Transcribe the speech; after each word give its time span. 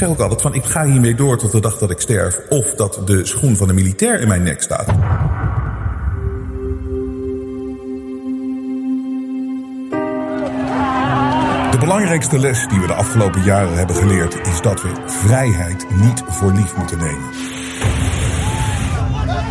zeg 0.00 0.08
ook 0.08 0.20
altijd 0.20 0.42
van 0.42 0.54
ik 0.54 0.64
ga 0.64 0.84
hiermee 0.84 1.14
door 1.14 1.38
tot 1.38 1.52
de 1.52 1.60
dag 1.60 1.78
dat 1.78 1.90
ik 1.90 2.00
sterf. 2.00 2.40
Of 2.48 2.74
dat 2.74 3.02
de 3.04 3.26
schoen 3.26 3.56
van 3.56 3.66
de 3.66 3.72
militair 3.72 4.20
in 4.20 4.28
mijn 4.28 4.42
nek 4.42 4.62
staat. 4.62 4.86
De 11.70 11.78
belangrijkste 11.78 12.38
les 12.38 12.66
die 12.68 12.80
we 12.80 12.86
de 12.86 12.94
afgelopen 12.94 13.42
jaren 13.42 13.76
hebben 13.76 13.96
geleerd 13.96 14.34
is 14.46 14.60
dat 14.60 14.82
we 14.82 14.92
vrijheid 15.06 15.86
niet 16.00 16.22
voor 16.28 16.52
lief 16.52 16.76
moeten 16.76 16.98
nemen. 16.98 17.28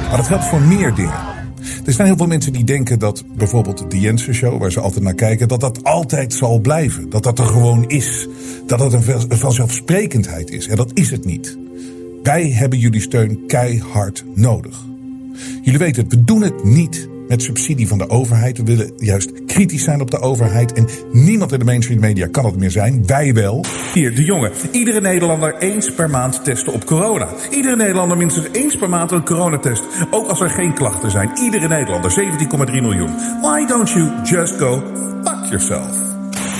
Maar 0.08 0.18
dat 0.18 0.28
geldt 0.28 0.46
voor 0.46 0.62
meer 0.62 0.94
dingen. 0.94 1.38
Er 1.86 1.94
zijn 1.94 2.08
heel 2.08 2.18
veel 2.18 2.28
mensen 2.28 2.54
die 2.54 2.64
denken 2.64 3.00
dat 3.00 3.24
bijvoorbeeld 3.38 3.92
de 3.92 4.00
Jensen 4.00 4.34
Show, 4.34 4.60
waar 4.60 4.72
ze 4.72 4.80
altijd 4.80 5.04
naar 5.04 5.14
kijken, 5.14 5.48
dat 5.48 5.60
dat 5.60 5.84
altijd 5.84 6.34
zal 6.34 6.60
blijven. 6.60 7.10
Dat 7.10 7.24
dat 7.24 7.40
er 7.40 7.46
gewoon 7.46 7.88
is. 7.88 8.28
Dat 8.70 8.80
dat 8.80 8.94
een 8.94 9.38
vanzelfsprekendheid 9.38 10.52
is. 10.52 10.68
En 10.68 10.76
dat 10.76 10.92
is 10.94 11.12
het 11.12 11.26
niet. 11.26 11.58
Wij 12.24 12.52
hebben 12.52 12.80
jullie 12.80 13.02
steun 13.02 13.44
keihard 13.48 14.24
nodig. 14.36 14.86
Jullie 15.62 15.80
weten 15.80 16.04
het, 16.04 16.14
we 16.14 16.24
doen 16.24 16.42
het 16.42 16.64
niet 16.64 17.10
met 17.28 17.44
subsidie 17.44 17.88
van 17.88 17.98
de 17.98 18.10
overheid. 18.10 18.58
We 18.58 18.64
willen 18.64 18.92
juist 18.98 19.46
kritisch 19.46 19.84
zijn 19.84 20.02
op 20.02 20.12
de 20.12 20.20
overheid. 20.20 20.74
En 20.74 20.88
niemand 21.12 21.52
in 21.52 21.60
de 21.60 21.66
mainstream 21.66 22.00
media 22.00 22.28
kan 22.28 22.46
het 22.46 22.58
meer 22.58 22.72
zijn. 22.72 23.06
Wij 23.06 23.34
wel. 23.34 23.66
Hier, 23.94 24.16
de 24.16 24.24
jongen. 24.24 24.52
Iedere 24.72 25.02
Nederlander 25.02 25.58
eens 25.58 25.94
per 25.94 26.10
maand 26.10 26.44
testen 26.44 26.74
op 26.74 26.86
corona. 26.86 27.28
Iedere 27.52 27.76
Nederlander 27.76 28.18
minstens 28.18 28.48
eens 28.52 28.78
per 28.78 28.90
maand 28.90 29.12
een 29.12 29.26
coronatest. 29.26 29.84
Ook 30.12 30.28
als 30.28 30.42
er 30.42 30.50
geen 30.50 30.74
klachten 30.74 31.12
zijn. 31.12 31.30
Iedere 31.44 31.68
Nederlander, 31.68 32.12
17,3 32.68 32.72
miljoen. 32.72 33.16
Why 33.42 33.66
don't 33.66 33.90
you 33.90 34.10
just 34.24 34.54
go 34.58 34.84
fuck 35.24 35.46
yourself? 35.50 36.09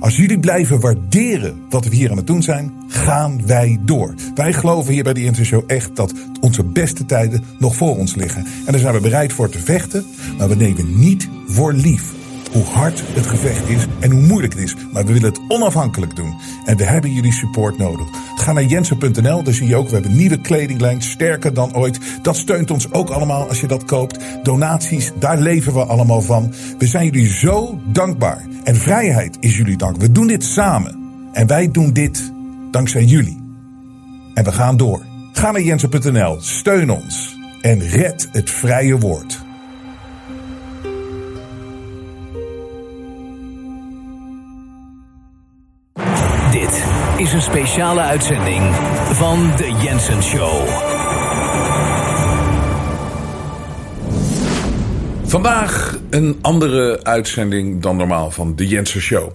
Als 0.00 0.16
jullie 0.16 0.38
blijven 0.38 0.80
waarderen 0.80 1.62
wat 1.68 1.84
we 1.84 1.94
hier 1.94 2.10
aan 2.10 2.16
het 2.16 2.26
doen 2.26 2.42
zijn, 2.42 2.72
gaan 2.88 3.46
wij 3.46 3.78
door. 3.82 4.14
Wij 4.34 4.52
geloven 4.52 4.92
hier 4.92 5.02
bij 5.02 5.12
de 5.12 5.24
Intershow 5.24 5.62
echt 5.66 5.96
dat 5.96 6.12
onze 6.40 6.64
beste 6.64 7.06
tijden 7.06 7.44
nog 7.58 7.76
voor 7.76 7.96
ons 7.96 8.14
liggen. 8.14 8.44
En 8.66 8.72
daar 8.72 8.80
zijn 8.80 8.94
we 8.94 9.00
bereid 9.00 9.32
voor 9.32 9.48
te 9.48 9.58
vechten, 9.58 10.06
maar 10.38 10.48
we 10.48 10.56
nemen 10.56 10.98
niet 10.98 11.28
voor 11.46 11.72
lief 11.72 12.16
hoe 12.52 12.64
hard 12.64 13.02
het 13.06 13.26
gevecht 13.26 13.68
is 13.68 13.86
en 13.98 14.10
hoe 14.10 14.20
moeilijk 14.20 14.52
het 14.52 14.62
is. 14.62 14.74
Maar 14.92 15.04
we 15.04 15.12
willen 15.12 15.28
het 15.28 15.40
onafhankelijk 15.48 16.16
doen. 16.16 16.34
En 16.64 16.76
we 16.76 16.84
hebben 16.84 17.12
jullie 17.12 17.32
support 17.32 17.78
nodig. 17.78 18.06
Ga 18.36 18.52
naar 18.52 18.64
jensen.nl, 18.64 19.42
daar 19.42 19.54
zie 19.54 19.68
je 19.68 19.76
ook, 19.76 19.88
we 19.88 19.94
hebben 19.94 20.16
nieuwe 20.16 20.40
kledinglijn, 20.40 21.02
sterker 21.02 21.54
dan 21.54 21.76
ooit. 21.76 21.98
Dat 22.22 22.36
steunt 22.36 22.70
ons 22.70 22.92
ook 22.92 23.10
allemaal 23.10 23.48
als 23.48 23.60
je 23.60 23.66
dat 23.66 23.84
koopt. 23.84 24.18
Donaties, 24.42 25.12
daar 25.18 25.38
leven 25.38 25.74
we 25.74 25.84
allemaal 25.84 26.20
van. 26.20 26.54
We 26.78 26.86
zijn 26.86 27.04
jullie 27.04 27.28
zo 27.32 27.80
dankbaar. 27.86 28.46
En 28.64 28.76
vrijheid 28.76 29.36
is 29.40 29.56
jullie 29.56 29.76
dank. 29.76 29.96
We 29.96 30.12
doen 30.12 30.26
dit 30.26 30.44
samen. 30.44 30.96
En 31.32 31.46
wij 31.46 31.70
doen 31.70 31.92
dit 31.92 32.32
dankzij 32.70 33.04
jullie. 33.04 33.42
En 34.34 34.44
we 34.44 34.52
gaan 34.52 34.76
door. 34.76 35.06
Ga 35.32 35.50
naar 35.50 35.62
jensen.nl, 35.62 36.36
steun 36.40 36.90
ons 36.90 37.38
en 37.60 37.80
red 37.88 38.28
het 38.32 38.50
vrije 38.50 38.98
woord. 38.98 39.46
Dit 46.50 46.84
is 47.16 47.32
een 47.32 47.42
speciale 47.42 48.00
uitzending 48.00 48.74
van 49.12 49.56
The 49.56 49.72
Jensen 49.82 50.22
Show. 50.22 50.68
Vandaag 55.24 55.98
een 56.10 56.38
andere 56.40 57.00
uitzending 57.02 57.82
dan 57.82 57.96
normaal 57.96 58.30
van 58.30 58.54
The 58.54 58.66
Jensen 58.66 59.00
Show. 59.00 59.30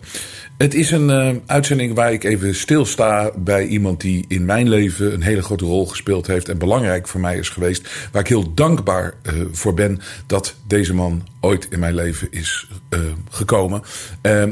Het 0.63 0.73
is 0.73 0.91
een 0.91 1.09
uh, 1.09 1.29
uitzending 1.45 1.93
waar 1.93 2.13
ik 2.13 2.23
even 2.23 2.55
stilsta 2.55 3.31
bij 3.35 3.65
iemand 3.65 4.01
die 4.01 4.25
in 4.27 4.45
mijn 4.45 4.69
leven 4.69 5.13
een 5.13 5.21
hele 5.21 5.41
grote 5.41 5.65
rol 5.65 5.87
gespeeld 5.87 6.27
heeft 6.27 6.49
en 6.49 6.57
belangrijk 6.57 7.07
voor 7.07 7.19
mij 7.19 7.37
is 7.37 7.49
geweest. 7.49 7.89
Waar 8.11 8.21
ik 8.21 8.27
heel 8.27 8.53
dankbaar 8.53 9.13
uh, 9.23 9.33
voor 9.51 9.73
ben 9.73 9.99
dat 10.27 10.55
deze 10.67 10.93
man 10.93 11.27
ooit 11.39 11.67
in 11.69 11.79
mijn 11.79 11.95
leven 11.95 12.27
is 12.31 12.67
uh, 12.89 12.99
gekomen. 13.29 13.81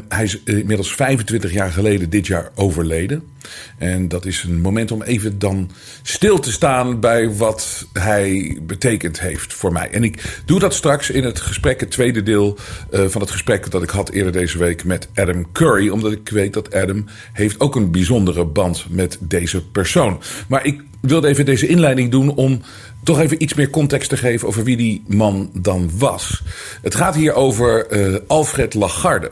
hij 0.10 0.24
is 0.24 0.44
inmiddels 0.44 0.96
25 0.96 1.52
jaar 1.52 1.72
geleden 1.72 2.10
dit 2.10 2.28
jaar 2.28 2.52
overleden. 2.56 3.24
En 3.78 4.08
dat 4.08 4.26
is 4.26 4.44
een 4.44 4.62
moment 4.62 4.92
om 4.92 5.02
even 5.02 5.40
dan 5.40 5.72
stil 6.02 6.40
te 6.40 6.52
staan 6.52 7.00
bij 7.00 7.36
wat 7.36 7.88
hij 7.94 8.60
betekend 8.62 9.20
heeft 9.20 9.54
voor 9.54 9.72
mij. 9.72 9.90
En 9.90 10.04
ik 10.04 10.42
doe 10.46 10.60
dat 10.60 10.74
straks 10.74 11.10
in 11.10 11.24
het 11.24 11.40
gesprek, 11.40 11.80
het 11.80 11.92
tweede 11.92 12.24
deel 12.24 12.58
van 12.90 13.22
het 13.22 13.32
gesprek 13.32 13.72
dat 13.72 13.84
ik 13.84 13.90
had 13.90 14.10
eerder 14.10 14.32
deze 14.32 14.58
week 14.58 14.84
met 14.84 15.10
Adam 15.16 15.52
Curry. 15.52 15.90
Omdat 16.04 16.20
ik 16.20 16.30
weet 16.30 16.54
dat 16.54 16.74
Adam 16.74 17.06
heeft 17.34 17.60
ook 17.60 17.76
een 17.76 17.92
bijzondere 17.92 18.46
band 18.46 18.86
met 18.90 19.18
deze 19.20 19.66
persoon. 19.66 20.22
Maar 20.48 20.66
ik 20.66 20.82
wilde 21.02 21.28
even 21.28 21.46
deze 21.46 21.68
inleiding 21.68 22.12
doen 22.12 22.36
om 22.36 22.62
toch 23.04 23.20
even 23.20 23.44
iets 23.44 23.54
meer 23.54 23.70
context 23.70 24.10
te 24.10 24.18
geven 24.18 24.48
over 24.48 24.64
wie 24.64 24.78
die 24.78 25.04
man 25.08 25.50
dan 25.54 25.90
was. 25.98 26.44
Het 26.82 26.96
gaat 26.96 27.16
hier 27.16 27.34
over 27.34 27.92
uh, 27.92 28.18
Alfred 28.28 28.74
Lagarde. 28.74 29.32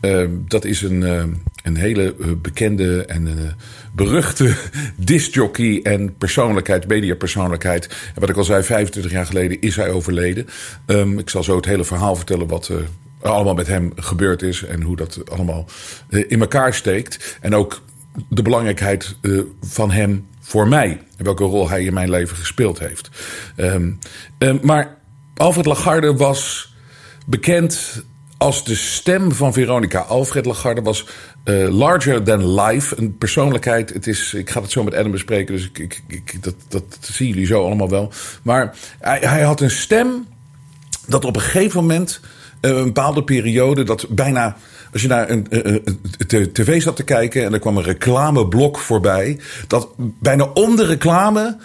Uh, 0.00 0.28
dat 0.48 0.64
is 0.64 0.82
een, 0.82 1.00
uh, 1.00 1.22
een 1.62 1.76
hele 1.76 2.14
bekende 2.42 3.04
en 3.04 3.56
beruchte 3.92 4.54
discjockey 4.96 5.80
en 5.82 6.16
persoonlijkheid, 6.16 6.88
mediapersoonlijkheid. 6.88 7.86
En 7.86 8.20
wat 8.20 8.28
ik 8.28 8.36
al 8.36 8.44
zei, 8.44 8.62
25 8.62 9.12
jaar 9.12 9.26
geleden 9.26 9.60
is 9.60 9.76
hij 9.76 9.90
overleden. 9.90 10.46
Um, 10.86 11.18
ik 11.18 11.30
zal 11.30 11.42
zo 11.42 11.56
het 11.56 11.64
hele 11.64 11.84
verhaal 11.84 12.16
vertellen 12.16 12.46
wat 12.46 12.70
allemaal 13.32 13.54
met 13.54 13.66
hem 13.66 13.92
gebeurd 13.96 14.42
is 14.42 14.62
en 14.64 14.82
hoe 14.82 14.96
dat 14.96 15.30
allemaal 15.30 15.66
uh, 16.08 16.24
in 16.28 16.40
elkaar 16.40 16.74
steekt. 16.74 17.38
En 17.40 17.54
ook 17.54 17.82
de 18.28 18.42
belangrijkheid 18.42 19.16
uh, 19.20 19.42
van 19.60 19.90
hem 19.90 20.26
voor 20.40 20.68
mij. 20.68 21.02
En 21.16 21.24
welke 21.24 21.44
rol 21.44 21.68
hij 21.68 21.84
in 21.84 21.94
mijn 21.94 22.10
leven 22.10 22.36
gespeeld 22.36 22.78
heeft. 22.78 23.10
Um, 23.56 23.98
um, 24.38 24.60
maar 24.62 24.96
Alfred 25.36 25.66
Lagarde 25.66 26.14
was 26.16 26.74
bekend 27.26 28.02
als 28.36 28.64
de 28.64 28.74
stem 28.74 29.32
van 29.32 29.52
Veronica. 29.52 30.00
Alfred 30.00 30.44
Lagarde 30.44 30.82
was 30.82 31.06
uh, 31.44 31.68
larger 31.68 32.22
than 32.22 32.60
life. 32.60 32.98
Een 32.98 33.18
persoonlijkheid. 33.18 33.92
Het 33.92 34.06
is, 34.06 34.34
ik 34.34 34.50
ga 34.50 34.60
het 34.60 34.70
zo 34.70 34.82
met 34.82 34.94
Adam 34.94 35.10
bespreken, 35.10 35.54
dus 35.54 35.64
ik, 35.64 35.78
ik, 35.78 36.02
ik, 36.06 36.42
dat, 36.42 36.54
dat 36.68 36.84
zien 37.00 37.28
jullie 37.28 37.46
zo 37.46 37.64
allemaal 37.64 37.88
wel. 37.88 38.12
Maar 38.42 38.76
hij, 38.98 39.18
hij 39.18 39.42
had 39.42 39.60
een 39.60 39.70
stem 39.70 40.26
dat 41.06 41.24
op 41.24 41.36
een 41.36 41.42
gegeven 41.42 41.80
moment, 41.80 42.20
een 42.64 42.84
bepaalde 42.84 43.24
periode, 43.24 43.82
dat 43.82 44.06
bijna 44.08 44.56
als 44.94 45.02
je 45.02 45.08
naar 45.08 45.30
een, 45.30 45.46
tv 46.52 46.82
zat 46.82 46.96
te 46.96 47.02
kijken 47.02 47.44
en 47.44 47.52
er 47.52 47.58
kwam 47.58 47.76
een 47.76 47.82
reclameblok 47.82 48.78
voorbij. 48.78 49.38
Dat 49.66 49.88
bijna 49.96 50.44
om 50.44 50.76
de 50.76 50.86
reclame 50.86 51.56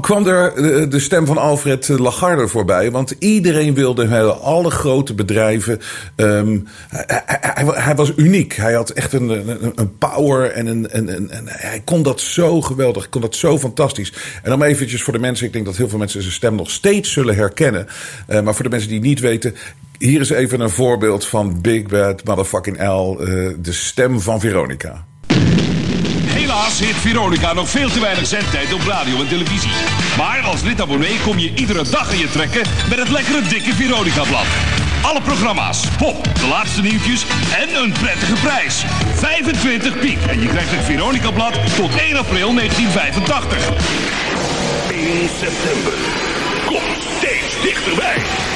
kwam, 0.00 0.26
er 0.26 0.90
de 0.90 1.00
stem 1.00 1.26
van 1.26 1.38
Alfred 1.38 1.88
Lagarde 1.88 2.48
voorbij. 2.48 2.90
Want 2.90 3.14
iedereen 3.18 3.74
wilde 3.74 4.06
hem, 4.06 4.28
alle 4.28 4.70
grote 4.70 5.14
bedrijven. 5.14 5.80
Um, 6.16 6.66
hij, 6.88 7.94
was 7.94 8.12
uniek. 8.16 8.54
Hij 8.54 8.72
had 8.72 8.90
echt 8.90 9.12
een, 9.12 9.28
een, 9.74 9.98
power 9.98 10.50
en, 10.50 10.66
een, 10.66 10.90
en, 10.90 11.30
hij 11.46 11.82
kon 11.84 12.02
dat 12.02 12.20
zo 12.20 12.60
geweldig. 12.60 13.02
Hij 13.02 13.10
kon 13.10 13.20
dat 13.20 13.34
zo 13.34 13.58
fantastisch. 13.58 14.12
En 14.42 14.50
dan 14.50 14.62
eventjes 14.62 15.02
voor 15.02 15.12
de 15.12 15.18
mensen, 15.18 15.46
ik 15.46 15.52
denk 15.52 15.64
dat 15.64 15.76
heel 15.76 15.88
veel 15.88 15.98
mensen 15.98 16.20
zijn 16.22 16.34
stem 16.34 16.54
nog 16.54 16.70
steeds 16.70 17.12
zullen 17.12 17.34
herkennen. 17.34 17.86
Uh, 18.28 18.40
maar 18.40 18.54
voor 18.54 18.64
de 18.64 18.70
mensen 18.70 18.90
die 18.90 19.00
niet 19.00 19.20
weten, 19.20 19.54
hier 19.98 20.20
is 20.20 20.30
even 20.30 20.60
een 20.60 20.70
voorbeeld 20.70 21.26
van 21.26 21.60
Big 21.60 21.82
Bad 21.82 22.24
Motherfucking 22.24 22.78
L, 22.78 23.16
uh, 23.20 23.54
de 23.58 23.72
stem 23.72 24.20
van 24.20 24.40
Veronica. 24.40 25.06
Helaas 26.24 26.78
heeft 26.78 26.98
Veronica 26.98 27.52
nog 27.52 27.68
veel 27.68 27.90
te 27.90 28.00
weinig 28.00 28.26
zendtijd 28.26 28.72
op 28.72 28.80
radio 28.80 29.20
en 29.20 29.28
televisie. 29.28 29.70
Maar 30.16 30.40
als 30.40 30.62
lid-abonnee 30.62 31.20
kom 31.24 31.38
je 31.38 31.54
iedere 31.54 31.84
dag 31.90 32.12
in 32.12 32.18
je 32.18 32.30
trekken 32.30 32.62
met 32.88 32.98
het 32.98 33.08
lekkere 33.08 33.42
dikke 33.48 33.74
Veronica-blad. 33.74 34.46
Alle 35.02 35.22
programma's, 35.22 35.88
pop, 35.98 36.24
de 36.24 36.46
laatste 36.48 36.82
nieuwtjes 36.82 37.26
en 37.60 37.82
een 37.82 37.92
prettige 37.92 38.40
prijs. 38.40 38.84
25 39.14 39.98
piek 39.98 40.18
en 40.28 40.40
je 40.40 40.48
krijgt 40.48 40.70
het 40.70 40.84
Veronica-blad 40.84 41.52
tot 41.76 41.90
1 41.96 42.16
april 42.16 42.54
1985. 42.54 43.70
1 44.90 45.28
september 45.28 45.94
komt 46.66 47.02
steeds 47.16 47.62
dichterbij. 47.62 48.55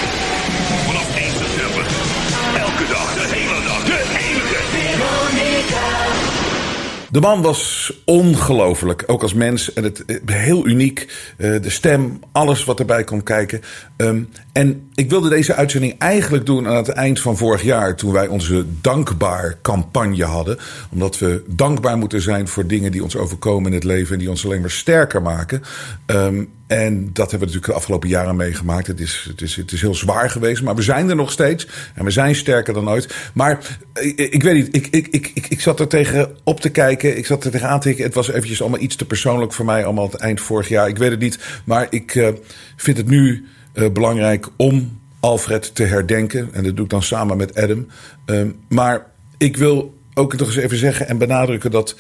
De 7.11 7.21
man 7.21 7.43
was 7.43 7.93
ongelooflijk, 8.05 9.03
ook 9.07 9.23
als 9.23 9.35
mens. 9.35 9.73
En 9.73 9.85
het, 9.85 10.05
heel 10.25 10.67
uniek. 10.67 11.33
Uh, 11.37 11.63
de 11.63 11.71
stem, 11.71 12.21
alles 12.33 12.65
wat 12.65 12.79
erbij 12.79 13.05
kon 13.05 13.23
kijken. 13.23 13.61
Um, 13.97 14.29
en 14.53 14.91
ik 14.95 15.11
wilde 15.11 15.29
deze 15.29 15.55
uitzending 15.55 15.99
eigenlijk 15.99 16.47
doen 16.47 16.69
aan 16.69 16.77
het 16.77 16.89
eind 16.89 17.21
van 17.21 17.37
vorig 17.37 17.63
jaar. 17.63 17.97
Toen 17.97 18.13
wij 18.13 18.27
onze 18.27 18.65
dankbaar 18.81 19.59
campagne 19.63 20.25
hadden. 20.25 20.59
Omdat 20.91 21.19
we 21.19 21.43
dankbaar 21.47 21.97
moeten 21.97 22.21
zijn 22.21 22.49
voor 22.49 22.67
dingen 22.67 22.93
die 22.93 23.03
ons 23.03 23.17
overkomen 23.17 23.71
in 23.71 23.77
het 23.77 23.85
leven. 23.85 24.13
En 24.13 24.19
die 24.19 24.31
ons 24.31 24.45
alleen 24.45 24.61
maar 24.61 24.71
sterker 24.71 25.23
maken. 25.23 25.63
Um, 26.07 26.49
en 26.71 27.11
dat 27.13 27.31
hebben 27.31 27.49
we 27.49 27.55
natuurlijk 27.55 27.67
de 27.67 27.73
afgelopen 27.73 28.09
jaren 28.09 28.37
meegemaakt. 28.37 28.87
Het 28.87 29.01
is, 29.01 29.27
het, 29.29 29.41
is, 29.41 29.57
het 29.57 29.73
is 29.73 29.81
heel 29.81 29.95
zwaar 29.95 30.31
geweest, 30.31 30.63
maar 30.63 30.75
we 30.75 30.83
zijn 30.83 31.09
er 31.09 31.17
nog 31.17 31.33
steeds. 31.33 31.67
En 31.95 32.05
we 32.05 32.11
zijn 32.11 32.35
sterker 32.35 32.75
dan 32.75 32.89
ooit. 32.89 33.15
Maar 33.35 33.79
ik, 33.95 34.19
ik 34.19 34.43
weet 34.43 34.55
niet, 34.55 34.77
ik, 34.77 34.87
ik, 34.87 35.09
ik, 35.11 35.47
ik, 35.49 35.61
zat 35.61 35.81
er 35.81 35.89
tegen 35.89 36.37
op 36.45 36.61
te 36.61 36.69
kijken. 36.69 37.17
Ik 37.17 37.27
zat 37.27 37.45
er 37.45 37.51
tegen 37.51 37.69
aan 37.69 37.81
te 37.81 37.87
kijken. 37.87 38.05
Het 38.05 38.15
was 38.15 38.29
eventjes 38.29 38.61
allemaal 38.61 38.81
iets 38.81 38.97
te 38.97 39.05
persoonlijk 39.05 39.53
voor 39.53 39.65
mij. 39.65 39.85
Allemaal 39.85 40.11
het 40.11 40.21
eind 40.21 40.41
vorig 40.41 40.69
jaar. 40.69 40.89
Ik 40.89 40.99
weet 40.99 41.11
het 41.11 41.21
niet. 41.21 41.39
Maar 41.65 41.87
ik 41.91 42.15
uh, 42.15 42.29
vind 42.77 42.97
het 42.97 43.09
nu 43.09 43.47
uh, 43.75 43.91
belangrijk 43.91 44.49
om 44.57 45.01
Alfred 45.21 45.75
te 45.75 45.85
herdenken. 45.85 46.49
En 46.53 46.65
dat 46.65 46.77
doe 46.77 46.85
ik 46.85 46.91
dan 46.91 47.03
samen 47.03 47.37
met 47.37 47.55
Adam. 47.55 47.87
Uh, 48.27 48.43
maar 48.69 49.07
ik 49.39 49.57
wil 49.57 49.99
ook 50.15 50.37
nog 50.37 50.49
eens 50.49 50.57
even 50.57 50.79
zeggen 50.79 51.09
en 51.09 51.19
benadrukken 51.19 51.71
dat 51.71 51.97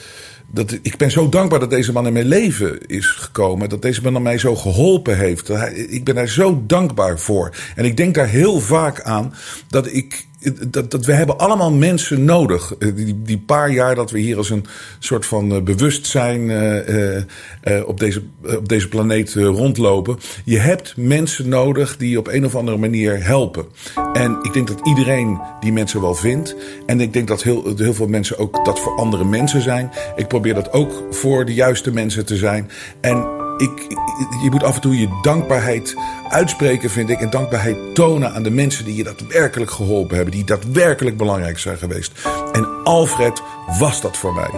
dat, 0.51 0.79
ik 0.83 0.97
ben 0.97 1.11
zo 1.11 1.29
dankbaar 1.29 1.61
dat 1.61 1.71
deze 1.71 1.93
man 1.93 2.07
in 2.07 2.13
mijn 2.13 2.27
leven 2.27 2.87
is 2.87 3.07
gekomen. 3.07 3.69
Dat 3.69 3.83
deze 3.83 4.11
man 4.11 4.23
mij 4.23 4.39
zo 4.39 4.57
geholpen 4.57 5.19
heeft. 5.19 5.49
Ik 5.75 6.05
ben 6.05 6.15
daar 6.15 6.29
zo 6.29 6.63
dankbaar 6.67 7.19
voor. 7.19 7.57
En 7.75 7.85
ik 7.85 7.97
denk 7.97 8.15
daar 8.15 8.29
heel 8.29 8.61
vaak 8.61 9.03
aan 9.03 9.35
dat 9.69 9.93
ik 9.93 10.29
dat, 10.69 10.91
dat 10.91 11.05
we 11.05 11.13
hebben 11.13 11.39
allemaal 11.39 11.73
mensen 11.73 12.25
nodig. 12.25 12.75
Eh, 12.79 12.89
die, 12.95 13.23
die 13.23 13.39
paar 13.39 13.71
jaar 13.71 13.95
dat 13.95 14.11
we 14.11 14.19
hier 14.19 14.37
als 14.37 14.51
een 14.51 14.65
soort 14.99 15.27
van 15.27 15.53
uh, 15.53 15.63
bewustzijn 15.63 16.41
uh, 16.41 17.17
uh, 17.17 17.23
op, 17.87 18.01
deze, 18.01 18.23
op 18.43 18.69
deze 18.69 18.89
planeet 18.89 19.35
rondlopen. 19.35 20.19
Je 20.45 20.59
hebt 20.59 20.97
mensen 20.97 21.49
nodig 21.49 21.97
die 21.97 22.19
op 22.19 22.29
een 22.29 22.45
of 22.45 22.55
andere 22.55 22.77
manier 22.77 23.25
helpen. 23.25 23.67
En 24.13 24.39
ik 24.43 24.53
denk 24.53 24.69
dat 24.69 24.81
iedereen 24.85 25.41
die 25.61 25.73
mensen 25.73 26.01
wel 26.01 26.15
vindt. 26.15 26.57
En 26.87 27.01
ik 27.01 27.13
denk 27.13 27.29
dat 27.29 27.43
heel, 27.43 27.73
heel 27.77 27.95
veel 27.95 28.09
mensen 28.09 28.39
ook 28.39 28.65
dat 28.65 28.81
voor 28.81 28.97
andere 28.97 29.25
mensen 29.25 29.63
zijn. 29.63 29.91
Ik 30.17 30.29
probeer 30.29 30.55
dat 30.55 30.73
ook 30.73 31.03
voor 31.11 31.45
de 31.45 31.55
juiste 31.55 31.93
mensen 31.93 32.27
te 32.27 32.37
zijn. 32.37 32.71
En 33.01 33.49
ik, 33.61 33.87
je 34.43 34.49
moet 34.51 34.63
af 34.63 34.75
en 34.75 34.81
toe 34.81 34.99
je 34.99 35.19
dankbaarheid 35.23 35.97
uitspreken, 36.29 36.91
vind 36.91 37.11
ik. 37.11 37.21
En 37.21 37.31
dankbaarheid 37.31 37.95
tonen 37.95 38.33
aan 38.33 38.43
de 38.43 38.51
mensen 38.51 38.85
die 38.85 38.97
je 38.97 39.05
daadwerkelijk 39.05 39.71
geholpen 39.71 40.17
hebben. 40.17 40.35
Die 40.35 40.45
daadwerkelijk 40.45 41.17
belangrijk 41.17 41.59
zijn 41.59 41.79
geweest. 41.79 42.13
En 42.53 42.83
Alfred 42.85 43.43
was 43.79 44.01
dat 44.01 44.17
voor 44.17 44.35
mij. 44.35 44.51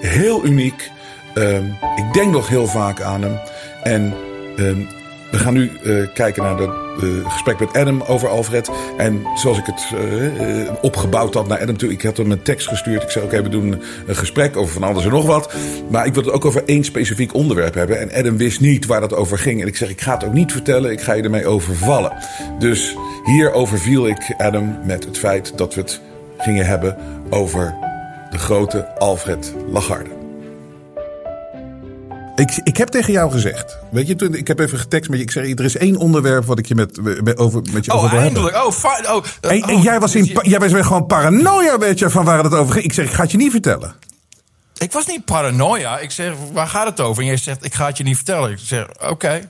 Heel 0.00 0.44
uniek. 0.44 0.90
Um, 1.34 1.76
ik 1.96 2.12
denk 2.12 2.32
nog 2.32 2.48
heel 2.48 2.66
vaak 2.66 3.00
aan 3.00 3.22
hem. 3.22 3.38
En 3.82 4.14
um, 4.56 4.88
we 5.30 5.38
gaan 5.38 5.54
nu 5.54 5.70
uh, 5.82 6.06
kijken 6.14 6.42
naar 6.42 6.56
de 6.56 6.88
uh, 7.02 7.30
gesprek 7.30 7.60
met 7.60 7.72
Adam 7.72 8.02
over 8.02 8.28
Alfred. 8.28 8.70
En 8.96 9.22
zoals 9.34 9.58
ik 9.58 9.66
het 9.66 9.92
uh, 9.94 10.70
opgebouwd 10.82 11.34
had 11.34 11.48
naar 11.48 11.60
Adam 11.60 11.76
toe. 11.76 11.90
Ik 11.90 12.02
had 12.02 12.16
hem 12.16 12.30
een 12.30 12.42
tekst 12.42 12.68
gestuurd. 12.68 13.02
Ik 13.02 13.10
zei 13.10 13.24
oké, 13.24 13.34
okay, 13.34 13.50
we 13.50 13.56
doen 13.56 13.82
een 14.06 14.16
gesprek 14.16 14.56
over 14.56 14.72
van 14.72 14.82
alles 14.82 15.04
en 15.04 15.10
nog 15.10 15.26
wat. 15.26 15.54
Maar 15.90 16.06
ik 16.06 16.14
wil 16.14 16.22
het 16.22 16.32
ook 16.32 16.44
over 16.44 16.62
één 16.64 16.84
specifiek 16.84 17.34
onderwerp 17.34 17.74
hebben. 17.74 18.00
En 18.00 18.12
Adam 18.12 18.36
wist 18.36 18.60
niet 18.60 18.86
waar 18.86 19.00
dat 19.00 19.14
over 19.14 19.38
ging. 19.38 19.60
En 19.60 19.66
ik 19.66 19.76
zeg, 19.76 19.88
ik 19.88 20.00
ga 20.00 20.14
het 20.14 20.24
ook 20.24 20.32
niet 20.32 20.52
vertellen. 20.52 20.90
Ik 20.90 21.00
ga 21.00 21.12
je 21.12 21.22
ermee 21.22 21.46
overvallen. 21.46 22.12
Dus 22.58 22.96
hier 23.24 23.52
overviel 23.52 24.08
ik 24.08 24.34
Adam 24.38 24.78
met 24.84 25.04
het 25.04 25.18
feit 25.18 25.52
dat 25.58 25.74
we 25.74 25.80
het 25.80 26.00
gingen 26.38 26.66
hebben 26.66 26.96
over 27.30 27.74
de 28.30 28.38
grote 28.38 28.86
Alfred 28.98 29.54
Lagarde. 29.70 30.19
Ik, 32.40 32.60
ik 32.64 32.76
heb 32.76 32.88
tegen 32.88 33.12
jou 33.12 33.30
gezegd. 33.30 33.78
Weet 33.90 34.06
je, 34.06 34.16
toen, 34.16 34.34
ik 34.34 34.46
heb 34.48 34.58
even 34.58 34.78
getekst 34.78 35.10
met 35.10 35.18
je. 35.18 35.24
Ik 35.24 35.30
zeg, 35.30 35.44
er 35.44 35.64
is 35.64 35.76
één 35.76 35.96
onderwerp 35.96 36.44
wat 36.44 36.58
ik 36.58 36.66
je 36.66 36.74
met, 36.74 37.22
met, 37.22 37.36
over, 37.38 37.62
met 37.72 37.84
je 37.84 37.90
oh, 37.90 37.96
over 37.96 38.10
wil 38.10 38.20
eindelijk. 38.20 38.54
hebben. 38.54 38.72
Oh, 38.72 38.78
fijn. 38.78 39.10
Oh, 39.10 39.24
en, 39.40 39.62
en 39.62 39.74
oh, 39.74 39.82
jij 39.82 40.00
was, 40.00 40.14
in, 40.14 40.24
jij 40.42 40.58
was 40.58 40.72
gewoon 40.72 41.06
paranoia, 41.06 41.78
weet 41.78 41.98
je, 41.98 42.10
van 42.10 42.24
waar 42.24 42.44
het 42.44 42.54
over 42.54 42.72
ging. 42.72 42.84
Ik 42.84 42.92
zeg, 42.92 43.06
ik 43.06 43.12
ga 43.12 43.22
het 43.22 43.30
je 43.30 43.36
niet 43.36 43.50
vertellen. 43.50 43.94
Ik 44.78 44.92
was 44.92 45.06
niet 45.06 45.24
paranoia. 45.24 45.98
Ik 45.98 46.10
zeg, 46.10 46.32
waar 46.52 46.66
gaat 46.68 46.86
het 46.86 47.00
over? 47.00 47.22
En 47.22 47.28
jij 47.28 47.36
zegt, 47.36 47.64
ik 47.64 47.74
ga 47.74 47.86
het 47.86 47.96
je 47.96 48.04
niet 48.04 48.16
vertellen. 48.16 48.50
Ik 48.50 48.58
zeg, 48.58 48.88
oké. 48.90 49.08
Okay. 49.08 49.48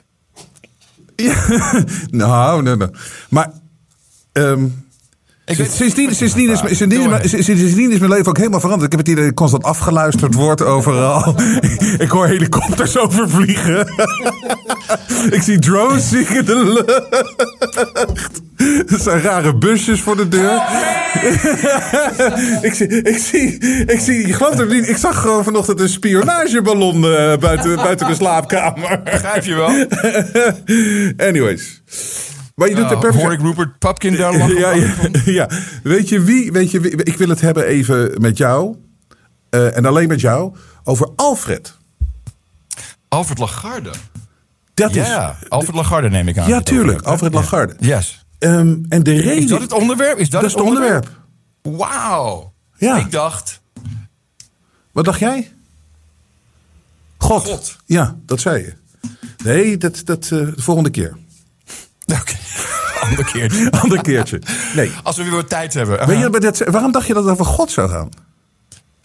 Ja, 1.16 1.44
nou, 2.10 2.62
nee, 2.62 2.76
nee. 2.76 2.88
Maar... 3.28 3.50
Um, 4.32 4.88
Sindsdien, 5.50 6.14
sindsdien, 6.14 6.50
is, 6.50 6.58
sindsdien, 6.58 7.18
sindsdien 7.22 7.90
is 7.90 7.98
mijn 7.98 8.10
leven 8.10 8.26
ook 8.26 8.36
helemaal 8.36 8.60
veranderd. 8.60 8.92
Ik 8.92 8.98
heb 8.98 9.06
het 9.06 9.16
idee 9.16 9.24
dat 9.24 9.34
constant 9.34 9.62
afgeluisterd 9.62 10.34
wordt 10.34 10.62
overal. 10.62 11.34
ik 11.98 12.08
hoor 12.08 12.26
helikopters 12.26 12.98
overvliegen. 13.04 13.86
ik 15.36 15.42
zie 15.42 15.58
drones 15.58 16.08
zie 16.08 16.26
in 16.26 16.44
de 16.44 16.84
lucht. 16.86 18.40
Er 18.92 19.00
zijn 19.00 19.20
rare 19.20 19.54
busjes 19.54 20.00
voor 20.00 20.16
de 20.16 20.28
deur. 20.28 20.62
ik, 22.62 22.74
zie, 22.74 23.02
ik, 23.02 23.18
zie, 23.18 23.58
ik 23.86 24.00
zie, 24.00 24.26
je 24.26 24.32
gelooft 24.32 24.58
het 24.58 24.70
niet, 24.70 24.88
ik 24.88 24.96
zag 24.96 25.20
gewoon 25.20 25.44
vanochtend 25.44 25.80
een 25.80 25.88
spionageballon 25.88 26.96
uh, 26.96 27.36
buiten, 27.36 27.76
buiten 27.76 28.06
de 28.06 28.14
slaapkamer. 28.14 29.00
Begrijp 29.04 29.44
je 29.44 29.54
wel? 29.54 29.86
Anyways. 31.28 31.82
Maar 32.60 32.68
je 32.68 32.74
doet 32.74 32.90
uh, 32.90 33.00
perfect. 33.00 33.22
Hoor 33.22 33.32
ik 33.32 33.40
Rupert 33.40 33.78
Papkin 33.78 34.16
daar 34.16 34.48
ja, 34.48 34.72
ja, 34.72 34.92
ja, 35.24 35.48
Weet 35.82 36.08
je 36.08 36.20
wie? 36.20 36.52
Weet 36.52 36.70
je 36.70 36.80
wie? 36.80 37.04
Ik 37.04 37.16
wil 37.16 37.28
het 37.28 37.40
hebben 37.40 37.64
even 37.66 38.20
met 38.20 38.36
jou. 38.36 38.76
Uh, 39.50 39.76
en 39.76 39.84
alleen 39.84 40.08
met 40.08 40.20
jou. 40.20 40.54
Over 40.84 41.08
Alfred. 41.16 41.76
Alfred 43.08 43.38
Lagarde. 43.38 43.90
Dat 44.74 44.94
ja, 44.94 45.36
is, 45.40 45.48
Alfred 45.48 45.74
Lagarde 45.74 46.08
neem 46.08 46.28
ik 46.28 46.38
aan. 46.38 46.48
Ja, 46.48 46.60
tuurlijk. 46.60 47.02
Alfred 47.02 47.34
Lagarde. 47.34 47.74
Yes. 47.78 48.24
Um, 48.38 48.84
en 48.88 49.02
de 49.02 49.12
reden... 49.12 49.36
Is 49.36 49.46
dat 49.46 49.60
het 49.60 49.72
onderwerp? 49.72 50.18
Is 50.18 50.30
dat, 50.30 50.42
dat 50.42 50.50
het 50.50 50.60
onderwerp? 50.60 51.08
onderwerp? 51.62 51.90
Wauw. 51.90 52.52
Ja. 52.76 52.98
Ik 52.98 53.10
dacht... 53.10 53.60
Wat 54.92 55.04
dacht 55.04 55.18
jij? 55.18 55.52
God. 57.16 57.44
God. 57.44 57.76
Ja, 57.86 58.16
dat 58.26 58.40
zei 58.40 58.62
je. 58.62 58.74
Nee, 59.44 59.76
dat, 59.76 60.02
dat 60.04 60.24
uh, 60.24 60.30
de 60.30 60.62
volgende 60.62 60.90
keer. 60.90 61.16
Oké. 62.12 62.20
Okay. 62.20 62.38
Ander 63.08 63.24
keertje. 63.24 63.70
Ander 63.70 64.02
keertje. 64.02 64.42
Nee. 64.74 64.92
Als 65.02 65.16
we 65.16 65.22
weer 65.22 65.32
wat 65.32 65.48
tijd 65.48 65.74
hebben. 65.74 66.06
Weet 66.06 66.58
je, 66.58 66.70
waarom 66.70 66.92
dacht 66.92 67.06
je 67.06 67.14
dat 67.14 67.24
het 67.24 67.32
over 67.32 67.44
God 67.44 67.70
zou 67.70 67.88
gaan? 67.88 68.08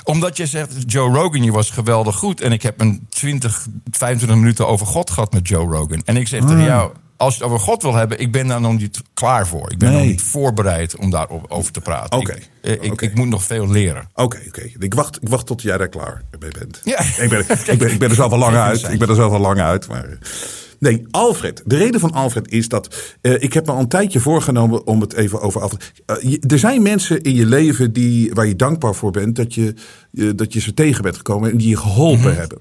Omdat 0.04 0.38
je 0.38 0.46
zegt, 0.46 0.74
Joe 0.86 1.14
Rogan, 1.14 1.44
je 1.44 1.52
was 1.52 1.70
geweldig 1.70 2.16
goed. 2.16 2.42
En 2.42 2.52
ik 2.52 2.62
heb 2.62 2.82
een 2.82 3.08
20, 3.10 3.68
25 3.92 4.38
minuten 4.38 4.68
over 4.68 4.88
God 4.88 5.10
gehad 5.10 5.34
met 5.34 5.48
Joe 5.48 5.68
Rogan. 5.68 6.02
En 6.06 6.18
ik 6.18 6.28
zeg 6.28 6.42
ah. 6.42 6.48
tegen 6.48 6.64
jou, 6.64 6.92
als 7.18 7.36
je 7.36 7.44
het 7.44 7.52
over 7.52 7.66
God 7.66 7.82
wil 7.82 7.94
hebben, 7.94 8.20
ik 8.20 8.32
ben 8.32 8.48
daar 8.48 8.62
nog 8.62 8.78
niet 8.78 9.02
klaar 9.14 9.48
voor. 9.48 9.72
Ik 9.72 9.78
ben 9.78 9.90
nee. 9.90 9.98
nog 9.98 10.08
niet 10.08 10.22
voorbereid 10.22 10.96
om 10.96 11.10
daarover 11.10 11.72
te 11.72 11.82
praten. 11.82 12.20
Oké. 12.20 12.34
Ik, 12.62 12.82
ik, 12.82 12.92
okay. 12.92 13.10
ik, 13.10 13.16
moet 13.16 13.28
nog 13.28 13.44
veel 13.44 13.68
leren. 13.68 14.10
Oké, 14.14 14.24
okay, 14.24 14.48
oké. 14.48 14.70
Ik, 14.80 14.94
wacht, 14.94 15.22
ik 15.22 15.30
wacht 15.30 15.46
tot 15.46 15.62
jij 15.62 15.78
daar 15.78 15.90
klaar 15.90 16.22
mee 16.40 16.52
bent. 16.60 16.82
Ja. 16.84 17.00
Ik, 17.00 17.30
ben, 17.30 17.40
ik, 17.66 17.78
ben, 17.78 17.92
ik 17.92 18.00
ben 18.00 18.10
er 18.10 18.16
zelf 18.16 18.32
al 18.32 18.38
lang 18.38 18.56
uit. 18.70 18.92
Ik 18.92 19.00
ben 19.00 19.10
er 19.10 19.16
zelf 19.16 19.34
al 19.34 19.40
lang 19.40 19.60
uit. 19.60 19.88
Maar... 19.88 20.18
Nee, 20.86 21.06
Alfred. 21.12 21.62
De 21.65 21.77
reden 21.77 22.00
van 22.00 22.12
Alfred 22.12 22.51
is 22.51 22.68
dat. 22.68 23.15
Uh, 23.22 23.34
ik 23.44 23.54
heb 23.54 23.65
me 23.65 23.72
al 23.72 23.80
een 23.80 23.88
tijdje 23.88 24.20
voorgenomen 24.20 24.88
om 24.88 25.01
het 25.01 25.13
even 25.13 25.42
over 25.42 25.62
Alfred. 25.62 25.92
Uh, 26.08 26.32
je, 26.32 26.39
er 26.48 26.60
zijn 26.60 26.82
mensen 26.82 27.22
in 27.22 27.36
je 27.36 27.46
leven 27.46 27.94
die, 27.94 28.34
waar 28.34 28.48
je 28.48 28.56
dankbaar 28.56 28.96
voor 28.96 29.12
bent 29.12 29.36
dat 29.36 29.54
je, 29.54 29.74
uh, 30.12 30.32
dat 30.36 30.54
je 30.54 30.60
ze 30.60 30.74
tegen 30.74 31.04
bent 31.04 31.18
gekomen 31.18 31.51
en 31.51 31.58
die 31.58 31.70
je 31.70 31.77
geholpen 31.77 32.20
mm 32.20 32.25
-hmm. 32.25 32.38
hebben. 32.38 32.58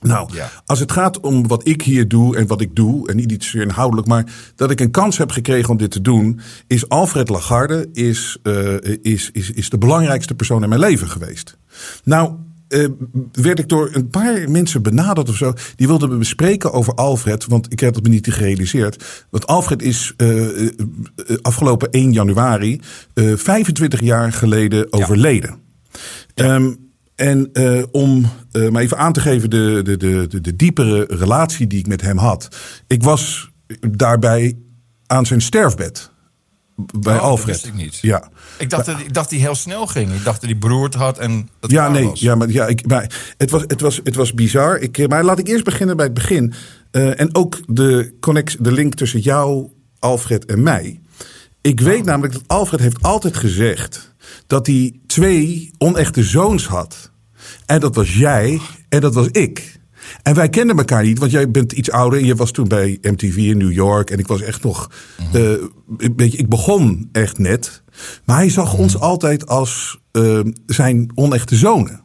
Nou, 0.00 0.34
ja. 0.34 0.50
als 0.64 0.78
het 0.78 0.92
gaat 0.92 1.20
om 1.20 1.46
wat 1.46 1.68
ik 1.68 1.82
hier 1.82 2.08
doe 2.08 2.36
en 2.36 2.46
wat 2.46 2.60
ik 2.60 2.76
doe, 2.76 3.08
en 3.08 3.16
niet 3.16 3.32
iets 3.32 3.54
inhoudelijk, 3.54 4.08
maar 4.08 4.32
dat 4.54 4.70
ik 4.70 4.80
een 4.80 4.90
kans 4.90 5.18
heb 5.18 5.30
gekregen 5.30 5.70
om 5.70 5.76
dit 5.76 5.90
te 5.90 6.00
doen, 6.00 6.40
is 6.66 6.88
Alfred 6.88 7.28
Lagarde 7.28 7.88
is, 7.92 8.38
is, 9.02 9.30
is, 9.32 9.50
is 9.50 9.70
de 9.70 9.78
belangrijkste 9.78 10.34
persoon 10.34 10.62
in 10.62 10.68
mijn 10.68 10.80
leven 10.80 11.08
geweest. 11.08 11.56
Nou, 12.04 12.32
uh, 12.70 12.88
werd 13.32 13.58
ik 13.58 13.68
door 13.68 13.90
een 13.92 14.08
paar 14.08 14.50
mensen 14.50 14.82
benaderd 14.82 15.28
of 15.28 15.36
zo. 15.36 15.52
Die 15.76 15.86
wilden 15.86 16.08
me 16.08 16.16
bespreken 16.16 16.72
over 16.72 16.94
Alfred. 16.94 17.46
Want 17.46 17.72
ik 17.72 17.80
heb 17.80 17.94
dat 17.94 18.02
me 18.02 18.08
niet 18.08 18.32
gerealiseerd. 18.32 19.24
Want 19.30 19.46
Alfred 19.46 19.82
is 19.82 20.14
uh, 20.16 20.62
uh, 20.62 20.70
afgelopen 21.42 21.90
1 21.90 22.12
januari 22.12 22.80
25 23.14 24.00
jaar 24.00 24.32
geleden 24.32 24.92
overleden. 24.92 25.56
Ja. 26.34 26.54
Um, 26.54 26.88
en 27.14 27.50
om 27.90 28.26
maar 28.70 28.82
even 28.82 28.98
aan 28.98 29.12
te 29.12 29.20
geven 29.20 29.50
de, 29.50 29.80
de, 29.84 29.96
de, 29.96 30.40
de, 30.40 30.56
diepere 30.56 31.06
relatie 31.08 31.66
die 31.66 31.78
ik 31.78 31.86
met 31.86 32.00
hem 32.00 32.16
had. 32.16 32.56
Ik 32.86 33.02
was 33.02 33.50
daarbij 33.90 34.56
aan 35.06 35.26
zijn 35.26 35.40
sterfbed 35.40 36.09
bij 36.98 37.16
oh, 37.16 37.22
Alfred. 37.22 37.46
Dat 37.46 37.62
wist 37.62 37.66
ik 37.66 37.74
niet. 37.74 37.98
Ja. 38.00 38.28
Ik 38.58 38.70
dacht, 38.70 38.86
dat, 38.86 39.00
ik 39.00 39.14
dacht 39.14 39.30
hij 39.30 39.38
heel 39.38 39.54
snel 39.54 39.86
ging. 39.86 40.12
Ik 40.12 40.24
dacht 40.24 40.40
dat 40.40 40.50
hij 40.50 40.58
beroerd 40.58 40.94
had 40.94 41.18
en 41.18 41.48
dat 41.60 41.70
Ja, 41.70 41.88
nee. 41.88 42.04
was. 42.04 42.20
Ja, 42.20 42.34
maar, 42.34 42.50
ja, 42.50 42.66
ik, 42.66 42.86
maar 42.86 43.34
het, 43.36 43.50
was, 43.50 43.64
het, 43.66 43.80
was, 43.80 44.00
het 44.04 44.14
was 44.14 44.34
bizar. 44.34 44.78
Ik, 44.78 45.08
maar 45.08 45.24
laat 45.24 45.38
ik 45.38 45.48
eerst 45.48 45.64
beginnen 45.64 45.96
bij 45.96 46.04
het 46.04 46.14
begin. 46.14 46.52
Uh, 46.92 47.20
en 47.20 47.34
ook 47.34 47.60
de, 47.66 48.16
connect, 48.20 48.64
de 48.64 48.72
link 48.72 48.94
tussen 48.94 49.20
jou, 49.20 49.68
Alfred 49.98 50.44
en 50.44 50.62
mij. 50.62 51.00
Ik 51.60 51.80
weet 51.80 52.00
oh. 52.00 52.04
namelijk 52.04 52.32
dat 52.32 52.42
Alfred 52.46 52.80
heeft 52.80 53.02
altijd 53.02 53.36
gezegd 53.36 54.14
dat 54.46 54.66
hij 54.66 55.00
twee 55.06 55.70
onechte 55.78 56.22
zoons 56.22 56.66
had. 56.66 57.10
En 57.66 57.80
dat 57.80 57.94
was 57.94 58.14
jij 58.14 58.60
en 58.88 59.00
dat 59.00 59.14
was 59.14 59.26
ik. 59.26 59.79
En 60.22 60.34
wij 60.34 60.48
kenden 60.48 60.76
elkaar 60.76 61.02
niet, 61.02 61.18
want 61.18 61.30
jij 61.30 61.50
bent 61.50 61.72
iets 61.72 61.90
ouder. 61.90 62.18
En 62.18 62.24
je 62.24 62.34
was 62.34 62.50
toen 62.50 62.68
bij 62.68 62.98
MTV 63.02 63.36
in 63.36 63.58
New 63.58 63.72
York. 63.72 64.10
En 64.10 64.18
ik 64.18 64.26
was 64.26 64.40
echt 64.40 64.62
nog. 64.62 64.90
beetje, 66.16 66.38
ik 66.38 66.48
begon 66.48 67.08
echt 67.12 67.38
net. 67.38 67.82
Maar 68.24 68.36
hij 68.36 68.50
zag 68.50 68.74
ons 68.74 68.98
altijd 68.98 69.46
als 69.46 70.00
eh, 70.12 70.40
zijn 70.66 71.10
onechte 71.14 71.56
zonen. 71.56 72.00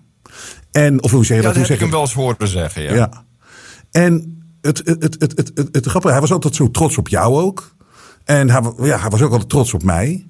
En, 0.72 1.04
of 1.04 1.12
hoe 1.12 1.26
zeg 1.26 1.38
je 1.38 1.44
Ja, 1.44 1.50
dat? 1.50 1.56
dat 1.56 1.56
Hoe 1.56 1.62
heb 1.62 1.62
ik 1.62 1.66
zeg 1.66 1.80
hem 1.80 1.90
wel 1.90 2.02
eens 2.02 2.14
horen 2.14 2.48
zeggen. 2.48 2.82
Ja. 2.82 2.94
ja. 2.94 3.26
En 3.92 4.44
het, 4.62 4.78
het, 4.78 5.04
het, 5.04 5.16
het, 5.20 5.38
het, 5.38 5.52
het, 5.56 5.68
het 5.72 5.86
grappige, 5.86 6.14
hij 6.14 6.22
was 6.22 6.32
altijd 6.32 6.56
zo 6.56 6.72
trots 6.72 6.98
op 6.98 7.08
jou 7.08 7.42
ook. 7.42 7.76
En 8.24 8.50
hij, 8.50 8.62
ja, 8.78 9.00
hij 9.00 9.10
was 9.10 9.22
ook 9.22 9.32
altijd 9.32 9.50
trots 9.50 9.74
op 9.74 9.84
mij. 9.84 10.28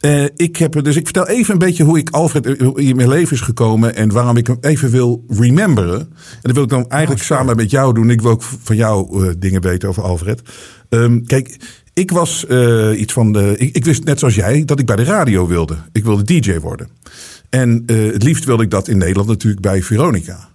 Eh, 0.00 0.24
ik 0.36 0.56
heb, 0.56 0.84
dus 0.84 0.96
ik 0.96 1.04
vertel 1.04 1.26
even 1.28 1.52
een 1.52 1.58
beetje 1.58 1.84
hoe 1.84 1.98
ik 1.98 2.10
Alfred 2.10 2.46
eh, 2.46 2.70
in 2.74 2.96
mijn 2.96 3.08
leven 3.08 3.32
is 3.32 3.40
gekomen 3.40 3.94
en 3.94 4.12
waarom 4.12 4.36
ik 4.36 4.46
hem 4.46 4.56
even 4.60 4.90
wil 4.90 5.24
rememberen. 5.28 6.00
En 6.00 6.40
dat 6.42 6.52
wil 6.52 6.62
ik 6.62 6.68
dan 6.68 6.88
eigenlijk 6.88 7.22
samen 7.22 7.56
met 7.56 7.70
jou 7.70 7.94
doen. 7.94 8.10
Ik 8.10 8.20
wil 8.20 8.30
ook 8.30 8.42
van 8.42 8.76
jou 8.76 9.26
eh, 9.26 9.34
dingen 9.38 9.62
weten 9.62 9.88
over 9.88 10.02
Alfred. 10.02 10.42
Ehm, 10.88 11.20
kijk, 11.24 11.56
ik 11.94 12.10
was 12.10 12.46
iets 12.96 13.12
van 13.12 13.32
de. 13.32 13.54
Ik, 13.56 13.74
ik 13.74 13.84
wist 13.84 14.04
net 14.04 14.18
zoals 14.18 14.34
jij 14.34 14.64
dat 14.64 14.78
ik 14.78 14.86
bij 14.86 14.96
de 14.96 15.04
radio 15.04 15.46
wilde. 15.46 15.76
Ik 15.92 16.04
wilde 16.04 16.22
DJ 16.22 16.58
worden. 16.58 16.88
En 17.48 17.82
het 17.86 18.22
liefst 18.22 18.44
wilde 18.44 18.62
ik 18.62 18.70
dat 18.70 18.88
in 18.88 18.98
Nederland 18.98 19.28
natuurlijk 19.28 19.62
bij 19.62 19.82
Veronica. 19.82 20.47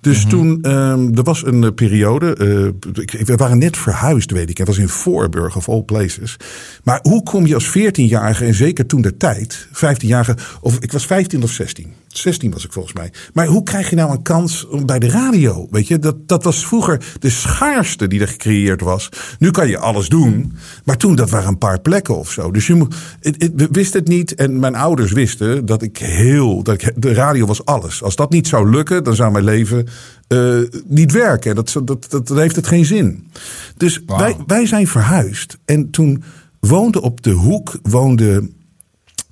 Dus 0.00 0.24
toen, 0.24 0.58
ehm, 0.62 1.14
er 1.14 1.22
was 1.22 1.46
een 1.46 1.64
eh, 1.64 1.70
periode, 1.74 2.34
eh, 2.34 3.24
we 3.24 3.36
waren 3.36 3.58
net 3.58 3.76
verhuisd, 3.76 4.30
weet 4.30 4.50
ik. 4.50 4.58
Het 4.58 4.66
was 4.66 4.78
in 4.78 4.88
Voorburg 4.88 5.56
of 5.56 5.68
all 5.68 5.82
places. 5.82 6.36
Maar 6.84 6.98
hoe 7.02 7.22
kom 7.22 7.46
je 7.46 7.54
als 7.54 7.68
14-jarige, 7.68 8.44
en 8.44 8.54
zeker 8.54 8.86
toen 8.86 9.00
de 9.00 9.16
tijd, 9.16 9.68
15-jarige, 9.72 10.36
of 10.60 10.78
ik 10.78 10.92
was 10.92 11.06
15 11.06 11.42
of 11.42 11.50
16. 11.50 11.92
16 12.16 12.50
was 12.50 12.64
ik 12.64 12.72
volgens 12.72 12.94
mij. 12.94 13.12
Maar 13.32 13.46
hoe 13.46 13.62
krijg 13.62 13.90
je 13.90 13.96
nou 13.96 14.10
een 14.10 14.22
kans 14.22 14.66
bij 14.84 14.98
de 14.98 15.08
radio? 15.08 15.66
Weet 15.70 15.88
je, 15.88 15.98
dat, 15.98 16.28
dat 16.28 16.44
was 16.44 16.66
vroeger 16.66 17.04
de 17.18 17.30
schaarste 17.30 18.06
die 18.06 18.20
er 18.20 18.28
gecreëerd 18.28 18.80
was. 18.80 19.08
Nu 19.38 19.50
kan 19.50 19.68
je 19.68 19.78
alles 19.78 20.08
doen, 20.08 20.52
maar 20.84 20.96
toen 20.96 21.14
dat 21.14 21.30
waren 21.30 21.48
een 21.48 21.58
paar 21.58 21.80
plekken 21.80 22.18
of 22.18 22.30
zo. 22.30 22.50
Dus 22.50 22.66
je 22.66 22.74
moet, 22.74 22.94
het, 23.20 24.08
niet 24.08 24.34
en 24.34 24.58
mijn 24.58 24.74
ouders 24.74 25.12
wisten 25.12 25.66
dat 25.66 25.82
ik 25.82 25.98
heel, 25.98 26.62
dat 26.62 26.82
ik, 26.82 26.92
de 26.96 27.12
radio 27.12 27.46
was 27.46 27.64
alles. 27.64 28.02
Als 28.02 28.16
dat 28.16 28.30
niet 28.30 28.48
zou 28.48 28.70
lukken, 28.70 29.04
dan 29.04 29.14
zou 29.14 29.32
mijn 29.32 29.44
leven 29.44 29.86
eh, 30.28 30.58
niet 30.86 31.12
werken. 31.12 31.54
Dat, 31.54 31.72
dat, 31.84 31.86
dat, 32.10 32.28
dat 32.28 32.38
heeft 32.38 32.56
het 32.56 32.66
geen 32.66 32.84
zin. 32.84 33.30
Dus 33.76 34.00
wij, 34.06 34.36
wij 34.46 34.66
zijn 34.66 34.86
verhuisd 34.86 35.58
en 35.64 35.90
toen 35.90 36.22
woonde 36.60 37.00
op 37.00 37.22
de 37.22 37.30
hoek, 37.30 37.78
woonde 37.82 38.50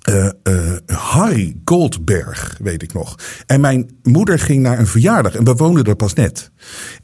eh, 0.09 0.29
eh, 0.43 0.77
Harry 0.85 1.55
Goldberg, 1.65 2.57
weet 2.61 2.83
ik 2.83 2.93
nog. 2.93 3.15
En 3.45 3.61
mijn 3.61 3.89
moeder 4.03 4.39
ging 4.39 4.61
naar 4.61 4.79
een 4.79 4.87
verjaardag 4.87 5.35
en 5.35 5.43
we 5.43 5.53
woonden 5.53 5.83
er 5.83 5.95
pas 5.95 6.13
net. 6.13 6.51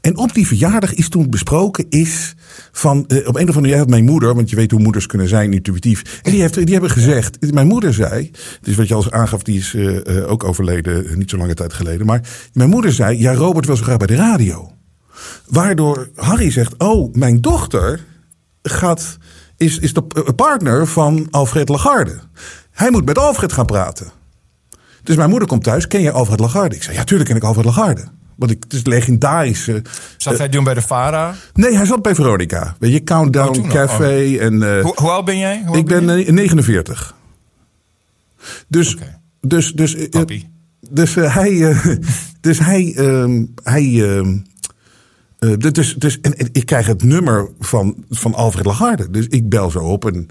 En 0.00 0.16
op 0.16 0.34
die 0.34 0.46
verjaardag 0.46 0.94
is 0.94 1.08
toen 1.08 1.30
besproken 1.30 1.86
is 1.88 2.34
van, 2.72 3.06
eh, 3.06 3.16
op 3.16 3.36
een 3.36 3.48
of 3.48 3.56
andere 3.56 3.60
manier 3.60 3.88
mijn 3.88 4.04
moeder, 4.04 4.34
want 4.34 4.50
je 4.50 4.56
weet 4.56 4.70
hoe 4.70 4.80
moeders 4.80 5.06
kunnen 5.06 5.28
zijn, 5.28 5.52
intuïtief. 5.52 6.20
En 6.22 6.30
die, 6.30 6.40
heeft, 6.40 6.54
die 6.54 6.72
hebben 6.72 6.90
gezegd, 6.90 7.52
mijn 7.52 7.66
moeder 7.66 7.94
zei, 7.94 8.30
dus 8.60 8.76
wat 8.76 8.88
je 8.88 8.94
al 8.94 9.12
aangaf, 9.12 9.42
die 9.42 9.58
is 9.58 9.76
ook 10.26 10.44
overleden, 10.44 11.18
niet 11.18 11.30
zo 11.30 11.36
lange 11.36 11.54
tijd 11.54 11.72
geleden. 11.72 12.06
Maar 12.06 12.28
mijn 12.52 12.70
moeder 12.70 12.92
zei, 12.92 13.18
ja 13.18 13.34
Robert 13.34 13.66
zo 13.66 13.74
graag 13.74 13.96
bij 13.96 14.06
de 14.06 14.14
radio. 14.14 14.72
Waardoor 15.48 16.08
Harry 16.14 16.50
zegt, 16.50 16.74
oh 16.78 17.14
mijn 17.14 17.40
dochter 17.40 18.04
gaat, 18.62 19.18
is, 19.56 19.78
is 19.78 19.92
de 19.92 20.02
partner 20.36 20.86
van 20.86 21.26
Alfred 21.30 21.68
Lagarde. 21.68 22.18
Hij 22.76 22.90
moet 22.90 23.04
met 23.04 23.18
Alfred 23.18 23.52
gaan 23.52 23.66
praten. 23.66 24.06
Dus 25.02 25.16
mijn 25.16 25.30
moeder 25.30 25.48
komt 25.48 25.62
thuis. 25.64 25.86
Ken 25.86 26.00
je 26.00 26.10
Alfred 26.10 26.40
Lagarde? 26.40 26.74
Ik 26.76 26.82
zei, 26.82 26.96
ja, 26.96 27.04
tuurlijk 27.04 27.28
ken 27.28 27.38
ik 27.38 27.44
Alfred 27.44 27.64
Lagarde. 27.64 28.04
Want 28.36 28.50
ik, 28.50 28.62
het 28.62 28.72
is 28.72 28.84
legendarische. 28.84 29.82
Zat 30.16 30.38
hij 30.38 30.48
doen 30.48 30.64
bij 30.64 30.74
de 30.74 30.82
Vara? 30.82 31.34
Nee, 31.54 31.76
hij 31.76 31.86
zat 31.86 32.02
bij 32.02 32.14
Veronica. 32.14 32.76
Weet 32.78 32.92
je, 32.92 33.04
Countdown 33.04 33.58
Oh. 33.58 33.68
Café. 33.68 34.36
En, 34.38 34.76
eh, 34.76 34.82
Hoe, 34.82 34.92
hoe 34.96 35.10
oud 35.10 35.24
ben 35.24 35.38
jij? 35.38 35.62
Oud 35.66 35.76
ik 35.76 35.86
ben 35.86 36.18
je? 36.18 36.24
eh, 36.24 36.32
49. 36.32 37.14
Dus, 38.68 38.94
Oké. 38.94 39.18
dus, 39.40 39.72
dus, 39.72 39.94
eh, 39.94 40.22
dus 40.90 41.16
eh, 41.16 41.34
hij, 41.34 41.70
eh, 41.70 41.86
dus 42.40 42.58
hij, 42.58 42.92
hij, 43.62 44.02
ehm, 44.16 44.38
eh, 45.38 45.52
dus, 45.72 45.94
dus, 45.94 46.20
en, 46.20 46.38
en 46.38 46.48
ik 46.52 46.66
krijg 46.66 46.86
het 46.86 47.02
nummer 47.02 47.48
van, 47.60 48.04
van 48.10 48.34
Alfred 48.34 48.66
Lagarde. 48.66 49.10
Dus 49.10 49.26
ik 49.26 49.48
bel 49.48 49.70
zo 49.70 49.78
op 49.78 50.04
en 50.06 50.28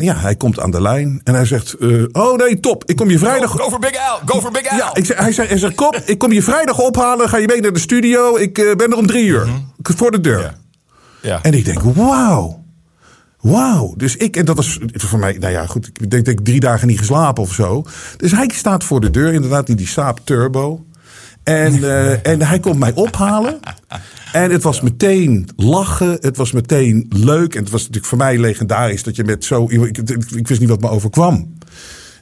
ja, 0.00 0.16
hij 0.16 0.36
komt 0.36 0.60
aan 0.60 0.70
de 0.70 0.82
lijn 0.82 1.20
en 1.24 1.34
hij 1.34 1.44
zegt, 1.44 1.72
eh, 1.72 2.04
oh 2.12 2.36
nee, 2.36 2.60
top, 2.60 2.84
ik 2.84 2.96
kom 2.96 3.10
je 3.10 3.18
vrijdag... 3.18 3.50
Go, 3.50 3.58
go 3.58 3.70
for 3.70 3.78
Big 3.78 3.96
Al! 4.10 4.20
Go 4.24 4.40
for 4.40 4.50
Big 4.50 4.70
Al! 4.70 4.76
Ja, 4.76 4.94
ik 4.94 5.04
zeg, 5.04 5.18
hij, 5.18 5.32
zei, 5.32 5.48
hij 5.48 5.58
zegt, 5.58 5.74
kom, 5.74 5.94
ik 6.04 6.18
kom 6.18 6.32
je 6.32 6.42
vrijdag 6.42 6.78
ophalen, 6.78 7.28
ga 7.28 7.36
je 7.36 7.46
mee 7.46 7.60
naar 7.60 7.72
de 7.72 7.78
studio, 7.78 8.36
ik 8.36 8.58
eh, 8.58 8.74
ben 8.74 8.90
er 8.90 8.96
om 8.96 9.06
drie 9.06 9.24
uur, 9.24 9.48
voor 9.82 10.10
de 10.10 10.20
deur. 10.20 10.40
Ja. 10.40 10.54
Ja. 11.26 11.42
En 11.42 11.54
ik 11.54 11.64
denk, 11.64 11.80
wauw. 11.80 12.64
Wauw. 13.40 13.94
Dus 13.96 14.16
ik, 14.16 14.36
en 14.36 14.44
dat 14.44 14.56
was 14.56 14.78
voor 14.92 15.18
mij, 15.18 15.36
nou 15.38 15.52
ja, 15.52 15.66
goed. 15.66 15.86
Ik 15.86 16.10
denk 16.10 16.24
dat 16.24 16.38
ik 16.38 16.44
drie 16.44 16.60
dagen 16.60 16.86
niet 16.86 16.98
geslapen 16.98 17.42
of 17.42 17.52
zo. 17.52 17.84
Dus 18.16 18.32
hij 18.32 18.50
staat 18.54 18.84
voor 18.84 19.00
de 19.00 19.10
deur, 19.10 19.32
inderdaad, 19.32 19.68
in 19.68 19.76
die 19.76 19.86
Saab 19.86 20.20
Turbo. 20.24 20.86
En, 21.42 21.84
eh, 21.84 22.26
en 22.26 22.42
hij 22.42 22.58
komt 22.58 22.78
mij 22.78 22.92
ophalen. 22.94 23.60
En 24.32 24.50
het 24.50 24.62
was 24.62 24.80
meteen 24.80 25.48
lachen. 25.56 26.16
Het 26.20 26.36
was 26.36 26.52
meteen 26.52 27.06
leuk. 27.08 27.54
En 27.54 27.60
het 27.62 27.70
was 27.70 27.80
natuurlijk 27.80 28.06
voor 28.06 28.18
mij 28.18 28.38
legendarisch 28.38 29.02
dat 29.02 29.16
je 29.16 29.24
met 29.24 29.44
zo. 29.44 29.66
Ik, 29.68 29.98
ik, 29.98 30.30
ik 30.30 30.48
wist 30.48 30.60
niet 30.60 30.68
wat 30.68 30.80
me 30.80 30.88
overkwam. 30.88 31.54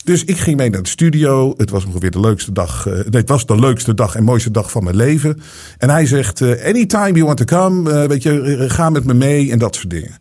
Dus 0.04 0.24
ik 0.24 0.38
ging 0.38 0.56
mee 0.56 0.70
naar 0.70 0.82
de 0.82 0.88
studio. 0.88 1.54
Het 1.56 1.70
was 1.70 1.84
ongeveer 1.84 2.10
de 2.10 2.20
leukste 2.20 2.52
dag. 2.52 2.86
eh, 2.86 2.92
nee, 2.92 3.20
het 3.20 3.28
was 3.28 3.46
de 3.46 3.58
leukste 3.58 3.94
dag 3.94 4.14
en 4.14 4.24
mooiste 4.24 4.50
dag 4.50 4.70
van 4.70 4.84
mijn 4.84 4.96
leven. 4.96 5.40
En 5.78 5.90
hij 5.90 6.06
zegt: 6.06 6.40
eh, 6.40 6.64
Anytime 6.66 7.12
you 7.12 7.24
want 7.24 7.36
to 7.36 7.44
come, 7.44 7.92
eh, 7.92 8.08
weet 8.08 8.22
je, 8.22 8.64
ga 8.68 8.90
met 8.90 9.04
me 9.04 9.14
mee 9.14 9.50
en 9.50 9.58
dat 9.58 9.74
soort 9.74 9.90
dingen. 9.90 10.18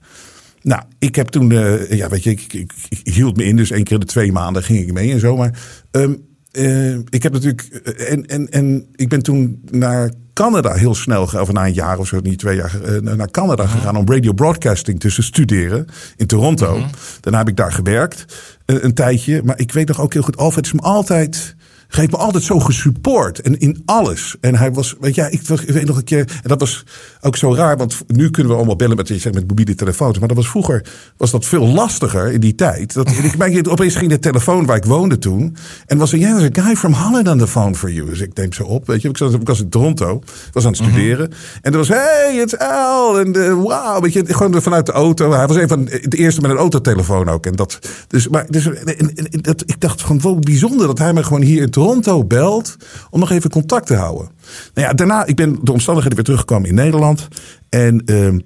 Nou, 0.62 0.82
ik 1.00 1.16
heb 1.16 1.28
toen, 1.28 1.50
ja, 1.90 2.10
weet 2.10 2.24
je, 2.24 2.30
ik, 2.30 2.54
ik, 2.54 2.72
ik 2.90 3.13
hield 3.13 3.38
me 3.38 3.44
in. 3.44 3.56
Dus 3.56 3.72
één 3.72 3.84
keer 3.84 4.00
de 4.00 4.06
twee 4.06 4.32
maanden 4.32 4.63
ging 4.63 4.80
ik 4.80 4.94
mee 4.94 5.12
en 5.12 5.20
zo. 5.20 5.36
Maar 5.36 5.60
ehm, 5.92 6.13
eh, 6.54 6.94
ik 6.94 7.24
heb 7.24 7.34
natuurlijk, 7.34 7.62
eh, 7.62 8.12
en, 8.12 8.26
en, 8.26 8.50
en 8.50 8.86
ik 8.96 9.10
ben 9.10 9.24
toen 9.24 9.62
naar 9.72 10.12
Canada 10.34 10.74
heel 10.74 10.96
snel, 10.96 11.22
of 11.22 11.52
na 11.52 11.66
een 11.66 11.74
jaar 11.74 11.98
of 11.98 12.08
zo, 12.08 12.20
niet 12.20 12.40
twee 12.40 12.56
jaar, 12.56 12.82
eh, 12.84 12.98
naar 13.00 13.32
Canada 13.32 13.66
gegaan 13.66 13.98
om 13.98 14.08
radio 14.08 14.34
broadcasting 14.34 15.00
te 15.00 15.10
studeren 15.10 15.88
in 16.16 16.28
Toronto. 16.28 16.86
Daarna 17.20 17.38
heb 17.38 17.48
ik 17.48 17.56
daar 17.56 17.72
gewerkt 17.72 18.26
een 18.66 18.94
tijdje. 18.94 19.42
Maar 19.44 19.60
ik 19.60 19.72
weet 19.72 19.88
nog 19.88 20.02
ook 20.02 20.14
heel 20.14 20.22
goed, 20.22 20.38
Alfred 20.38 20.66
is 20.66 20.74
me 20.74 20.82
altijd 20.82 21.56
heeft 22.02 22.12
me 22.12 22.18
altijd 22.18 22.44
zo 22.44 22.60
gesupport. 22.60 23.40
En 23.42 23.60
in 23.60 23.82
alles. 23.86 24.36
En 24.42 24.56
hij 24.56 24.72
was, 24.72 24.96
weet 25.00 25.16
je, 25.16 25.28
ik, 25.30 25.48
was- 25.48 25.62
ik 25.62 25.70
weet 25.74 25.86
nog 25.86 25.98
een 25.98 26.04
keer. 26.04 26.20
En 26.20 26.50
dat 26.50 26.60
was 26.60 26.84
ook 27.22 27.38
zo 27.38 27.56
raar. 27.56 27.78
Want 27.78 27.98
nu 28.08 28.30
kunnen 28.30 28.52
we 28.52 28.58
allemaal 28.58 28.76
bellen 28.76 28.96
met, 28.98 29.08
je 29.08 29.18
zegt, 29.20 29.36
met 29.36 29.48
mobiele 29.48 29.76
telefoons. 29.76 30.20
Maar 30.20 30.28
dat 30.28 30.38
was 30.38 30.48
vroeger 30.50 30.86
was 31.18 31.32
dat 31.32 31.46
veel 31.46 31.68
lastiger 31.68 32.32
in 32.32 32.40
die 32.40 32.56
tijd. 32.56 32.94
Dat, 32.94 33.10
ik 33.10 33.38
merkte, 33.38 33.70
opeens 33.70 33.96
ging 33.96 34.10
de 34.10 34.20
telefoon 34.20 34.66
waar 34.66 34.78
ik 34.78 34.86
woonde 34.86 35.18
toen. 35.18 35.56
En 35.86 35.98
was 35.98 36.12
er, 36.12 36.20
ja, 36.20 36.38
there's 36.38 36.58
a 36.58 36.62
guy 36.64 36.76
from 36.76 36.94
Holland 36.94 37.28
on 37.28 37.38
the 37.38 37.48
phone 37.48 37.76
for 37.76 37.92
you. 37.92 38.10
Dus 38.10 38.20
ik 38.20 38.34
neem 38.38 38.54
zo 38.54 38.64
op. 38.64 38.88
Weet 38.88 39.02
je, 39.02 39.10
ik, 39.10 39.18
zat, 39.18 39.34
ik 39.34 39.48
was 39.48 39.60
in 39.62 39.70
Toronto. 39.70 40.22
Was 40.52 40.66
aan 40.66 40.72
het 40.72 40.82
studeren. 40.82 41.32
En 41.62 41.72
er 41.72 41.78
was, 41.78 41.88
hey, 41.88 42.40
it's 42.42 42.58
Al. 42.58 43.20
En 43.20 43.38
uh, 43.38 43.54
wow. 43.54 44.02
Weet 44.04 44.14
je, 44.14 44.24
gewoon 44.34 44.62
vanuit 44.62 44.86
de 44.86 44.92
auto. 44.92 45.32
Hij 45.32 45.48
was 45.48 45.58
een 45.58 45.68
van 45.68 45.86
de 45.86 46.18
eerste 46.18 46.42
met 46.42 46.52
een 46.52 46.58
autotelefoon 46.58 47.30
ook. 47.30 47.46
En 47.46 47.56
dat, 47.56 47.80
dus, 48.08 48.28
maar, 48.28 48.46
dus, 48.50 48.66
en, 48.66 48.86
en- 48.98 49.14
en 49.16 49.42
dat, 49.42 49.64
ik 49.66 49.80
dacht 49.82 50.02
van, 50.02 50.22
wow, 50.22 50.40
bijzonder 50.40 50.88
dat 50.88 50.98
hij 50.98 51.14
me 51.14 51.24
gewoon 51.24 51.42
hier 51.42 51.62
in 51.62 51.70
Toronto 51.70 51.82
belt. 52.28 52.75
Om 53.10 53.20
nog 53.20 53.32
even 53.32 53.50
contact 53.50 53.88
te 53.88 53.96
houden. 53.96 54.30
Nou 54.74 54.88
ja, 54.88 54.94
daarna, 54.94 55.25
ik 55.25 55.36
ben 55.36 55.60
door 55.62 55.74
omstandigheden 55.74 56.16
weer 56.16 56.25
teruggekomen 56.25 56.70
in 56.70 56.75
Nederland. 56.75 57.28
En 57.70 58.06
ehm, 58.06 58.40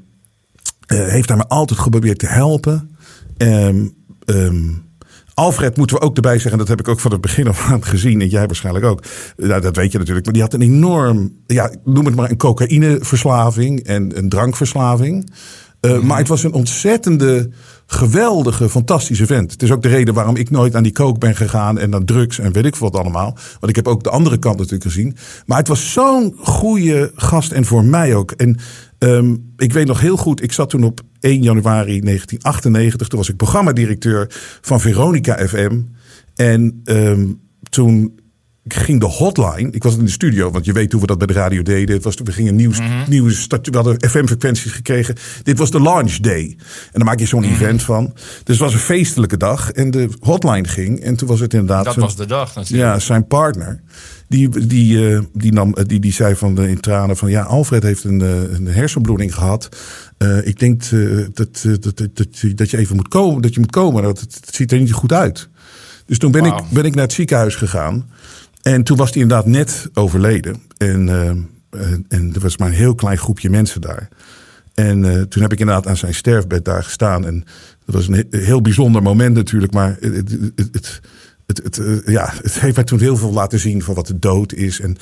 eh, 0.86 1.08
heeft 1.08 1.27
hij 1.27 1.38
me 1.38 1.48
altijd 1.48 1.79
geprobeerd 1.79 2.20
te 2.20 2.27
helpen. 2.27 2.96
Ehm, 3.38 3.88
ehm, 4.25 4.70
Alfred 5.34 5.77
moeten 5.77 5.96
we 5.96 6.01
ook 6.01 6.15
erbij 6.15 6.39
zeggen, 6.39 6.58
dat 6.58 6.67
heb 6.67 6.79
ik 6.79 6.88
ook 6.88 7.00
van 7.00 7.12
het 7.12 7.22
begin 7.22 7.48
af 7.48 7.72
aan 7.72 7.84
gezien. 7.84 8.22
En 8.22 8.27
jij 8.27 8.46
waarschijnlijk 8.46 8.86
ook. 8.86 9.03
Nou, 9.36 9.62
dat 9.62 9.75
weet 9.75 9.91
je 9.91 9.98
natuurlijk. 9.98 10.25
Maar 10.25 10.34
die 10.34 10.44
had 10.44 10.53
een 10.53 10.62
enorm, 10.62 11.32
ja, 11.46 11.72
noem 11.84 12.06
het 12.06 12.15
maar 12.15 12.29
een 12.29 12.38
cocaïneverslaving 12.38 13.84
en 13.84 14.17
een 14.17 14.29
drankverslaving. 14.29 15.32
Uh, 15.81 16.00
Maar 16.00 16.17
het 16.17 16.27
was 16.27 16.43
een 16.43 16.53
ontzettende, 16.53 17.50
geweldige, 17.86 18.69
fantastische 18.69 19.25
vent. 19.25 19.51
Het 19.51 19.63
is 19.63 19.72
ook 19.72 19.81
de 19.81 19.88
reden 19.88 20.13
waarom 20.13 20.36
ik 20.36 20.50
nooit 20.50 20.75
aan 20.75 20.84
die 20.84 20.91
coke 20.91 21.19
ben 21.19 21.36
gegaan 21.36 21.77
en 21.77 21.93
aan 21.93 22.05
drugs 22.05 22.39
en 22.39 22.51
weet 22.51 22.65
ik 22.65 22.75
wat 22.75 22.96
allemaal. 22.96 23.38
Want 23.60 23.69
ik 23.69 23.75
heb 23.75 23.88
ook 23.88 24.03
de 24.03 24.10
andere 24.10 24.38
kant 24.38 24.57
natuurlijk 24.57 24.84
gezien. 24.84 25.15
Maar 25.46 25.57
het 25.57 25.67
was 25.67 25.91
zo'n 25.91 26.36
goede 26.39 27.12
gast 27.15 27.51
en 27.51 27.65
voor 27.65 27.84
mij 27.84 28.15
ook. 28.15 28.31
En 28.31 28.57
um, 29.00 29.53
ik 29.57 29.74
weet 29.74 29.88
nog 29.88 30.00
heel 30.00 30.17
goed, 30.17 30.43
ik 30.43 30.51
zat 30.51 30.69
toen 30.69 30.84
op 30.84 31.01
1 31.19 31.41
januari 31.41 32.00
1998. 32.00 33.07
Toen 33.07 33.19
was 33.19 33.29
ik 33.29 33.36
programmadirecteur 33.36 34.27
van 34.62 34.79
Veronica 34.79 35.48
FM. 35.48 35.81
En 36.36 36.81
um, 36.86 37.39
toen 37.69 38.19
ging 38.74 39.00
de 39.00 39.05
hotline. 39.05 39.69
Ik 39.71 39.83
was 39.83 39.97
in 39.97 40.05
de 40.05 40.12
studio, 40.12 40.51
want 40.51 40.65
je 40.65 40.71
weet 40.74 40.91
hoe 40.91 41.01
we 41.01 41.07
dat 41.07 41.17
bij 41.17 41.27
de 41.27 41.33
radio 41.33 41.62
deden. 41.62 41.95
Het 41.95 42.03
was, 42.03 42.15
we 42.24 42.31
gingen 42.31 42.55
nieuws, 42.55 42.79
nieuwe 43.07 43.31
start, 43.33 43.67
we 43.69 43.75
hadden 43.75 44.09
FM-frequenties 44.09 44.71
gekregen. 44.71 45.15
Dit 45.43 45.57
was 45.57 45.71
de 45.71 45.81
launch 45.81 46.15
day. 46.17 46.43
En 46.86 46.91
dan 46.91 47.05
maak 47.05 47.19
je 47.19 47.25
zo'n 47.25 47.43
event 47.43 47.83
van. 47.83 48.12
Dus 48.13 48.24
het 48.43 48.57
was 48.57 48.74
een 48.74 48.79
feestelijke 48.79 49.38
dag. 49.38 49.71
En 49.71 49.91
de 49.91 50.09
hotline 50.19 50.67
ging. 50.67 51.00
En 51.00 51.15
toen 51.15 51.27
was 51.27 51.39
het 51.39 51.53
inderdaad. 51.53 51.86
Dat 51.86 51.95
was 51.95 52.15
de 52.15 52.25
dag 52.25 52.55
natuurlijk. 52.55 52.83
ja, 52.93 53.00
zijn 53.00 53.27
partner. 53.27 53.81
Die, 54.29 54.67
die, 54.67 55.09
eh, 55.13 55.19
die, 55.33 55.51
nam, 55.53 55.74
eh, 55.74 55.86
die, 55.86 56.00
die 56.00 56.13
zei 56.13 56.36
van 56.36 56.55
de, 56.55 56.69
in 56.69 56.79
tranen 56.79 57.17
van 57.17 57.29
ja, 57.29 57.41
Alfred 57.41 57.83
heeft 57.83 58.03
een, 58.03 58.21
eh, 58.21 58.41
een 58.57 58.67
hersenbloeding 58.67 59.33
gehad. 59.33 59.69
Eh, 60.17 60.47
ik 60.47 60.59
denk 60.59 60.81
dat, 61.33 61.57
dat, 61.62 61.81
dat, 61.95 62.09
dat, 62.13 62.38
je- 62.39 62.53
dat 62.53 62.69
je 62.69 62.77
even 62.77 62.95
moet 62.95 63.07
komen. 63.07 63.41
Dat 63.41 63.53
je 63.53 63.59
moet 63.59 63.71
komen. 63.71 64.03
Dat, 64.03 64.19
het, 64.19 64.39
ziet 64.51 64.71
er 64.71 64.79
niet 64.79 64.91
goed 64.91 65.13
uit. 65.13 65.50
Dus 66.05 66.17
toen 66.17 66.31
ben, 66.31 66.45
ik, 66.45 66.53
ben 66.69 66.86
ik 66.86 66.95
naar 66.95 67.03
het 67.03 67.13
ziekenhuis 67.13 67.55
gegaan. 67.55 68.09
En 68.67 68.83
toen 68.83 68.97
was 68.97 69.12
hij 69.12 69.21
inderdaad 69.21 69.45
net 69.45 69.89
overleden. 69.93 70.55
En, 70.77 71.09
eh, 71.09 71.29
en, 71.29 72.05
en 72.07 72.31
er 72.33 72.39
was 72.39 72.57
maar 72.57 72.67
een 72.67 72.74
heel 72.74 72.95
klein 72.95 73.17
groepje 73.17 73.50
mensen 73.50 73.81
daar. 73.81 74.07
En 74.74 75.05
eh, 75.05 75.21
toen 75.21 75.41
heb 75.41 75.51
ik 75.51 75.59
inderdaad 75.59 75.88
aan 75.88 75.97
zijn 75.97 76.13
sterfbed 76.13 76.65
daar 76.65 76.83
gestaan. 76.83 77.25
En 77.25 77.43
dat 77.86 77.95
was 77.95 78.07
een 78.07 78.13
he- 78.13 78.39
heel 78.39 78.62
bijzonder 78.62 79.01
moment 79.01 79.36
natuurlijk. 79.36 79.74
Maar 79.74 79.97
het, 80.00 80.38
het, 80.55 81.01
het, 81.45 81.63
het, 81.63 81.77
eh, 81.77 82.13
ja, 82.13 82.33
het 82.41 82.59
heeft 82.59 82.75
mij 82.75 82.83
toen 82.83 83.00
heel 83.00 83.17
veel 83.17 83.33
laten 83.33 83.59
zien 83.59 83.83
van 83.83 83.95
wat 83.95 84.07
de 84.07 84.19
dood 84.19 84.53
is. 84.53 84.79
En 84.79 84.97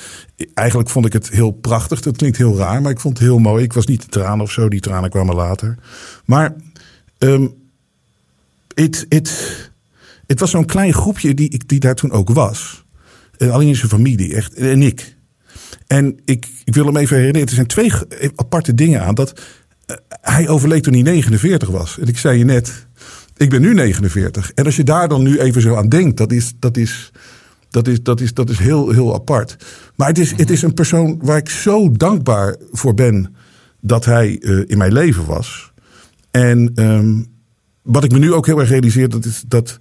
eigenlijk 0.54 0.88
vond 0.88 1.06
ik 1.06 1.12
het 1.12 1.30
heel 1.30 1.50
prachtig. 1.50 2.00
Dat 2.00 2.16
klinkt 2.16 2.36
heel 2.36 2.56
raar, 2.56 2.82
maar 2.82 2.90
ik 2.90 3.00
vond 3.00 3.18
het 3.18 3.26
heel 3.26 3.38
mooi. 3.38 3.64
Ik 3.64 3.72
was 3.72 3.86
niet 3.86 4.00
te 4.00 4.08
tranen 4.08 4.44
of 4.44 4.50
zo. 4.50 4.68
Die 4.68 4.80
tranen 4.80 5.10
kwamen 5.10 5.34
later. 5.34 5.78
Maar 6.24 6.54
ehm, 7.18 7.46
het, 8.74 9.06
was 10.38 10.50
zo'n 10.50 10.66
klein 10.66 10.92
groepje 10.92 11.34
die, 11.34 11.62
die 11.66 11.80
daar 11.80 11.94
toen 11.94 12.12
ook 12.12 12.30
was. 12.30 12.84
En 13.38 13.50
alleen 13.50 13.68
in 13.68 13.76
zijn 13.76 13.88
familie, 13.90 14.34
echt. 14.34 14.54
En 14.54 14.82
ik. 14.82 15.16
En 15.86 16.18
ik, 16.24 16.48
ik 16.64 16.74
wil 16.74 16.86
hem 16.86 16.96
even 16.96 17.16
herinneren. 17.16 17.48
Er 17.48 17.54
zijn 17.54 17.66
twee 17.66 17.90
ge- 17.90 18.32
aparte 18.36 18.74
dingen 18.74 19.02
aan. 19.02 19.14
Dat 19.14 19.40
eh, 19.86 19.96
hij 20.20 20.48
overleed 20.48 20.82
toen 20.82 20.92
hij 20.92 21.02
49 21.02 21.68
was. 21.68 21.98
En 21.98 22.06
ik 22.08 22.18
zei 22.18 22.38
je 22.38 22.44
net, 22.44 22.86
ik 23.36 23.50
ben 23.50 23.60
nu 23.60 23.74
49. 23.74 24.52
En 24.52 24.64
als 24.64 24.76
je 24.76 24.84
daar 24.84 25.08
dan 25.08 25.22
nu 25.22 25.38
even 25.40 25.62
zo 25.62 25.74
aan 25.74 25.88
denkt, 25.88 26.16
dat 26.16 26.32
is, 26.32 26.52
dat 26.58 26.76
is, 26.76 27.10
dat 27.70 27.88
is, 27.88 28.02
dat 28.02 28.20
is, 28.20 28.34
dat 28.34 28.50
is 28.50 28.58
heel, 28.58 28.90
heel 28.90 29.14
apart. 29.14 29.56
Maar 29.96 30.08
het 30.08 30.18
is, 30.18 30.30
het 30.36 30.50
is 30.50 30.62
een 30.62 30.74
persoon 30.74 31.18
waar 31.22 31.36
ik 31.36 31.48
zo 31.48 31.92
dankbaar 31.92 32.56
voor 32.72 32.94
ben 32.94 33.34
dat 33.80 34.04
hij 34.04 34.38
eh, 34.40 34.58
in 34.66 34.78
mijn 34.78 34.92
leven 34.92 35.24
was. 35.26 35.72
En 36.30 36.72
ehm, 36.74 37.22
wat 37.82 38.04
ik 38.04 38.12
me 38.12 38.18
nu 38.18 38.32
ook 38.32 38.46
heel 38.46 38.60
erg 38.60 38.68
realiseer, 38.68 39.08
dat 39.08 39.24
is 39.24 39.44
dat, 39.48 39.78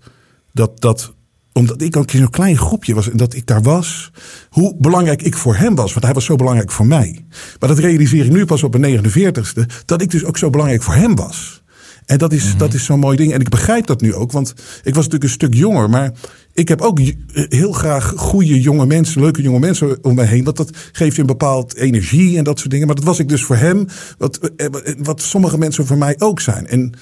dat, 0.52 0.82
dat 0.82 1.14
omdat 1.58 1.82
ik 1.82 1.96
ook 1.96 2.12
in 2.12 2.20
zo'n 2.20 2.30
klein 2.30 2.58
groepje 2.58 2.94
was 2.94 3.10
en 3.10 3.18
dat 3.18 3.34
ik 3.34 3.46
daar 3.46 3.62
was, 3.62 4.12
hoe 4.50 4.76
belangrijk 4.78 5.22
ik 5.22 5.36
voor 5.38 5.56
hem 5.56 5.76
was. 5.76 5.94
Want 5.94 6.06
hij 6.06 6.14
was 6.14 6.26
zo 6.26 6.36
belangrijk 6.36 6.72
voor 6.72 6.88
mij. 6.88 7.26
Maar 7.60 7.70
dat 7.70 7.80
realiseer 7.80 8.26
ik 8.26 8.32
nu 8.32 8.46
pas 8.46 8.64
op 8.64 8.78
mijn 8.78 9.04
49ste, 9.04 9.62
dat 9.86 10.02
ik 10.02 10.12
dus 10.12 10.24
ook 10.24 10.38
zo 10.38 10.50
belangrijk 10.50 10.84
voor 10.84 10.94
hem 10.94 11.16
was. 11.16 11.64
En 12.06 12.18
dat 12.18 12.34
is, 12.34 12.58
dat 12.58 12.74
is 12.74 12.86
zo'n 12.86 13.00
mooi 13.00 13.18
ding. 13.18 13.34
En 13.34 13.40
ik 13.40 13.50
begrijp 13.50 13.86
dat 13.86 14.02
nu 14.02 14.14
ook, 14.14 14.32
want 14.32 14.50
ik 14.84 14.96
was 14.96 15.04
natuurlijk 15.04 15.24
een 15.24 15.30
stuk 15.30 15.54
jonger. 15.54 15.90
Maar 15.90 16.12
ik 16.54 16.68
heb 16.68 16.82
ook 16.82 17.00
j- 17.00 17.16
heel 17.34 17.72
graag 17.72 18.14
goede 18.18 18.62
jonge 18.62 18.86
mensen, 18.86 19.22
leuke 19.22 19.42
jonge 19.42 19.60
mensen 19.60 20.04
om 20.04 20.16
mij 20.16 20.26
heen. 20.26 20.44
Want 20.44 20.58
dat 20.58 20.70
geeft 20.92 21.16
je 21.16 21.22
een 21.22 21.28
bepaald 21.28 21.76
energie 21.76 22.38
en 22.38 22.44
dat 22.44 22.58
soort 22.60 22.72
dingen. 22.72 22.88
Maar 22.88 22.96
dat 22.96 23.06
was 23.06 23.20
ik 23.20 23.30
dus 23.30 23.44
voor 23.44 23.56
hem, 23.56 23.86
wat, 24.18 24.52
eh, 24.56 24.68
wat 24.98 25.22
sommige 25.22 25.58
mensen 25.58 25.86
voor 25.86 25.98
mij 25.98 26.16
ook 26.18 26.40
zijn. 26.40 26.68
En 26.68 26.94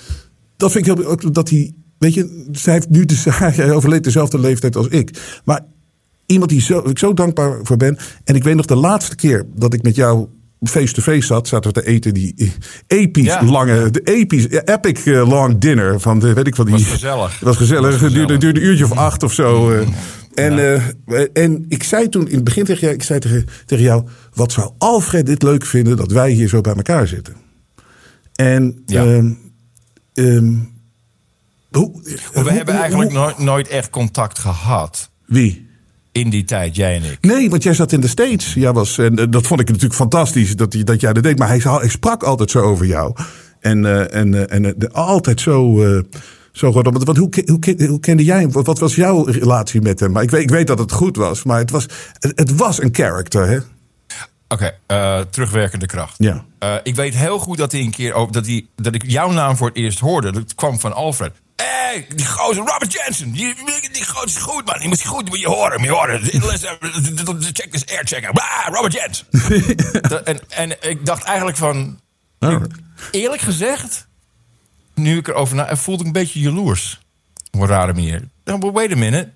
dat 0.58 0.72
vind 0.72 0.88
ik 0.88 0.96
heel 0.98 1.32
dat 1.32 1.50
hij. 1.50 1.74
Weet 2.04 2.14
je, 2.14 2.46
zij 2.52 2.74
heeft 2.74 2.90
nu 2.90 3.06
de, 3.06 3.16
hij 3.34 3.72
overleed 3.72 4.04
dezelfde 4.04 4.40
leeftijd 4.40 4.76
als 4.76 4.88
ik. 4.88 5.40
Maar 5.46 5.62
iemand 6.26 6.50
die 6.50 6.62
zo, 6.62 6.80
ik 6.90 7.00
zo 7.00 7.14
dankbaar 7.14 7.60
voor 7.64 7.78
ben. 7.78 7.98
En 8.24 8.36
ik 8.36 8.44
weet 8.44 8.56
nog 8.56 8.66
de 8.66 8.76
laatste 8.76 9.16
keer 9.16 9.46
dat 9.56 9.74
ik 9.74 9.82
met 9.84 9.96
jou 9.96 10.28
face-to-face 10.64 11.26
zat, 11.26 11.48
zaten 11.48 11.74
we 11.74 11.82
te 11.82 11.88
eten 11.88 12.14
die 12.14 12.52
episch 12.88 13.26
Ja. 13.26 13.44
lange, 13.46 13.90
de 13.92 14.02
episch, 14.04 14.48
epic 14.50 15.06
eh, 15.06 15.30
long 15.30 15.58
dinner 15.58 16.00
van 16.00 16.20
de, 16.20 16.34
weet 16.34 16.48
ik 16.48 16.56
van 16.56 16.66
die. 16.66 16.74
Was 16.76 16.84
gezellig. 16.84 17.32
Het 17.34 17.42
was 17.48 17.58
gezellig. 17.58 17.92
Was 17.92 18.02
Het 18.02 18.14
duurde, 18.14 18.20
gezellig. 18.34 18.40
duurde 18.42 18.60
een 18.60 18.66
uurtje 18.66 18.84
of 18.86 18.92
acht 18.92 19.24
of 19.24 19.34
zo. 19.34 19.72
eh. 19.72 19.88
En, 20.34 20.60
eh, 21.08 21.26
en 21.34 21.66
ik 21.68 21.84
zei 21.84 22.10
toen 22.10 22.28
in 22.28 22.36
het 22.36 22.44
begin 22.44 22.64
tegen 22.66 22.82
jou, 22.82 22.94
ik 22.94 23.04
zei 23.04 23.20
tegen, 23.20 23.46
tegen 23.66 23.84
jou, 23.84 24.04
wat 24.34 24.52
zou 24.52 24.72
Alfred 24.78 25.26
dit 25.26 25.44
leuk 25.44 25.66
vinden 25.66 25.98
dat 25.98 26.12
wij 26.12 26.32
hier 26.32 26.48
zo 26.48 26.62
bij 26.62 26.74
elkaar 26.76 27.08
zitten? 27.08 27.34
En 28.36 28.82
Ja. 28.86 29.06
ehm, 29.06 29.32
ehm, 30.14 30.54
hoe, 31.78 32.02
we 32.34 32.52
hebben 32.52 32.76
eigenlijk 32.76 33.12
nooit, 33.12 33.38
nooit 33.38 33.68
echt 33.68 33.90
contact 33.90 34.40
gehad 34.40 35.10
Wie? 35.26 35.68
in 36.12 36.30
die 36.30 36.44
tijd, 36.44 36.76
jij 36.76 36.96
en 36.96 37.04
ik. 37.12 37.18
Nee, 37.22 37.50
want 37.50 37.64
jij 37.64 37.74
zat 37.74 37.92
in 37.92 38.02
de 38.02 38.08
States. 38.08 38.54
Jij 38.54 38.74
was, 38.74 38.98
en 38.98 39.16
eh, 39.20 39.26
dat 39.30 39.48
vond 39.48 39.60
ik 39.60 39.68
natuurlijk 39.68 39.96
fantastisch 39.96 40.56
dat, 40.56 40.76
dat 40.84 41.02
jij 41.02 41.14
dat 41.14 41.24
deed. 41.24 41.38
Maar 41.38 41.48
hij, 41.48 41.90
sprak 41.90 42.24
altijd 42.24 42.52
zo 42.52 42.60
over 42.60 42.86
jou. 42.86 43.16
En, 43.60 43.86
eh, 43.86 44.20
en, 44.20 44.34
eh, 44.34 44.56
en 44.56 44.74
de- 44.78 44.92
altijd 44.92 45.42
zo. 45.42 45.84
zo 46.52 46.72
goed. 46.72 46.84
Want 46.84 47.04
want 47.04 47.18
hoe, 47.18 47.30
hoe, 47.46 47.88
hoe 47.88 48.00
kende 48.00 48.24
jij 48.24 48.40
hem? 48.40 48.52
Wat, 48.52 48.80
was 48.80 48.96
jouw 48.96 49.24
relatie 49.24 49.82
met 49.82 50.00
hem? 50.00 50.12
Maar 50.12 50.24
ik 50.24 50.32
weet, 50.32 50.42
ik 50.42 50.50
weet 50.50 50.68
dat 50.68 50.80
het 50.80 50.92
goed 50.92 51.16
was. 51.16 51.44
Maar 51.44 51.58
het 51.58 51.72
was, 51.72 51.86
het, 52.20 52.32
het 52.36 52.56
was 52.56 52.82
een 52.82 52.90
character, 52.92 53.48
hè? 53.48 53.58
Oké, 54.48 54.76
terugwerkende 55.30 55.86
kracht. 55.86 56.16
Ja. 56.18 56.46
Ik 56.84 56.96
weet 56.96 57.16
heel 57.16 57.40
goed 57.40 57.58
dat 57.58 57.72
hij 57.72 57.82
een 57.82 57.92
keer 57.92 58.14
ook 58.14 58.34
dat, 58.34 58.46
hij, 58.46 58.66
dat 58.76 58.96
ik 58.96 59.04
jouw 59.12 59.32
naam 59.32 59.58
voor 59.58 59.68
het 59.68 59.78
eerst 59.78 60.00
hoorde. 60.00 60.32
Dat 60.32 60.56
kwam 60.56 60.80
van 60.80 60.94
Alfred. 60.94 61.32
Hé, 61.64 61.70
hey, 61.70 62.08
die 62.16 62.26
gozer 62.26 62.64
Robert 62.66 62.94
Jensen. 62.94 63.32
Die, 63.32 63.56
die 63.92 64.06
gozer 64.06 64.28
is 64.28 64.36
goed, 64.38 64.66
man. 64.66 64.80
Die 64.80 64.88
moet 64.88 65.00
je 65.02 65.08
goed, 65.08 65.30
moet 65.30 65.40
je 65.40 65.48
horen, 65.48 65.80
moet 65.80 65.88
je 65.90 65.94
horen. 65.94 66.22
Check 67.54 67.72
this 67.72 67.86
air 67.86 68.02
checker. 68.06 68.30
Ah, 68.32 68.68
Robert 68.74 68.94
Jensen. 68.94 69.26
En, 70.26 70.40
en 70.50 70.90
ik 70.90 71.06
dacht 71.06 71.24
eigenlijk 71.24 71.58
van. 71.58 72.00
Eerlijk 73.12 73.42
gezegd, 73.42 74.08
nu 74.96 75.18
ik 75.18 75.28
erover 75.28 75.56
na, 75.56 75.76
voelde 75.76 76.00
ik 76.02 76.06
een 76.08 76.14
beetje 76.14 76.40
jaloers. 76.40 77.02
Op 77.52 77.62
een 77.62 77.68
rare 77.68 77.94
manier. 77.94 78.28
Wait 78.74 78.92
a 78.92 78.96
minute. 78.96 79.32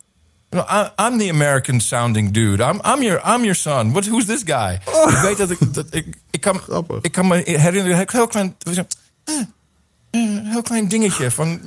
No, 0.50 0.60
I- 0.70 0.90
I'm 1.02 1.18
the 1.18 1.30
American 1.30 1.80
sounding 1.80 2.32
dude. 2.34 2.64
I'm, 2.64 2.80
I'm, 2.86 3.04
your, 3.04 3.22
I'm 3.26 3.42
your 3.42 3.56
son. 3.56 3.92
What, 3.92 4.06
who's 4.06 4.26
this 4.26 4.42
guy? 4.46 4.80
Ik 5.14 5.20
weet 5.22 5.38
dat 5.38 5.50
ik... 5.52 5.74
Dat 5.74 5.86
ik, 5.90 6.18
ik, 6.32 6.42
kan, 6.42 6.60
Grappig. 6.60 7.02
ik 7.02 7.12
kan 7.12 7.28
me 7.28 7.36
herinneren, 7.46 8.00
een 8.00 8.08
heel 8.12 8.28
klein... 8.28 8.56
eh, 9.24 9.34
Een 10.18 10.46
heel 10.46 10.62
klein 10.62 10.88
dingetje 10.88 11.32
van 11.32 11.60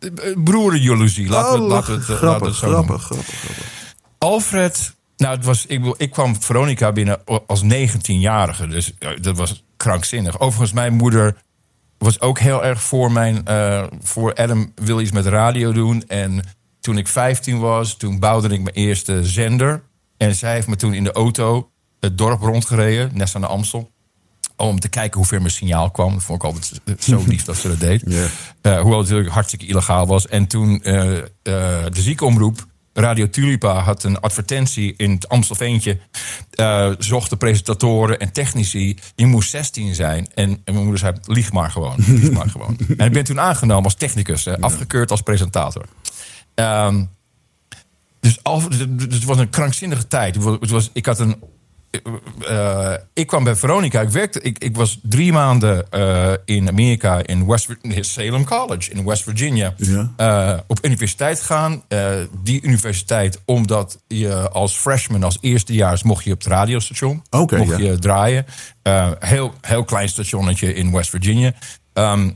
eh, 0.00 0.08
broerenjaloezie. 0.44 1.28
Laten 1.28 1.58
we, 1.58 1.62
Oh, 1.64 1.68
laten 1.68 1.92
we 1.94 2.00
het, 2.00 2.08
eh, 2.08 2.22
laten 2.22 2.22
we 2.22 2.26
grappig, 2.26 2.48
het 2.48 2.56
zo 2.56 2.68
grappig, 2.68 3.02
grappig, 3.02 3.34
grappig. 3.40 3.94
Alfred, 4.18 4.94
nou, 5.16 5.36
het 5.36 5.44
was, 5.44 5.66
ik, 5.66 5.94
ik 5.96 6.10
kwam 6.10 6.42
Veronica 6.42 6.92
binnen 6.92 7.20
als 7.46 7.62
19-jarige. 7.64 8.66
Dus 8.66 8.92
dat 9.20 9.36
was 9.36 9.64
krankzinnig. 9.76 10.40
Overigens, 10.40 10.72
mijn 10.72 10.94
moeder 10.94 11.36
was 11.98 12.20
ook 12.20 12.38
heel 12.38 12.64
erg 12.64 12.82
voor 12.82 13.12
mijn. 13.12 13.44
eh, 13.46 13.84
voor 14.02 14.34
Adam 14.34 14.72
wil 14.74 15.00
iets 15.00 15.12
met 15.12 15.26
radio 15.26 15.72
doen. 15.72 16.04
En 16.08 16.42
toen 16.80 16.98
ik 16.98 17.08
15 17.08 17.58
was, 17.58 17.96
toen 17.96 18.18
bouwde 18.18 18.48
ik 18.48 18.62
mijn 18.62 18.74
eerste 18.74 19.24
zender. 19.24 19.82
En 20.16 20.34
zij 20.34 20.52
heeft 20.52 20.66
me 20.66 20.76
toen 20.76 20.94
in 20.94 21.04
de 21.04 21.12
auto 21.12 21.70
het 22.00 22.18
dorp 22.18 22.40
rondgereden, 22.40 23.10
net 23.14 23.34
aan 23.34 23.40
de 23.40 23.46
Amstel. 23.46 23.90
Om 24.60 24.80
te 24.80 24.88
kijken 24.88 25.18
hoe 25.18 25.26
ver 25.26 25.38
mijn 25.40 25.52
signaal 25.52 25.90
kwam. 25.90 26.12
Dat 26.12 26.22
vond 26.22 26.42
ik 26.42 26.48
altijd 26.48 26.80
zo 27.02 27.22
lief 27.26 27.44
dat 27.44 27.56
ze 27.56 27.68
dat 27.68 27.80
deed. 27.80 28.02
Eh, 28.04 28.80
hoewel 28.80 28.98
het 28.98 29.08
natuurlijk 29.08 29.34
hartstikke 29.34 29.66
illegaal 29.66 30.06
was. 30.06 30.26
En 30.26 30.46
toen 30.46 30.82
eh, 30.82 31.16
eh, 31.18 31.24
de 31.42 32.00
ziekenomroep, 32.00 32.66
Radio 32.92 33.30
Tulipa, 33.30 33.80
had 33.80 34.02
een 34.04 34.20
advertentie 34.20 34.94
in 34.96 35.10
het 35.10 35.28
Amstelveentje. 35.28 35.98
eh 36.50 36.90
zochten 36.98 37.38
presentatoren 37.38 38.18
en 38.18 38.32
technici. 38.32 38.98
Je 39.14 39.26
moest 39.26 39.50
16 39.50 39.94
zijn. 39.94 40.28
En, 40.34 40.50
en 40.50 40.60
mijn 40.64 40.76
moeder 40.76 40.98
zei, 40.98 41.14
lieg 41.22 41.52
maar 41.52 41.70
gewoon. 41.70 41.94
Lieg 42.06 42.30
maar 42.30 42.50
gewoon. 42.50 42.78
En 42.96 43.06
ik 43.06 43.12
ben 43.12 43.24
toen 43.24 43.40
aangenomen 43.40 43.84
als 43.84 43.94
technicus. 43.94 44.48
afgekeurd 44.48 45.10
als 45.10 45.20
presentator. 45.20 45.84
Ehm, 46.54 47.04
dus, 48.20 48.42
al, 48.42 48.68
dus 48.68 49.14
het 49.14 49.24
was 49.24 49.38
een 49.38 49.50
krankzinnige 49.50 50.06
tijd. 50.06 50.34
Het 50.34 50.70
was, 50.70 50.90
ik 50.92 51.06
had 51.06 51.18
een 51.18 51.36
eh, 52.48 52.94
ik 53.12 53.26
kwam 53.26 53.44
bij 53.44 53.56
Veronica. 53.56 54.00
Ik, 54.00 54.08
werkte, 54.08 54.40
ik, 54.40 54.58
ik 54.58 54.76
was 54.76 54.98
drie 55.02 55.32
maanden 55.32 55.90
eh, 55.90 56.32
in 56.44 56.68
Amerika, 56.68 57.20
in 57.26 57.46
West, 57.46 57.68
Salem 58.00 58.44
College 58.44 58.90
in 58.90 59.04
West 59.04 59.22
Virginia. 59.22 59.74
Ja. 59.76 60.12
eh, 60.16 60.58
op 60.66 60.78
universiteit 60.84 61.40
gaan. 61.40 61.82
Die 62.42 62.62
universiteit, 62.62 63.40
omdat 63.44 63.98
je 64.06 64.50
als 64.50 64.76
freshman, 64.76 65.22
als 65.22 65.38
eerstejaars, 65.40 66.02
mocht 66.02 66.24
je 66.24 66.32
op 66.32 66.38
het 66.38 66.48
radiostation. 66.48 67.22
Mocht 67.30 67.50
ja. 67.50 67.78
je 67.78 67.98
draaien. 67.98 68.46
Heel, 69.18 69.54
heel 69.60 69.84
klein 69.84 70.08
stationnetje 70.08 70.74
in 70.74 70.92
West 70.92 71.10
Virginia. 71.10 71.52
Ehm, 71.92 72.30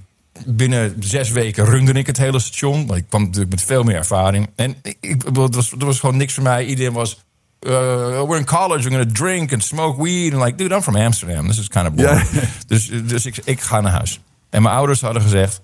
binnen 0.47 0.97
zes 1.01 1.31
weken 1.31 1.65
runde 1.65 1.93
ik 1.93 2.07
het 2.07 2.17
hele 2.17 2.39
station. 2.39 2.97
Ik 2.97 3.05
kwam 3.09 3.23
natuurlijk 3.23 3.51
met 3.51 3.63
veel 3.63 3.83
meer 3.83 3.97
ervaring. 3.97 4.51
En 4.57 4.77
ik, 4.83 4.97
ik, 5.01 5.25
bedoel, 5.25 5.45
het 5.45 5.55
was, 5.55 5.73
er 5.73 5.87
was 5.87 6.01
gewoon 6.01 6.17
niks 6.17 6.35
voor 6.35 6.43
mij. 6.43 6.65
Iedereen 6.65 6.93
was... 6.93 7.24
uh, 7.65 8.23
we're 8.27 8.39
in 8.39 8.45
college, 8.45 8.83
we're 8.89 8.91
gonna 8.99 9.13
drink 9.13 9.53
and 9.53 9.63
smoke 9.63 10.03
weed. 10.03 10.33
And 10.33 10.43
like, 10.43 10.57
dude, 10.57 10.75
I'm 10.75 10.83
from 10.83 10.97
Amsterdam. 10.97 11.47
This 11.47 11.59
is 11.59 11.69
kind 11.69 11.87
of 11.87 11.95
boring. 11.95 12.29
Dus, 12.67 12.91
dus 13.05 13.27
ik, 13.27 13.37
ik 13.45 13.61
ga 13.61 13.81
naar 13.81 13.93
huis. 13.93 14.21
En 14.51 14.63
mijn 14.63 14.75
ouders 14.75 15.01
hadden 15.01 15.23
gezegd... 15.23 15.61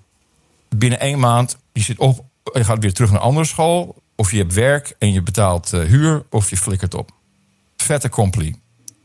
binnen 0.75 0.99
één 0.99 1.19
maand, 1.19 1.57
je, 1.73 1.81
zit 1.81 1.97
op, 1.97 2.25
je 2.53 2.63
gaat 2.63 2.79
weer 2.79 2.93
terug 2.93 3.09
naar 3.11 3.19
een 3.19 3.25
andere 3.25 3.45
school... 3.45 3.99
Of 4.15 4.31
je 4.31 4.37
hebt 4.37 4.53
werk 4.53 4.95
en 4.99 5.11
je 5.13 5.21
betaalt 5.21 5.73
eh, 5.73 5.81
huur, 5.83 6.23
of 6.29 6.49
je 6.49 6.57
flikkert 6.57 6.93
op. 6.93 7.11
Vette 7.77 8.09
compli. 8.09 8.55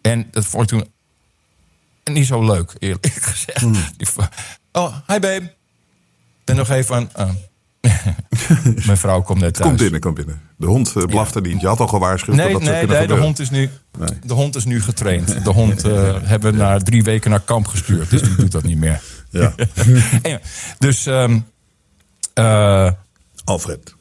En 0.03 0.29
dat 0.31 0.45
vond 0.45 0.63
ik 0.63 0.69
toen 0.69 0.89
niet 2.15 2.27
zo 2.27 2.45
leuk, 2.45 2.73
eerlijk 2.79 3.07
gezegd. 3.07 3.67
V- 3.99 4.19
Oh, 4.73 4.97
hi 5.07 5.19
babe. 5.19 5.55
Ben 6.45 6.57
nog 6.57 6.71
even 6.71 7.11
aan... 7.13 7.29
oh. 7.29 7.35
Mijn 8.87 8.97
vrouw 8.97 9.23
komt 9.23 9.41
net 9.41 9.55
thuis. 9.55 9.69
Kom 9.69 9.77
binnen, 9.77 10.01
kom 10.01 10.15
binnen. 10.15 10.41
De 10.57 10.67
hond 10.67 10.93
eh, 10.97 11.05
blafte 11.05 11.41
niet. 11.41 11.61
Je 11.61 11.67
had 11.67 11.81
al 11.81 11.87
gewaarschuwd 11.87 12.37
Nee, 12.37 12.45
dat 12.45 12.53
dat 12.53 12.63
zou 12.63 12.87
nee, 12.87 12.97
nee 12.99 13.07
de, 13.07 13.15
hond 13.15 13.39
is 13.39 13.51
nu, 13.51 13.71
Nee. 13.99 14.09
de 14.25 14.35
hond 14.35 14.57
is 14.57 14.65
nu 14.65 14.83
getraind. 14.83 15.45
De 15.45 15.51
hond 15.51 15.85
eh, 15.85 16.15
hebben 16.23 16.53
we 16.53 16.59
na 16.59 16.79
drie 16.79 17.03
weken 17.03 17.31
naar 17.31 17.41
kamp 17.41 17.67
gestuurd. 17.67 18.11
Dus 18.11 18.23
die 18.23 18.35
doet 18.35 18.53
dat 18.53 18.63
niet 18.63 18.79
meer. 18.79 19.01
Ja. 19.31 19.55
Dus, 20.79 21.07
ehm, 21.07 21.39
eh, 22.35 22.91
Alfred. 23.45 23.95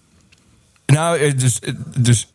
nou, 0.85 1.35
dus, 1.35 1.59
dus 1.97 2.33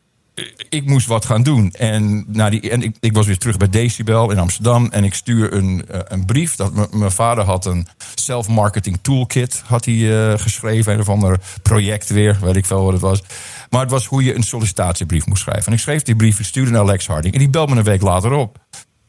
ik 0.68 0.86
moest 0.86 1.06
wat 1.06 1.24
gaan 1.24 1.42
doen. 1.42 1.70
En, 1.70 2.24
nou, 2.26 2.50
die, 2.50 2.70
en 2.70 2.82
ik, 2.82 2.96
ik 3.00 3.12
was 3.12 3.26
weer 3.26 3.38
terug 3.38 3.56
bij 3.56 3.68
Decibel 3.68 4.30
in 4.30 4.38
Amsterdam. 4.38 4.88
En 4.90 5.04
ik 5.04 5.14
stuur 5.14 5.52
een, 5.52 5.84
eh, 5.88 6.00
een 6.04 6.24
brief. 6.24 6.56
Dat 6.56 6.92
mijn 6.94 7.10
vader 7.10 7.44
had 7.44 7.66
een 7.66 7.86
self-marketing 8.14 8.98
toolkit 9.02 9.62
had 9.66 9.84
hij, 9.84 10.30
eh, 10.32 10.38
geschreven. 10.38 10.92
Een 10.92 11.00
of 11.00 11.08
ander 11.08 11.40
project 11.62 12.08
weer, 12.08 12.38
weet 12.40 12.56
ik 12.56 12.66
veel 12.66 12.84
wat 12.84 12.92
het 12.92 13.02
was. 13.02 13.22
Maar 13.70 13.80
het 13.80 13.90
was 13.90 14.06
hoe 14.06 14.24
je 14.24 14.34
een 14.34 14.42
sollicitatiebrief 14.42 15.26
moest 15.26 15.42
schrijven. 15.42 15.66
En 15.66 15.72
ik 15.72 15.78
schreef 15.78 16.02
die 16.02 16.16
brief, 16.16 16.38
ik 16.38 16.44
stuurde 16.44 16.70
naar 16.70 16.84
Lex 16.84 17.06
Harding. 17.06 17.34
En 17.34 17.40
die 17.40 17.50
belt 17.50 17.68
me 17.68 17.76
een 17.76 17.82
week 17.82 18.02
later 18.02 18.32
op. 18.32 18.58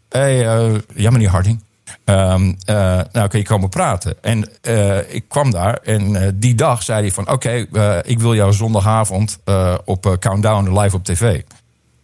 Hé, 0.10 0.20
hey, 0.20 0.48
eh, 0.48 0.80
ja 0.96 1.10
meneer 1.10 1.30
Harding. 1.30 1.64
Ehm, 2.04 2.54
eh, 2.66 3.00
nou, 3.12 3.28
kun 3.28 3.40
je 3.40 3.46
komen 3.46 3.70
praten? 3.70 4.16
En 4.22 4.50
eh, 4.62 5.14
ik 5.14 5.24
kwam 5.28 5.52
daar 5.52 5.78
en 5.78 6.16
eh, 6.16 6.32
die 6.36 6.56
dag 6.56 6.84
zei 6.84 7.02
hij 7.02 7.12
van... 7.12 7.30
oké, 7.30 7.66
ik 8.06 8.20
wil 8.20 8.36
jou 8.36 8.54
zondagavond 8.54 9.40
op 9.86 10.16
Countdown 10.20 10.80
live 10.80 10.96
op 10.96 11.04
tv. 11.04 11.42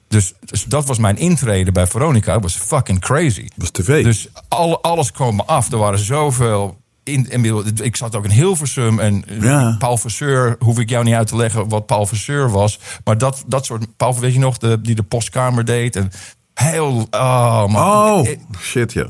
Dus, 0.08 0.34
dus 0.40 0.64
dat 0.64 0.86
was 0.86 0.98
mijn 0.98 1.18
intrede 1.18 1.72
bij 1.72 1.88
Veronica. 1.88 2.34
Dat 2.34 2.42
was 2.42 2.56
fucking 2.56 3.00
crazy. 3.00 3.48
was 3.56 3.72
tv. 3.72 4.04
Dus 4.04 4.28
al, 4.48 4.84
alles 4.84 5.12
kwam 5.12 5.36
me 5.36 5.44
af. 5.46 5.72
Er 5.72 5.78
waren 5.78 6.00
zoveel... 6.00 6.78
In, 7.04 7.30
in, 7.30 7.66
ik 7.82 7.96
zat 7.96 8.16
ook 8.16 8.24
in 8.24 8.30
Hilversum 8.30 9.00
en 9.00 9.24
Ja. 9.40 9.76
Paul 9.80 9.98
Verseur... 9.98 10.56
hoef 10.60 10.80
ik 10.80 10.90
jou 10.90 11.04
niet 11.04 11.14
uit 11.14 11.28
te 11.28 11.36
leggen 11.36 11.70
wat 11.70 11.86
Paul 11.86 12.06
Verseur 12.06 12.50
was. 12.50 12.80
Maar 13.04 13.18
dat, 13.18 13.44
dat 13.48 13.66
soort... 13.66 13.98
Paul, 13.98 14.20
weet 14.20 14.34
je 14.34 14.40
nog, 14.40 14.58
de, 14.58 14.82
die 14.82 14.96
de 14.96 15.04
postkamer 15.04 15.66
deed. 15.66 15.96
En 15.96 16.12
heel... 16.54 17.08
Oh, 17.12 17.68
man. 17.68 18.12
Oh, 18.12 18.28
shit 18.60 18.94
ja. 18.94 19.08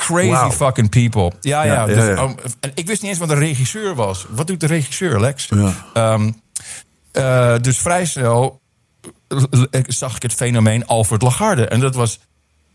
Crazy 0.00 0.50
fucking 0.50 0.88
people. 0.88 1.32
Ja, 1.40 1.62
ja. 1.62 1.72
Ja, 1.72 1.80
ja, 1.80 1.86
dus, 1.86 2.18
um, 2.18 2.34
en 2.60 2.70
ik 2.74 2.86
wist 2.86 3.02
niet 3.02 3.10
eens 3.10 3.20
wat 3.20 3.30
een 3.30 3.38
regisseur 3.38 3.94
was. 3.94 4.26
Wat 4.28 4.46
doet 4.46 4.60
de 4.60 4.66
regisseur, 4.66 5.20
Lex? 5.20 5.48
Ehm, 5.94 6.30
eh, 7.12 7.54
dus 7.60 7.78
vrij 7.78 8.04
snel 8.04 8.60
eh, 9.70 9.80
zag 9.86 10.16
ik 10.16 10.22
het 10.22 10.32
fenomeen 10.32 10.86
Alfred 10.86 11.22
Lagarde. 11.22 11.66
En 11.66 11.80
dat 11.80 11.94
was 11.94 12.18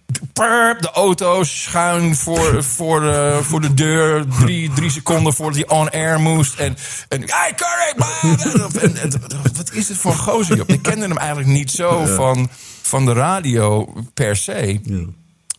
de 0.06 0.90
auto 0.94 1.44
schuin 1.44 2.16
voor, 2.16 2.64
voor, 2.76 3.02
de, 3.02 3.40
voor 3.42 3.62
de 3.62 3.74
deur. 3.74 4.26
Drie, 4.28 4.72
drie 4.74 4.90
seconden 4.90 5.34
voordat 5.34 5.56
hij 5.56 5.78
on 5.78 5.90
air 5.90 6.20
moest. 6.20 6.60
En, 6.60 6.78
en 7.10 7.24
hey, 7.26 7.54
correct, 7.56 7.98
man! 7.98 8.54
En, 8.82 8.98
en, 8.98 9.12
wat 9.56 9.72
is 9.74 9.88
dit 9.88 9.98
voor 9.98 10.12
een 10.12 10.18
gozer? 10.18 10.64
Ik 10.66 10.82
kende 10.82 11.08
hem 11.08 11.18
eigenlijk 11.18 11.50
niet 11.50 11.72
zo 11.72 12.06
van, 12.06 12.50
van 12.82 13.06
de 13.06 13.14
radio 13.14 13.94
per 14.14 14.36
se. 14.36 14.80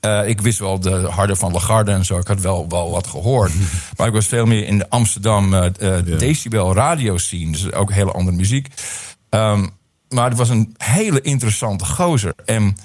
Eh, 0.07 0.29
ik 0.29 0.40
wist 0.40 0.59
wel 0.59 0.81
de 0.81 0.90
harde 0.90 1.37
van 1.37 1.53
Lagarde 1.53 1.92
en 1.92 2.05
zo. 2.05 2.19
Ik 2.19 2.27
had 2.27 2.40
wel, 2.40 2.69
wel 2.69 2.90
wat 2.90 3.07
gehoord. 3.07 3.53
maar 3.97 4.07
ik 4.07 4.12
was 4.12 4.27
veel 4.27 4.47
meer 4.47 4.66
in 4.66 4.79
de 4.79 4.90
Amsterdam 4.90 5.55
eh, 5.55 5.66
eh, 5.99 6.05
decibel 6.19 6.75
radio 6.75 7.19
scene. 7.19 7.53
Dus 7.53 7.73
ook 7.73 7.92
hele 7.92 8.12
andere 8.12 8.37
muziek. 8.37 8.69
Ehm, 9.29 9.66
maar 10.09 10.29
het 10.29 10.38
was 10.38 10.49
een 10.49 10.75
hele 10.77 11.21
interessante 11.21 11.85
gozer. 11.85 12.35
En 12.45 12.77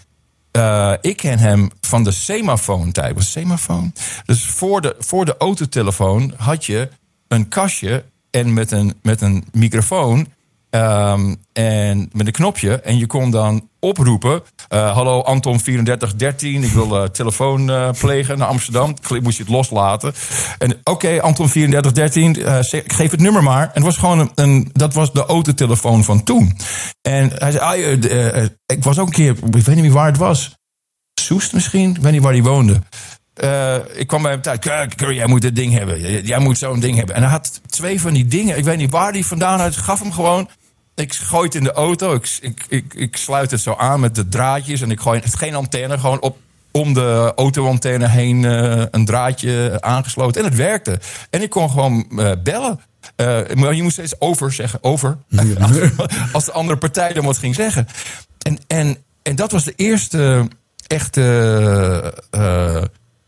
ik 1.02 1.18
ken 1.18 1.40
hem 1.40 1.70
van 1.82 2.04
de 2.04 2.12
semafoon-tijd. 2.12 3.16
Was 3.16 3.32
semafoon? 3.32 3.94
Dus 4.26 4.46
voor 4.46 4.82
de, 4.82 4.96
voor 5.00 5.26
de 5.26 5.36
autotelefoon 5.38 6.34
had 6.38 6.66
je 6.66 6.90
een 7.28 7.48
kastje 7.48 8.06
en 8.32 8.54
met 8.54 8.72
een, 8.72 8.94
met 9.02 9.22
een 9.22 9.46
microfoon 9.52 10.28
ehm, 10.70 11.36
en 11.54 12.10
met 12.14 12.28
een 12.28 12.34
knopje. 12.34 12.82
En 12.82 12.98
je 12.98 13.08
kon 13.08 13.32
dan 13.32 13.70
oproepen: 13.82 14.42
eh, 14.68 14.94
Hallo 14.94 15.22
Anton 15.22 15.58
3413, 15.58 16.64
ik 16.64 16.72
wil 16.72 16.98
eh, 17.04 17.10
telefoon 17.10 17.70
eh, 17.70 17.90
plegen 18.00 18.38
naar 18.38 18.48
Amsterdam. 18.48 18.96
Moest 19.22 19.38
je 19.38 19.44
het 19.44 19.52
loslaten. 19.52 20.14
En 20.58 20.80
oké, 20.84 21.22
Anton 21.22 21.48
3413, 21.50 22.46
eh, 22.46 22.58
zeg- 22.62 22.84
geef 22.88 23.12
het 23.12 23.20
nummer 23.20 23.44
maar. 23.44 23.64
En 23.64 23.72
het 23.74 23.84
was 23.84 23.98
gewoon 23.98 24.32
een, 24.36 24.70
dat 24.72 24.94
was 24.94 25.14
de 25.14 25.26
autotelefoon 25.26 26.04
van 26.04 26.24
toen. 26.24 26.58
En 27.02 27.32
hij 27.36 27.52
zei: 27.52 27.64
ah, 27.64 28.44
Ik 28.66 28.84
was 28.84 29.00
ook 29.00 29.08
een 29.08 29.14
keer, 29.14 29.36
ik 29.54 29.64
weet 29.66 29.76
niet 29.76 29.92
waar 29.92 30.06
het 30.08 30.18
was. 30.18 30.56
Soest 31.22 31.54
misschien? 31.54 31.96
Ik 31.96 32.02
weet 32.02 32.12
niet 32.12 32.22
waar 32.22 32.34
hij 32.34 32.44
woonde. 32.44 32.82
Ik 33.96 34.08
kwam 34.08 34.22
bij 34.22 34.32
hem 34.32 34.42
thuis. 34.42 34.60
Curry, 34.96 35.16
jij 35.16 35.28
moet 35.28 35.42
dit 35.42 35.56
ding 35.56 35.74
hebben. 35.74 36.24
Jij 36.26 36.40
moet 36.40 36.58
zo'n 36.58 36.80
ding 36.80 36.98
hebben. 36.98 37.16
En 37.16 37.22
hij 37.22 37.32
had 37.32 37.62
twee 37.68 38.02
van 38.02 38.14
die 38.14 38.26
dingen. 38.28 38.58
Ik 38.58 38.64
weet 38.64 38.78
niet 38.78 38.92
waar 38.92 39.12
die 39.14 39.26
vandaan 39.26 39.60
uit. 39.60 39.76
Gaf 39.78 40.00
hem 40.00 40.12
gewoon. 40.12 40.50
Ik 41.02 41.14
gooi 41.14 41.46
het 41.46 41.56
in 41.56 41.64
de 41.64 41.72
auto. 41.72 42.14
Ik, 42.14 42.38
ik, 42.42 42.66
ik, 42.70 42.94
ik 42.94 43.18
sluit 43.18 43.52
het 43.52 43.62
zo 43.62 43.74
aan 43.74 44.00
met 44.00 44.16
de 44.16 44.30
draadjes. 44.30 44.82
En 44.82 44.92
ik 44.92 45.00
gooi 45.00 45.20
het 45.20 45.36
geen 45.36 45.56
antenne. 45.56 46.00
Gewoon 46.00 46.22
op, 46.22 46.38
om 46.72 46.94
de 46.94 47.34
autoantenne 47.36 48.08
heen 48.08 48.46
eh, 48.46 48.84
een 48.92 49.06
draadje 49.06 49.78
aangesloten. 49.80 50.42
En 50.42 50.48
het 50.48 50.58
werkte. 50.58 51.00
En 51.30 51.42
ik 51.42 51.50
kon 51.50 51.70
gewoon 51.70 52.06
eh, 52.18 52.32
bellen. 52.44 52.80
Eh, 53.16 53.40
maar 53.54 53.76
je 53.76 53.82
moest 53.82 53.94
steeds 53.94 54.20
over 54.20 54.54
zeggen. 54.54 54.84
Over. 54.84 55.18
Als, 55.60 55.72
als 56.34 56.46
de 56.46 56.52
andere 56.52 56.78
partij 56.78 57.14
dan 57.14 57.26
wat 57.26 57.38
ging 57.38 57.56
zeggen. 57.56 57.88
En, 58.38 58.60
en, 58.68 58.98
en 59.22 59.36
dat 59.36 59.52
was 59.52 59.64
de 59.64 59.74
eerste 59.76 60.48
echte 60.88 62.14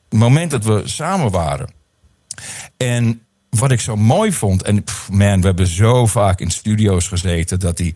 moment 0.09 0.51
dat 0.51 0.63
we 0.63 0.81
samen 0.85 1.31
waren. 1.31 1.69
En 2.77 3.22
wat 3.59 3.71
ik 3.71 3.79
zo 3.79 3.95
mooi 3.95 4.31
vond, 4.33 4.63
en 4.63 4.83
pff, 4.83 5.09
man, 5.11 5.39
we 5.39 5.45
hebben 5.45 5.67
zo 5.67 6.05
vaak 6.05 6.39
in 6.39 6.51
studio's 6.51 7.07
gezeten 7.07 7.59
dat 7.59 7.77
hij 7.77 7.93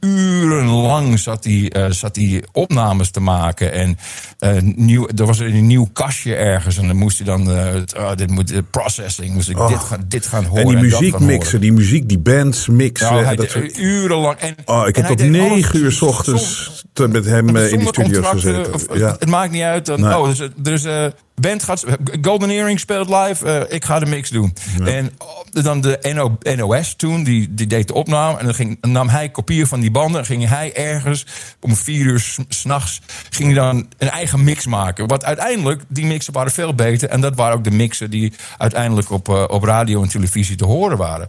urenlang 0.00 1.18
zat 1.18 1.44
hij, 1.44 1.68
eh, 1.70 1.90
zat 1.90 2.16
hij 2.16 2.44
opnames 2.52 3.10
te 3.10 3.20
maken. 3.20 3.72
En 3.72 3.98
eh, 4.38 4.56
nieuw, 4.62 5.08
er 5.16 5.26
was 5.26 5.38
een 5.38 5.66
nieuw 5.66 5.88
kastje 5.92 6.34
ergens. 6.34 6.76
En 6.78 6.86
dan 6.86 6.96
moest 6.96 7.16
hij 7.18 7.26
dan, 7.26 7.50
eh, 7.50 7.74
oh, 7.96 8.14
dit 8.16 8.30
moet, 8.30 8.70
processing, 8.70 9.34
moest 9.34 9.48
ik 9.48 9.56
dit, 9.68 9.78
gaan, 9.78 10.04
dit 10.08 10.26
gaan 10.26 10.44
horen. 10.44 10.62
En 10.62 10.68
die 10.68 10.76
muziek 10.78 11.18
mixen, 11.18 11.60
die 11.60 11.72
muziek, 11.72 12.08
die 12.08 12.18
bands 12.18 12.68
mixen. 12.68 13.12
Nou, 13.12 13.24
hij 13.24 13.36
dat 13.36 13.50
soort- 13.50 13.78
urenlang. 13.78 14.38
En, 14.38 14.54
Oh, 14.64 14.88
ik 14.88 14.96
en 14.96 15.04
heb 15.04 15.16
tot 15.16 15.28
negen 15.28 15.78
uur 15.78 15.92
s 15.92 16.02
ochtends 16.02 16.84
te- 16.92 17.08
met 17.08 17.24
hem 17.24 17.56
in 17.56 17.78
die 17.78 17.88
studio's 17.88 18.26
gezeten. 18.26 18.74
of- 18.74 18.86
Ja. 18.98 19.16
Het 19.18 19.28
maakt 19.28 19.52
niet 19.52 19.62
uit. 19.62 19.86
Dan, 19.86 20.00
Nee. 20.00 20.18
Oh, 20.18 20.30
dus, 20.56 20.84
een 20.84 21.12
band 21.40 21.62
gaat. 21.62 21.84
Golden 22.22 22.50
Earring 22.50 22.80
speelt 22.80 23.08
live. 23.08 23.46
eh, 23.66 23.74
ik 23.76 23.84
ga 23.84 23.98
de 23.98 24.06
mix 24.06 24.30
doen. 24.30 24.54
En 24.84 25.10
oh, 25.18 25.62
dan 25.64 25.80
de 25.80 25.98
NO, 26.14 26.38
NOS 26.56 26.94
toen, 26.96 27.24
die, 27.24 27.54
die 27.54 27.66
deed 27.66 27.88
de 27.88 27.94
opname. 27.94 28.38
En 28.38 28.44
dan 28.44 28.54
ging, 28.54 28.78
nam 28.80 29.08
hij 29.08 29.28
kopieën 29.28 29.66
van 29.66 29.80
die 29.80 29.90
banden. 29.90 30.20
En 30.20 30.26
ging 30.26 30.48
hij 30.48 30.74
ergens 30.76 31.26
om 31.60 31.76
vier 31.76 32.04
uur 32.06 32.20
s- 32.20 32.38
s'nachts. 32.48 33.00
ging 33.30 33.52
hij 33.52 33.62
dan 33.64 33.88
een 33.98 34.10
eigen 34.10 34.44
mix 34.44 34.66
maken. 34.66 35.06
Wat 35.06 35.24
uiteindelijk, 35.24 35.82
die 35.88 36.06
mixen 36.06 36.32
waren 36.32 36.52
veel 36.52 36.74
beter. 36.74 37.08
En 37.08 37.20
dat 37.20 37.36
waren 37.36 37.56
ook 37.56 37.64
de 37.64 37.70
mixen 37.70 38.10
die 38.10 38.32
uiteindelijk 38.58 39.10
op, 39.10 39.28
eh, 39.28 39.44
op 39.48 39.62
radio 39.62 40.02
en 40.02 40.08
televisie 40.08 40.56
te 40.56 40.64
horen 40.64 40.96
waren. 40.98 41.28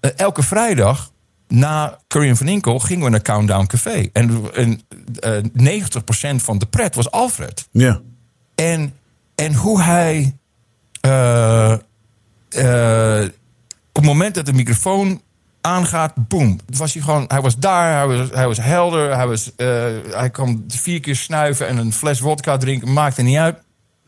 Eh, 0.00 0.10
elke 0.16 0.42
vrijdag 0.42 1.10
na 1.48 1.98
Curry 2.08 2.34
van 2.36 2.48
Inkel 2.48 2.78
gingen 2.78 3.04
we 3.04 3.10
naar 3.10 3.22
Countdown 3.22 3.66
Café. 3.66 4.08
En, 4.12 4.40
en 4.54 4.80
eh, 5.20 5.32
90% 5.52 6.42
van 6.42 6.58
de 6.58 6.66
pret 6.66 6.94
was 6.94 7.10
Alfred. 7.10 7.68
ja. 7.72 8.00
En, 8.54 8.94
en 9.44 9.54
hoe 9.54 9.82
hij. 9.82 10.36
eh, 11.00 11.72
eh, 12.48 13.24
op 13.88 14.02
het 14.02 14.04
moment 14.04 14.34
dat 14.34 14.46
de 14.46 14.52
microfoon 14.52 15.22
aangaat, 15.60 16.12
boem. 16.28 16.60
Was 16.66 16.92
hij, 16.92 17.02
gewoon, 17.02 17.24
hij 17.28 17.40
was 17.40 17.56
daar, 17.56 17.96
hij 17.96 18.16
was, 18.16 18.28
hij 18.32 18.46
was 18.46 18.58
helder. 18.58 19.16
Hij, 19.16 19.26
was, 19.26 19.54
eh, 19.56 19.66
hij 20.10 20.30
kwam 20.30 20.64
vier 20.68 21.00
keer 21.00 21.16
snuiven 21.16 21.68
en 21.68 21.76
een 21.76 21.92
fles 21.92 22.18
vodka 22.20 22.56
drinken. 22.56 22.92
Maakte 22.92 23.22
niet 23.22 23.36
uit. 23.36 23.56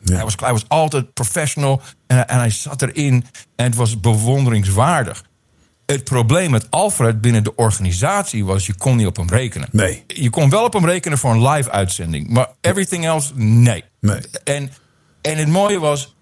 Hij, 0.05 0.23
was, 0.23 0.35
hij 0.37 0.53
was 0.53 0.69
altijd 0.69 1.13
professional 1.15 1.81
en, 2.07 2.29
en 2.29 2.39
hij 2.39 2.51
zat 2.51 2.83
erin. 2.83 3.27
En 3.57 3.65
het 3.65 3.75
was 3.75 4.01
bewonderingswaardig. 4.01 5.25
Het 5.87 6.05
probleem 6.05 6.51
met 6.51 6.71
Alfred 6.71 7.21
binnen 7.21 7.45
de 7.45 7.55
organisatie 7.55 8.45
was... 8.45 8.67
je 8.67 8.75
kon 8.75 8.97
niet 8.97 9.07
op 9.07 9.17
hem 9.17 9.29
rekenen. 9.29 9.69
Nee. 9.73 10.05
Je 10.07 10.31
kon 10.31 10.51
wel 10.51 10.65
op 10.65 10.73
hem 10.73 10.87
rekenen 10.87 11.19
voor 11.19 11.31
een 11.31 11.49
live 11.49 11.71
uitzending. 11.71 12.29
Maar 12.29 12.49
everything 12.61 13.07
else, 13.07 13.33
nee. 13.35 13.85
Nee. 14.01 14.21
En, 14.45 14.71
en 15.31 15.39
het 15.39 15.49
mooie 15.49 15.79
was... 15.79 16.15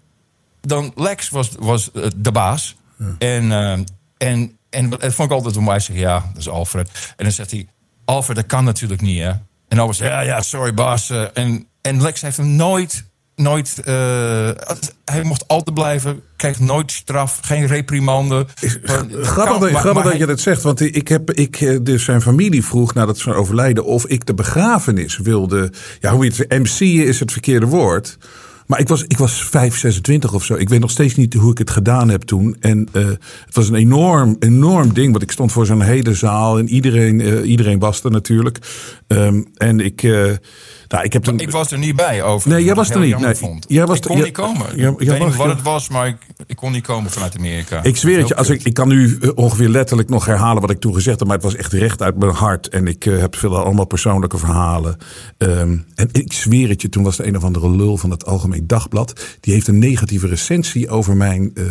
dan 0.61 0.91
Lex 0.95 1.29
was, 1.29 1.51
was 1.59 1.91
eh, 1.91 2.05
de 2.15 2.31
baas. 2.31 2.75
En, 3.19 3.51
eh, 3.51 3.71
en, 4.17 4.57
en 4.69 4.89
dat 4.89 5.13
vond 5.13 5.29
ik 5.29 5.35
altijd 5.35 5.57
om 5.57 5.63
mij 5.63 5.79
zeggen... 5.79 6.05
ja, 6.05 6.19
dat 6.19 6.37
is 6.37 6.49
Alfred. 6.49 6.89
En 7.17 7.23
dan 7.23 7.31
zegt 7.33 7.51
hij... 7.51 7.67
Alfred, 8.05 8.35
dat 8.35 8.45
kan 8.45 8.63
natuurlijk 8.63 9.01
niet, 9.01 9.19
hè? 9.19 9.29
En 9.67 9.77
dan 9.77 9.87
was 9.87 9.97
ja, 9.97 10.19
ja, 10.19 10.41
sorry, 10.41 10.73
baas. 10.73 11.09
eh, 11.09 11.23
En, 11.33 11.67
en 11.81 12.01
Lex 12.01 12.21
heeft 12.21 12.37
hem 12.37 12.55
nooit 12.55 13.11
nooit 13.35 13.81
hij 15.05 15.23
mocht 15.23 15.47
altijd 15.47 15.73
blijven, 15.75 16.21
kreeg 16.35 16.59
nooit 16.59 16.91
straf, 16.91 17.39
geen 17.41 17.67
reprimande. 17.67 18.45
Grappig, 19.21 19.57
dat, 19.57 19.79
grappig 19.79 20.03
dat 20.03 20.17
je 20.17 20.25
dat 20.25 20.39
zegt, 20.39 20.61
want 20.61 20.81
ik 20.81 21.07
heb 21.07 21.31
ik, 21.31 21.85
dus 21.85 22.03
zijn 22.03 22.21
familie 22.21 22.65
vroeg 22.65 22.93
nadat 22.93 23.17
ze 23.17 23.33
overlijden 23.33 23.85
of 23.85 24.05
ik 24.05 24.25
de 24.25 24.33
begrafenis 24.33 25.17
wilde. 25.17 25.71
Ja, 25.99 26.11
hoe 26.11 26.25
je 26.25 26.31
het 26.35 26.49
MC 26.49 26.79
is 26.79 27.19
het 27.19 27.31
verkeerde 27.31 27.65
woord. 27.65 28.17
Maar 28.67 28.79
ik 28.79 28.87
was, 28.87 29.03
ik 29.03 29.17
was 29.17 29.43
5, 29.43 29.77
26 29.77 30.33
of 30.33 30.43
zo. 30.43 30.55
Ik 30.55 30.69
weet 30.69 30.79
nog 30.79 30.91
steeds 30.91 31.15
niet 31.15 31.33
hoe 31.33 31.51
ik 31.51 31.57
het 31.57 31.69
gedaan 31.69 32.09
heb 32.09 32.21
toen. 32.21 32.55
En 32.59 32.87
uh, 32.93 33.05
het 33.45 33.55
was 33.55 33.69
een 33.69 33.75
enorm, 33.75 34.35
enorm 34.39 34.93
ding. 34.93 35.11
Want 35.11 35.23
ik 35.23 35.31
stond 35.31 35.51
voor 35.51 35.65
zo'n 35.65 35.81
hele 35.81 36.13
zaal. 36.13 36.57
En 36.57 36.69
iedereen, 36.69 37.19
uh, 37.19 37.49
iedereen 37.49 37.79
was 37.79 38.03
er 38.03 38.11
natuurlijk. 38.11 38.57
Um, 39.07 39.47
en 39.55 39.79
ik. 39.79 40.03
Uh, 40.03 40.31
nou, 40.93 41.05
ik, 41.05 41.13
heb 41.13 41.23
toen... 41.23 41.39
ik 41.39 41.51
was 41.51 41.71
er 41.71 41.77
niet 41.77 41.95
bij 41.95 42.23
over. 42.23 42.49
Nee, 42.49 42.63
jij 42.63 42.75
was 42.75 42.89
er 42.89 42.99
niet. 42.99 43.19
Nee, 43.19 43.35
vond. 43.35 43.65
Jij 43.67 43.85
was 43.85 43.97
ik 43.97 44.03
kon 44.03 44.21
niet 44.21 44.31
komen. 44.31 44.77
Ik 44.77 45.09
weet 45.09 45.25
niet 45.25 45.35
wat 45.35 45.47
het 45.47 45.61
was, 45.61 45.89
maar 45.89 46.07
ik, 46.07 46.17
ik, 46.47 46.55
kon 46.55 46.71
niet 46.71 46.83
komen 46.83 47.11
vanuit 47.11 47.37
Amerika. 47.37 47.83
Ik 47.83 47.97
zweer 47.97 48.17
het 48.17 48.27
je, 48.27 48.35
als 48.35 48.49
ik, 48.49 48.63
ik 48.63 48.73
kan 48.73 48.87
nu 48.87 49.19
ongeveer 49.35 49.69
letterlijk 49.69 50.09
nog 50.09 50.25
herhalen 50.25 50.61
wat 50.61 50.69
ik 50.69 50.79
toen 50.79 50.93
gezegd 50.93 51.19
heb. 51.19 51.27
Maar 51.27 51.37
het 51.37 51.45
was 51.45 51.55
echt 51.55 51.73
recht 51.73 52.01
uit 52.01 52.17
mijn 52.17 52.31
hart. 52.31 52.69
En 52.69 52.87
ik 52.87 53.05
uh, 53.05 53.19
heb 53.19 53.35
veel 53.35 53.57
allemaal 53.57 53.85
persoonlijke 53.85 54.37
verhalen. 54.37 54.97
Um, 55.37 55.85
en 55.95 56.09
ik 56.11 56.33
zweer 56.33 56.69
het 56.69 56.81
je, 56.81 56.89
toen 56.89 57.03
was 57.03 57.17
de 57.17 57.27
een 57.27 57.37
of 57.37 57.43
andere 57.43 57.69
lul 57.69 57.97
van 57.97 58.09
het 58.09 58.25
Algemeen 58.25 58.67
Dagblad. 58.67 59.37
Die 59.39 59.53
heeft 59.53 59.67
een 59.67 59.79
negatieve 59.79 60.27
recensie 60.27 60.89
over 60.89 61.17
mijn... 61.17 61.51
Uh, 61.53 61.65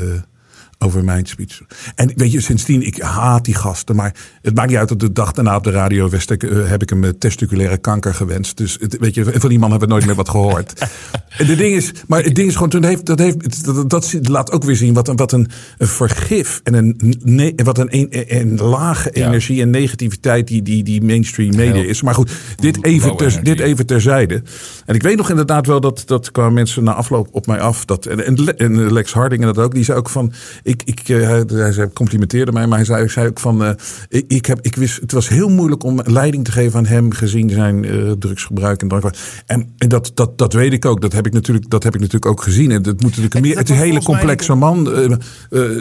over 0.83 1.05
mijn 1.05 1.27
speech. 1.27 1.61
En 1.95 2.12
weet 2.16 2.33
je, 2.33 2.40
sindsdien, 2.40 2.87
ik 2.87 3.03
haat 3.03 3.45
die 3.45 3.55
gasten. 3.55 3.97
Maar 3.97 4.14
het 4.42 4.55
maakt 4.55 4.68
niet 4.68 4.79
uit 4.79 4.88
dat 4.88 5.01
de 5.01 5.12
dag 5.12 5.33
daarna 5.33 5.57
op 5.57 5.64
de 5.64 5.71
radio 5.71 6.09
West, 6.09 6.31
uh, 6.31 6.68
heb 6.68 6.83
ik 6.83 6.88
hem 6.88 7.18
testiculaire 7.18 7.79
kanker 7.79 8.14
gewenst. 8.14 8.57
Dus 8.57 8.77
het, 8.81 8.97
weet 8.99 9.14
je, 9.14 9.25
van 9.25 9.49
die 9.49 9.59
man 9.59 9.71
hebben 9.71 9.88
we 9.88 9.95
nooit 9.95 10.07
meer 10.07 10.14
wat 10.14 10.29
gehoord. 10.29 10.73
en 11.38 11.47
de 11.47 11.57
ding 11.57 11.75
is, 11.75 11.92
maar 12.07 12.23
het 12.23 12.35
ding 12.35 12.49
is 12.49 12.55
gewoon, 12.55 12.68
toen 12.68 12.85
heeft, 12.85 13.07
dat, 13.07 13.18
heeft, 13.18 13.64
dat, 13.64 13.90
dat 13.90 14.29
laat 14.29 14.53
ook 14.53 14.64
weer 14.64 14.77
zien 14.77 14.95
wat 14.95 15.09
een, 15.09 15.16
wat 15.16 15.33
een, 15.33 15.49
een 15.79 15.87
vergif 15.87 16.61
en 16.64 16.75
een, 16.75 17.16
nee, 17.23 17.55
wat 17.57 17.79
een, 17.79 17.88
een, 17.90 18.09
een 18.40 18.57
lage 18.57 19.11
ja. 19.12 19.27
energie 19.27 19.61
en 19.61 19.71
negativiteit 19.71 20.49
die, 20.49 20.62
die, 20.62 20.83
die 20.83 21.03
mainstream 21.03 21.57
media 21.57 21.83
is. 21.83 22.03
Maar 22.03 22.14
goed, 22.14 22.33
dit 22.57 22.85
even, 22.85 23.16
ter, 23.16 23.42
dit 23.42 23.61
even 23.61 23.87
terzijde. 23.87 24.42
En 24.87 24.95
ik 24.95 25.03
weet 25.03 25.16
nog 25.16 25.31
inderdaad 25.31 25.66
wel 25.66 25.81
dat, 25.81 26.03
dat 26.07 26.31
kwamen 26.31 26.53
mensen 26.53 26.85
na 26.85 26.95
afloop 26.95 27.29
op 27.31 27.47
mij 27.47 27.61
af. 27.61 27.85
Dat, 27.85 28.07
en, 28.07 28.57
en 28.57 28.92
Lex 28.92 29.12
Harding 29.12 29.40
en 29.40 29.47
dat 29.47 29.64
ook, 29.64 29.75
die 29.75 29.85
zei 29.85 29.99
ook 29.99 30.09
van 30.09 30.33
ik, 30.72 30.82
ik, 30.85 31.08
uh, 31.08 31.28
hij, 31.28 31.70
hij 31.70 31.90
complimenteerde 31.92 32.52
mij, 32.52 32.66
maar 32.66 32.78
hij 32.78 32.87
zei, 32.87 33.08
zei 33.08 33.28
ook 33.28 33.40
van, 33.40 33.62
uh, 33.62 33.70
ik, 34.08 34.24
ik, 34.28 34.46
heb, 34.46 34.58
ik 34.61 34.76
wist, 34.76 35.00
het 35.00 35.12
was 35.12 35.28
heel 35.28 35.48
moeilijk 35.48 35.85
om 35.85 36.00
leiding 36.04 36.44
te 36.44 36.52
geven 36.52 36.78
aan 36.78 36.87
hem 36.87 37.12
gezien 37.12 37.50
zijn 37.50 37.85
uh, 37.85 38.11
drugsgebruik 38.18 38.82
en 38.82 38.88
drank. 38.88 39.14
En, 39.46 39.72
en 39.78 39.88
dat, 39.88 40.11
dat, 40.14 40.38
dat 40.38 40.52
weet 40.52 40.72
ik 40.72 40.85
ook. 40.85 41.00
Dat 41.00 41.12
heb 41.12 41.26
ik 41.26 41.32
natuurlijk, 41.32 41.70
dat 41.70 41.82
heb 41.82 41.94
ik 41.94 42.00
natuurlijk 42.00 42.26
ook 42.26 42.42
gezien. 42.42 42.70
En 42.70 42.76
het 42.76 42.87
moet 42.87 43.16
natuurlijk 43.16 43.40
meer, 43.40 43.56
het 43.56 43.68
een 43.68 43.76
hele 43.76 44.02
complexe 44.02 44.54
man 44.54 45.11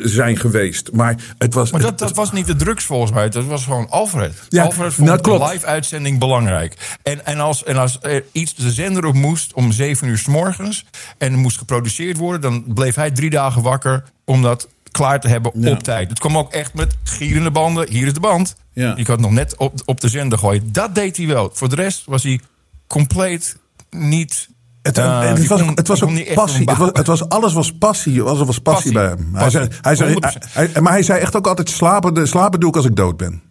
zijn 0.03 0.37
geweest. 0.37 0.91
Maar 0.91 1.15
het 1.37 1.53
was. 1.53 1.71
Maar 1.71 1.81
dat, 1.81 1.99
dat 1.99 2.15
was 2.15 2.31
niet 2.31 2.45
de 2.45 2.55
drugs 2.55 2.85
volgens 2.85 3.11
mij. 3.11 3.29
Dat 3.29 3.45
was 3.45 3.63
gewoon 3.63 3.89
Alfred. 3.89 4.33
Ja, 4.49 4.63
Alfred 4.63 4.93
vond 4.93 5.07
nou, 5.07 5.21
de 5.21 5.45
live 5.51 5.65
uitzending 5.65 6.19
belangrijk. 6.19 6.97
En, 7.03 7.25
en 7.25 7.39
als, 7.39 7.63
en 7.63 7.77
als 7.77 7.97
er 8.01 8.23
iets 8.31 8.55
de 8.55 8.71
zender 8.71 9.05
op 9.05 9.13
moest 9.13 9.53
om 9.53 9.71
zeven 9.71 10.07
uur 10.07 10.17
s 10.17 10.27
morgens 10.27 10.85
en 11.17 11.35
moest 11.35 11.57
geproduceerd 11.57 12.17
worden, 12.17 12.41
dan 12.41 12.63
bleef 12.73 12.95
hij 12.95 13.11
drie 13.11 13.29
dagen 13.29 13.61
wakker 13.61 14.03
omdat 14.25 14.67
klaar 14.91 15.19
te 15.19 15.27
hebben 15.27 15.51
ja. 15.55 15.71
op 15.71 15.83
tijd. 15.83 16.09
Het 16.09 16.19
kwam 16.19 16.37
ook 16.37 16.51
echt 16.51 16.73
met 16.73 16.95
gierende 17.03 17.51
banden. 17.51 17.89
Hier 17.89 18.07
is 18.07 18.13
de 18.13 18.19
band. 18.19 18.55
Ja. 18.73 18.93
Je 18.95 19.03
kan 19.03 19.15
het 19.15 19.23
nog 19.23 19.31
net 19.31 19.57
op, 19.57 19.81
op 19.85 20.01
de 20.01 20.09
zender 20.09 20.37
gooien. 20.37 20.71
Dat 20.71 20.95
deed 20.95 21.17
hij 21.17 21.27
wel. 21.27 21.49
Voor 21.53 21.69
de 21.69 21.75
rest 21.75 22.05
was 22.05 22.23
hij 22.23 22.39
compleet 22.87 23.57
niet... 23.89 24.49
Het, 24.81 24.97
uh, 24.97 25.21
het, 25.21 25.47
was, 25.47 25.61
kon, 25.61 25.71
het 25.75 25.87
was 25.87 26.03
ook 26.03 26.33
passie. 26.33 26.69
Het 26.69 26.77
was, 26.77 26.89
het 26.93 27.07
was, 27.07 27.29
alles 27.29 27.53
was 27.53 27.71
passie. 27.71 28.21
Alles 28.21 28.45
was 28.47 28.59
passie, 28.59 28.61
passie. 28.63 28.91
bij 28.93 29.03
hem. 29.03 29.31
Passie. 29.31 29.59
Hij 29.81 29.95
zei, 29.95 30.17
hij 30.19 30.31
zei, 30.31 30.69
hij, 30.71 30.81
maar 30.81 30.91
hij 30.91 31.03
zei 31.03 31.19
echt 31.19 31.35
ook 31.35 31.47
altijd: 31.47 31.69
slapen, 31.69 32.27
slapen 32.27 32.59
doe 32.59 32.69
ik 32.69 32.75
als 32.75 32.85
ik 32.85 32.95
dood 32.95 33.17
ben. 33.17 33.41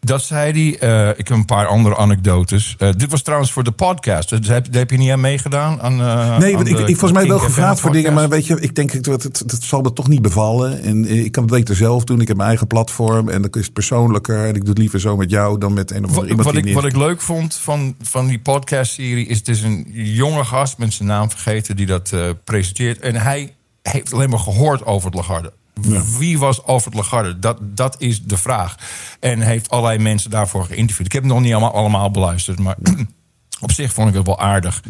Dat 0.00 0.22
zei 0.22 0.52
hij. 0.78 0.90
Uh, 0.90 1.08
ik 1.08 1.28
heb 1.28 1.36
een 1.36 1.44
paar 1.44 1.66
andere 1.66 1.96
anekdotes. 1.96 2.76
Uh, 2.78 2.88
dit 2.96 3.10
was 3.10 3.22
trouwens 3.22 3.52
voor 3.52 3.64
de 3.64 3.70
podcast. 3.70 4.28
Dus 4.28 4.48
heb, 4.48 4.66
heb 4.70 4.90
je 4.90 4.96
niet 4.96 5.10
aan 5.10 5.20
meegedaan? 5.20 5.80
Aan, 5.80 6.00
uh, 6.00 6.38
nee, 6.38 6.54
want 6.54 6.68
ik, 6.68 6.78
ik 6.78 6.84
volgens 6.96 7.12
mij 7.12 7.28
wel 7.28 7.38
gevraagd 7.38 7.80
voor 7.80 7.92
dingen. 7.92 8.12
Maar 8.12 8.28
weet 8.28 8.46
je, 8.46 8.60
ik 8.60 8.74
denk 8.74 9.04
dat 9.04 9.22
het, 9.22 9.58
zal 9.60 9.80
me 9.80 9.92
toch 9.92 10.08
niet 10.08 10.22
bevallen. 10.22 10.82
En 10.82 11.24
ik 11.24 11.32
kan 11.32 11.42
het 11.42 11.52
beter 11.52 11.76
zelf 11.76 12.04
doen. 12.04 12.20
Ik 12.20 12.28
heb 12.28 12.36
mijn 12.36 12.48
eigen 12.48 12.66
platform. 12.66 13.28
En 13.28 13.42
dan 13.42 13.50
is 13.50 13.64
het 13.64 13.72
persoonlijker. 13.72 14.44
En 14.44 14.54
ik 14.54 14.60
doe 14.60 14.68
het 14.68 14.78
liever 14.78 15.00
zo 15.00 15.16
met 15.16 15.30
jou 15.30 15.58
dan 15.58 15.72
met 15.72 15.90
een 15.90 16.04
of 16.04 16.18
andere. 16.18 16.42
Wat, 16.42 16.52
die 16.52 16.66
ik, 16.66 16.74
wat 16.74 16.84
ik 16.84 16.96
leuk 16.96 17.20
vond 17.20 17.54
van, 17.54 17.94
van 18.02 18.26
die 18.26 18.38
podcast-serie... 18.38 19.26
is 19.26 19.38
het 19.38 19.48
is 19.48 19.62
een 19.62 19.86
jonge 19.92 20.44
gast, 20.44 20.78
met 20.78 20.92
zijn 20.92 21.08
naam 21.08 21.30
vergeten... 21.30 21.76
die 21.76 21.86
dat 21.86 22.14
presenteert. 22.44 23.00
En 23.00 23.14
hij 23.14 23.54
heeft 23.82 24.12
alleen 24.12 24.30
maar 24.30 24.38
gehoord 24.38 24.86
over 24.86 25.06
het 25.06 25.14
Lagarde. 25.14 25.52
Ja. 25.82 26.02
Wie 26.18 26.38
was 26.38 26.62
Alfred 26.62 26.94
Lagarde? 26.94 27.38
Dat, 27.38 27.58
dat 27.60 27.94
is 27.98 28.22
de 28.22 28.36
vraag. 28.36 28.74
En 29.20 29.40
heeft 29.40 29.70
allerlei 29.70 29.98
mensen 29.98 30.30
daarvoor 30.30 30.64
geïnterviewd. 30.64 31.06
Ik 31.06 31.12
heb 31.12 31.22
het 31.22 31.32
nog 31.32 31.40
niet 31.40 31.52
allemaal, 31.52 31.74
allemaal 31.74 32.10
beluisterd, 32.10 32.58
maar 32.58 32.76
op 33.60 33.72
zich 33.72 33.92
vond 33.92 34.08
ik 34.08 34.14
het 34.14 34.26
wel 34.26 34.40
aardig. 34.40 34.82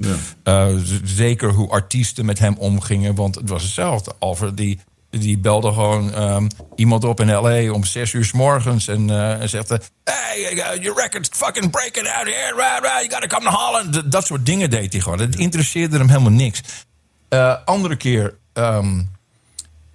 Ja. 0.44 0.68
Uh, 0.68 0.76
zeker 1.04 1.52
hoe 1.52 1.70
artiesten 1.70 2.24
met 2.24 2.38
hem 2.38 2.54
omgingen, 2.58 3.14
want 3.14 3.34
het 3.34 3.48
was 3.48 3.62
hetzelfde. 3.62 4.12
Alfred 4.18 4.56
die, 4.56 4.80
die 5.10 5.38
belde 5.38 5.72
gewoon 5.72 6.22
um, 6.22 6.48
iemand 6.76 7.04
op 7.04 7.20
in 7.20 7.32
L.A. 7.32 7.72
om 7.72 7.84
zes 7.84 8.12
uur 8.12 8.24
s 8.24 8.32
morgens 8.32 8.88
en, 8.88 9.08
uh, 9.08 9.40
en 9.40 9.48
zegt... 9.48 9.68
Hey, 10.04 10.54
your 10.80 11.00
record's 11.00 11.28
fucking 11.32 11.70
breaking 11.70 12.08
out 12.08 12.26
here, 12.26 12.54
right, 12.56 12.80
right, 12.82 13.00
you 13.00 13.10
gotta 13.10 13.26
come 13.26 13.50
to 13.50 13.56
Holland. 13.56 14.12
Dat 14.12 14.26
soort 14.26 14.46
dingen 14.46 14.70
deed 14.70 14.92
hij 14.92 15.02
gewoon. 15.02 15.18
Het 15.20 15.36
interesseerde 15.36 15.98
hem 15.98 16.08
helemaal 16.08 16.30
niks. 16.30 16.62
Andere 17.64 17.96
keer... 17.96 18.38
Um, 18.54 19.18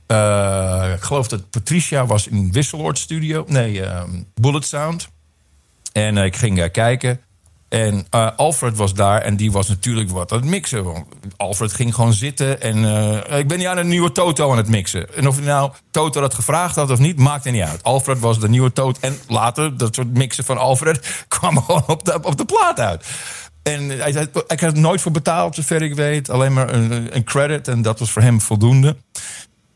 uh, 0.08 0.92
ik 0.96 1.02
geloof 1.02 1.28
dat 1.28 1.50
Patricia 1.50 2.06
was 2.06 2.28
in 2.28 2.52
Wisseloord 2.52 2.98
Studio. 2.98 3.44
Nee, 3.48 3.82
um, 3.82 4.26
Bullet 4.34 4.66
Sound. 4.66 5.10
En 5.92 6.16
uh, 6.16 6.24
ik 6.24 6.36
ging 6.36 6.58
uh, 6.58 6.66
kijken. 6.72 7.20
En 7.70 8.08
Alfred 8.36 8.78
was 8.78 8.94
daar 8.94 9.22
en 9.22 9.36
die 9.36 9.52
was 9.52 9.68
natuurlijk 9.68 10.10
wat 10.10 10.32
aan 10.32 10.38
het 10.38 10.48
mixen. 10.48 10.84
Want 10.84 11.06
Alfred 11.36 11.74
ging 11.74 11.96
gewoon 11.96 12.14
zitten 12.14 12.62
en 12.62 12.78
ik 13.38 13.48
ben 13.48 13.58
niet 13.58 13.68
aan 13.68 13.78
een 13.78 13.88
nieuwe 13.88 14.12
Toto 14.12 14.52
aan 14.52 14.58
het 14.58 14.68
mixen. 14.68 15.16
En 15.16 15.28
of 15.28 15.36
hij 15.36 15.46
nou 15.46 15.72
Toto 15.92 16.22
dat 16.22 16.34
gevraagd 16.34 16.76
had 16.76 16.90
of 16.90 17.00
niet, 17.00 17.18
maakte 17.18 17.50
niet 17.50 17.62
uit. 17.62 17.84
Alfred 17.84 18.20
was 18.20 18.40
de 18.40 18.50
nieuwe 18.50 18.74
Toto. 18.74 19.00
En 19.02 19.18
later, 19.28 19.78
dat 19.78 19.96
soort 19.96 20.14
mixen 20.14 20.44
van 20.44 20.58
Alfred, 20.58 21.00
kwam 21.28 21.64
gewoon 21.64 21.84
op 21.88 22.06
de, 22.06 22.20
op 22.22 22.38
de 22.38 22.46
plaat 22.46 22.80
uit. 22.80 23.06
En 23.64 23.90
hij 23.90 24.28
had 24.58 24.76
nooit 24.76 25.02
voor 25.02 25.12
betaald, 25.12 25.56
zover 25.56 25.82
ik 25.82 25.96
weet. 25.96 26.30
Alleen 26.30 26.54
maar 26.54 26.74
een 26.74 27.24
credit 27.24 27.68
en 27.68 27.82
dat 27.82 28.00
was 28.00 28.12
voor 28.12 28.22
hem 28.22 28.42
voldoende. 28.42 28.96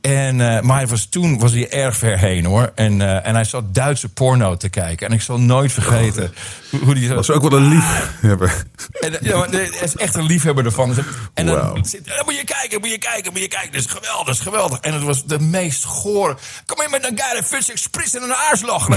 En, 0.02 0.40
uh, 0.40 0.62
maar 0.62 0.78
hij 0.78 0.88
was, 0.88 1.06
toen 1.06 1.40
was 1.40 1.52
hij 1.52 1.72
erg 1.72 1.98
ver 1.98 2.20
heen 2.20 2.46
hoor. 2.46 2.72
En, 2.76 3.00
uh, 3.00 3.28
en 3.28 3.36
hij 3.36 3.44
zat 3.44 3.76
Duitse 3.76 4.10
porno 4.10 4.58
te 4.58 4.70
kijken. 4.70 5.08
En 5.08 5.14
ik 5.14 5.22
zal 5.22 5.40
nooit 5.40 5.72
vergeten 5.72 6.34
oh, 6.72 6.82
hoe, 6.82 6.94
die. 6.94 7.08
Dat 7.08 7.16
was 7.16 7.32
ook 7.32 7.50
wel 7.50 7.60
een 7.60 7.68
liefhebber. 7.68 8.64
En, 9.00 9.18
ja, 9.22 9.38
maar 9.38 9.50
hij 9.50 9.70
is 9.82 9.96
echt 9.96 10.16
een 10.16 10.26
liefhebber 10.26 10.66
ervan. 10.66 10.96
En 11.34 11.46
dan, 11.46 11.56
wow. 11.56 11.74
dan 11.74 12.22
moet 12.26 12.38
je 12.38 12.44
kijken, 12.44 12.80
moet 12.80 12.90
je 12.90 12.98
kijken, 12.98 13.32
moet 13.32 13.42
je 13.42 13.48
kijken. 13.48 13.72
Dat 13.72 13.82
is 13.82 13.88
geweldig, 13.88 14.26
dat 14.26 14.36
is 14.36 14.42
geweldig. 14.42 14.80
En 14.80 14.94
het 14.94 15.04
was 15.04 15.26
de 15.26 15.40
meest 15.40 15.84
gore. 15.84 16.38
Kom 16.66 16.82
in 16.86 16.92
met 16.92 17.06
een 17.06 17.20
geile 17.20 17.44
fus 17.44 17.70
expres 17.72 18.16
in 18.16 18.22
een 18.22 18.34
aarslag. 18.34 18.88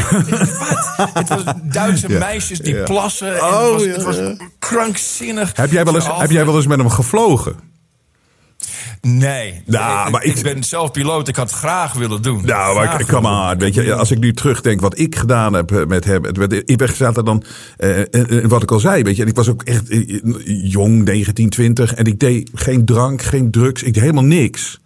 het 1.15 1.29
was 1.29 1.43
Duitse 1.63 2.09
ja. 2.09 2.19
meisjes 2.19 2.59
die 2.59 2.75
ja. 2.75 2.85
plassen. 2.85 3.37
En 3.37 3.45
oh, 3.45 3.79
het 3.79 4.03
was, 4.03 4.17
het 4.17 4.39
was 4.39 4.49
krankzinnig. 4.59 5.53
Heb 5.55 5.71
jij 5.71 5.85
wel 5.85 5.95
eens, 5.95 6.07
heb 6.07 6.31
jij 6.31 6.45
wel 6.45 6.57
eens 6.57 6.67
met 6.67 6.79
hem 6.79 6.91
gevlogen? 6.91 7.72
Nee. 9.07 9.63
Nou, 9.67 10.07
ik, 10.07 10.13
maar 10.13 10.25
ik, 10.25 10.37
ik, 10.37 10.43
ben 10.43 10.65
zelf 10.65 10.91
piloot. 10.91 11.29
Ik 11.29 11.37
had 11.37 11.51
het 11.51 11.59
graag 11.59 11.93
willen 11.93 12.23
doen. 12.23 12.45
Nou, 12.45 12.75
maar 12.75 13.01
ik, 13.01 13.07
kom 13.07 13.27
aan. 13.27 13.59
Weet 13.59 13.75
je, 13.75 13.95
als 13.95 14.11
ik 14.11 14.19
nu 14.19 14.33
terugdenk 14.33 14.81
wat 14.81 14.99
ik 14.99 15.17
gedaan 15.17 15.53
heb 15.53 15.73
eh, 15.73 15.87
met 15.87 16.05
hem. 16.05 16.25
Ik 16.65 16.77
ben 16.77 16.97
zaten 16.97 17.25
dan, 17.25 17.45
uh, 17.79 18.45
wat 18.45 18.63
ik 18.63 18.71
al 18.71 18.79
zei, 18.79 19.03
weet 19.03 19.17
je. 19.17 19.23
En 19.23 19.29
ik 19.29 19.37
was 19.37 19.49
ook 19.49 19.63
echt 19.63 19.83
jong, 20.47 21.05
19, 21.05 21.49
20. 21.49 21.95
En 21.95 22.05
ik 22.05 22.19
deed 22.19 22.51
geen 22.55 22.85
drank, 22.85 23.23
geen 23.23 23.51
drugs. 23.51 23.83
Ik 23.83 23.95
deed 23.95 24.03
helemaal 24.03 24.25
niks. 24.25 24.81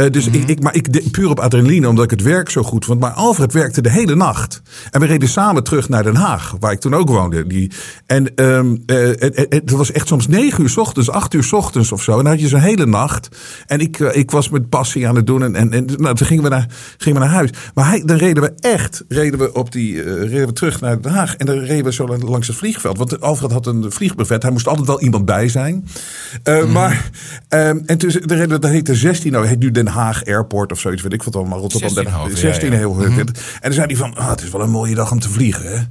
Uh, 0.00 0.10
dus 0.10 0.26
mm 0.26 0.32
-hmm. 0.32 0.42
ik, 0.42 0.48
ik, 0.48 0.62
maar 0.62 0.74
ik 0.74 1.10
puur 1.10 1.28
op 1.28 1.40
adrenaline, 1.40 1.88
omdat 1.88 2.04
ik 2.04 2.10
het 2.10 2.22
werk 2.22 2.50
zo 2.50 2.62
goed 2.62 2.84
vond. 2.84 3.00
Maar 3.00 3.10
Alfred 3.10 3.52
werkte 3.52 3.80
de 3.80 3.90
hele 3.90 4.14
nacht. 4.14 4.62
En 4.90 5.00
we 5.00 5.06
reden 5.06 5.28
samen 5.28 5.64
terug 5.64 5.88
naar 5.88 6.02
Den 6.02 6.14
Haag, 6.14 6.54
waar 6.60 6.72
ik 6.72 6.80
toen 6.80 6.94
ook 6.94 7.08
woonde. 7.08 7.46
Die, 7.46 7.70
en 8.06 8.32
um, 8.34 8.82
uh, 8.86 8.96
het, 8.96 9.46
het, 9.48 9.70
was 9.70 9.92
echt 9.92 10.08
soms 10.08 10.26
negen 10.26 10.62
uur 10.62 10.68
s 10.68 10.76
ochtends, 10.76 11.10
acht 11.10 11.34
uur 11.34 11.44
s 11.44 11.52
ochtends 11.52 11.92
of 11.92 12.02
zo. 12.02 12.10
En 12.10 12.24
dan 12.24 12.32
had 12.32 12.40
je 12.40 12.48
zo'n 12.48 12.60
hele 12.60 12.86
nacht. 12.86 13.28
En 13.66 13.80
ik, 13.80 13.98
uh, 13.98 14.16
ik 14.16 14.30
was 14.30 14.48
met 14.48 14.68
passie 14.68 15.08
aan 15.08 15.16
het 15.16 15.26
doen. 15.26 15.42
En, 15.42 15.54
en, 15.54 15.72
en 15.72 15.86
nou, 15.96 16.14
toen 16.14 16.26
gingen 16.26 16.42
we, 16.42 16.48
naar, 16.48 16.66
gingen 16.96 17.20
we 17.20 17.26
naar 17.26 17.34
huis. 17.34 17.50
Maar 17.74 17.88
hij, 17.88 18.02
dan 18.04 18.16
reden 18.16 18.42
we 18.42 18.52
echt 18.60 19.04
reden 19.08 19.38
we 19.38 19.52
op 19.52 19.72
die, 19.72 20.02
reden 20.02 20.46
we 20.46 20.52
terug 20.52 20.80
naar 20.80 21.00
Den 21.00 21.12
Haag. 21.12 21.36
En 21.36 21.46
dan 21.46 21.58
reden 21.58 21.84
we 21.84 21.92
zo 21.92 22.06
langs 22.06 22.46
het 22.46 22.56
vliegveld. 22.56 22.98
Want 22.98 23.20
Alfred 23.20 23.52
had 23.52 23.66
een 23.66 23.92
vliegbuffet. 23.92 24.42
Hij 24.42 24.52
moest 24.52 24.68
altijd 24.68 24.86
wel 24.86 25.00
iemand 25.00 25.24
bij 25.24 25.48
zijn. 25.48 25.74
Mm 25.74 26.54
-hmm. 26.54 26.72
Maar, 26.72 27.10
um, 27.48 27.82
en 27.86 27.98
toen 27.98 28.10
de 28.10 28.34
reden, 28.34 28.60
dat 28.60 28.70
heette 28.70 28.94
16, 28.94 29.32
nou 29.32 29.46
heet 29.48 29.58
nu 29.58 29.70
Den 29.70 29.86
Haag 29.86 30.24
Airport 30.24 30.72
of 30.72 30.80
zoiets, 30.80 31.02
weet 31.02 31.12
ik 31.12 31.22
wat 31.22 31.36
allemaal. 31.36 31.58
Rotterdam 31.58 31.88
16, 32.26 32.36
16 32.36 32.72
heel 32.72 33.02
ja, 33.02 33.08
ja. 33.08 33.16
En 33.18 33.26
dan 33.60 33.72
zei 33.72 33.86
hij 33.86 33.96
van, 33.96 34.14
ah, 34.16 34.28
het 34.28 34.42
is 34.42 34.50
wel 34.50 34.60
een 34.60 34.70
mooie 34.70 34.94
dag 34.94 35.10
om 35.10 35.18
te 35.20 35.28
vliegen, 35.28 35.78
hè? 35.78 35.82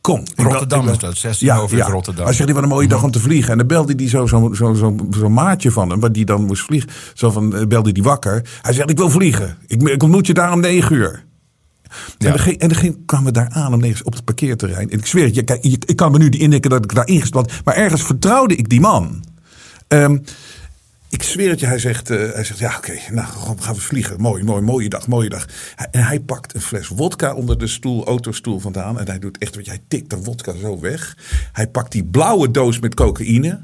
Kom. 0.00 0.22
Rotterdam 0.36 0.88
is 0.88 0.98
dat, 0.98 1.16
16 1.16 1.52
over 1.52 1.78
is 1.78 1.84
Rotterdam. 1.86 2.24
Hij 2.24 2.32
zegt, 2.34 2.44
die 2.46 2.54
wat 2.54 2.62
een 2.64 2.70
mooie 2.70 2.88
dag 2.88 3.02
om 3.02 3.10
te 3.10 3.20
vliegen. 3.20 3.52
En 3.52 3.58
dan 3.58 3.66
belde 3.66 3.92
hij 3.96 4.08
zo, 4.08 4.26
zo, 4.26 4.52
zo, 4.54 4.74
zo, 4.74 4.96
zo'n 5.10 5.32
maatje 5.32 5.70
van 5.70 5.90
hem, 5.90 6.00
waar 6.00 6.12
die 6.12 6.24
dan 6.24 6.44
moest 6.44 6.62
vliegen. 6.62 6.90
Zo 7.14 7.30
van, 7.30 7.56
eh, 7.56 7.66
belde 7.66 7.90
hij 7.92 8.02
wakker. 8.02 8.48
Hij 8.62 8.72
zegt, 8.72 8.90
ik 8.90 8.96
wil 8.96 9.10
vliegen. 9.10 9.56
Ik, 9.66 9.82
ik 9.82 10.02
ontmoet 10.02 10.26
je 10.26 10.34
daar 10.34 10.52
om 10.52 10.60
negen 10.60 10.96
uur. 10.96 11.24
Ja. 12.18 12.30
En, 12.32 12.36
dan, 12.36 12.54
en 12.56 12.68
dan 12.68 12.96
kwamen 13.06 13.26
we 13.26 13.32
daar 13.32 13.48
aan 13.48 13.72
om 13.74 13.84
op 14.02 14.12
het 14.12 14.24
parkeerterrein. 14.24 14.90
En 14.90 14.98
ik 14.98 15.06
zweer 15.06 15.34
je, 15.34 15.42
kijk, 15.42 15.62
je- 15.64 15.78
ik 15.86 15.96
kan 15.96 16.12
me 16.12 16.18
nu 16.18 16.28
die 16.28 16.40
indenken 16.40 16.70
dat 16.70 16.84
ik 16.84 16.94
daar 16.94 17.06
ingesteld 17.06 17.50
had. 17.50 17.64
Maar 17.64 17.74
ergens 17.74 18.02
vertrouwde 18.02 18.56
ik 18.56 18.68
die 18.68 18.80
man. 18.80 19.24
Ehm, 19.88 20.18
ik 21.10 21.22
zweer 21.22 21.50
het 21.50 21.60
je, 21.60 21.66
hij 21.66 21.78
zegt, 21.78 22.10
eh, 22.10 22.18
hij 22.32 22.44
zegt 22.44 22.58
ja 22.58 22.74
oké, 22.76 22.92
nou 23.10 23.26
gewoon 23.28 23.62
gaan 23.62 23.74
we 23.74 23.80
vliegen. 23.80 24.20
Mooi, 24.20 24.42
mooi, 24.44 24.62
mooie 24.62 24.88
dag, 24.88 25.06
mooie 25.06 25.28
dag. 25.28 25.46
En 25.90 26.04
hij 26.04 26.20
pakt 26.20 26.54
een 26.54 26.60
fles 26.60 26.88
wodka 26.88 27.34
onder 27.34 27.58
de 27.58 27.66
stoel, 27.66 28.04
autostoel 28.06 28.58
vandaan. 28.58 28.98
En 28.98 29.06
hij 29.06 29.18
doet 29.18 29.38
echt, 29.38 29.56
weet 29.56 29.64
je, 29.64 29.70
hij 29.70 29.80
tikt 29.88 30.10
de 30.10 30.16
wodka 30.22 30.52
zo 30.60 30.80
weg. 30.80 31.16
Hij 31.52 31.66
pakt 31.66 31.92
die 31.92 32.04
blauwe 32.04 32.50
doos 32.50 32.78
met 32.80 32.94
cocaïne. 32.94 33.60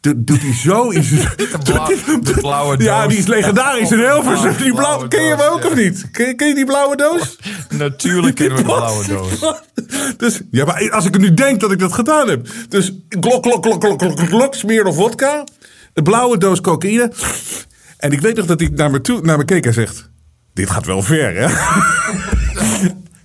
Doet, 0.00 0.26
doet 0.26 0.40
hij 0.40 0.54
zo 0.54 0.88
in 0.88 1.02
zijn... 1.02 1.28
blauw- 1.64 1.86
de 2.22 2.34
blauwe 2.40 2.82
Ja, 2.82 3.00
doos. 3.00 3.08
die 3.10 3.18
is 3.18 3.26
legendarisch 3.26 3.90
in 3.90 3.98
Hilversum. 3.98 4.56
Die 4.56 4.74
blauwe, 4.74 5.08
ken 5.08 5.22
je 5.24 5.28
hem 5.36 5.40
ook 5.40 5.62
ja. 5.62 5.68
of 5.68 5.74
niet? 5.74 6.10
Ken, 6.10 6.26
je- 6.26 6.34
ken 6.34 6.48
je 6.48 6.54
die 6.54 6.64
blauwe 6.64 6.96
doos? 6.96 7.38
Natuurlijk 7.78 8.34
kennen 8.36 8.56
we 8.56 8.62
de 8.62 8.68
blauwe 8.68 9.06
doos. 9.06 9.54
Dus, 10.16 10.40
ja, 10.50 10.64
maar 10.64 10.90
als 10.90 11.04
ik 11.06 11.18
nu 11.18 11.34
denk 11.34 11.60
dat 11.60 11.72
ik 11.72 11.78
dat 11.78 11.92
gedaan 11.92 12.28
heb. 12.28 12.48
Dus 12.68 12.92
klok, 13.20 13.42
klok, 13.42 13.62
klok, 13.62 13.80
klok, 13.80 13.98
klok, 13.98 14.16
klok, 14.26 14.54
smeer 14.54 14.84
nog 14.84 14.94
vodka. 14.94 15.44
Een 15.98 16.04
blauwe 16.04 16.38
doos 16.38 16.60
cocaïne. 16.60 17.12
En 17.96 18.12
ik 18.12 18.20
weet 18.20 18.36
nog 18.36 18.46
dat 18.46 18.60
hij 18.60 18.70
naar 18.74 18.90
me, 18.90 19.00
toe, 19.00 19.20
naar 19.20 19.38
me 19.38 19.44
keek 19.44 19.66
en 19.66 19.72
zegt... 19.72 20.10
Dit 20.54 20.70
gaat 20.70 20.86
wel 20.86 21.02
ver, 21.02 21.34
hè? 21.36 21.46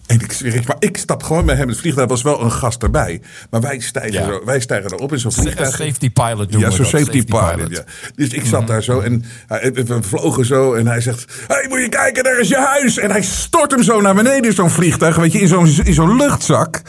En 0.06 0.20
ik 0.20 0.68
maar 0.68 0.76
ik 0.80 0.98
stap 0.98 1.24
gewoon 1.24 1.46
bij 1.46 1.56
hem. 1.56 1.68
Het 1.68 1.78
vliegtuig 1.78 2.08
was 2.10 2.22
wel 2.22 2.42
een 2.42 2.52
gast 2.52 2.84
erbij. 2.84 3.22
Maar 3.50 3.62
wij 3.62 3.80
stijgen, 3.80 4.12
Ja. 4.14 4.26
zo, 4.26 4.42
wij 4.46 4.60
stijgen 4.60 4.92
erop 4.92 5.12
in 5.14 5.20
zo'n 5.20 5.32
Een 5.36 5.42
vliegtuig. 5.42 5.76
safety 5.76 6.10
pilot 6.12 6.52
doen 6.52 6.62
Ja, 6.62 6.70
zo'n 6.70 6.86
safety, 6.86 7.24
pilot. 7.24 7.70
Ja. 7.70 7.84
Dus 8.16 8.30
ik 8.30 8.46
zat 8.46 8.68
daar 8.68 8.84
zo 8.84 9.00
en 9.00 9.24
we 9.74 9.98
vlogen 10.02 10.46
zo 10.46 10.74
en 10.74 10.88
hij 10.88 11.02
zegt... 11.02 11.26
hey, 11.48 11.66
moet 11.70 11.80
je 11.80 11.90
kijken, 11.90 12.24
daar 12.24 12.40
is 12.40 12.48
je 12.48 12.58
huis. 12.58 12.98
En 12.98 13.12
hij 13.12 13.22
stort 13.22 13.72
hem 13.72 13.84
zo 13.84 14.02
naar 14.02 14.16
beneden 14.16 14.44
in 14.46 14.54
zo'n 14.54 14.70
vliegtuig. 14.70 15.16
Weet 15.16 15.32
je, 15.32 15.40
in 15.40 15.48
zo'n 15.48 15.68
in 15.84 15.94
zo'n 15.94 16.16
luchtzak. 16.16 16.82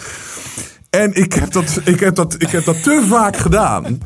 En 0.90 1.14
ik 1.14 1.32
heb, 1.32 1.52
dat, 1.52 1.80
ik, 1.84 2.00
heb 2.00 2.14
dat, 2.14 2.34
ik 2.38 2.50
heb 2.50 2.64
dat 2.64 2.82
te 2.82 3.06
vaak 3.08 3.36
gedaan. 3.36 3.98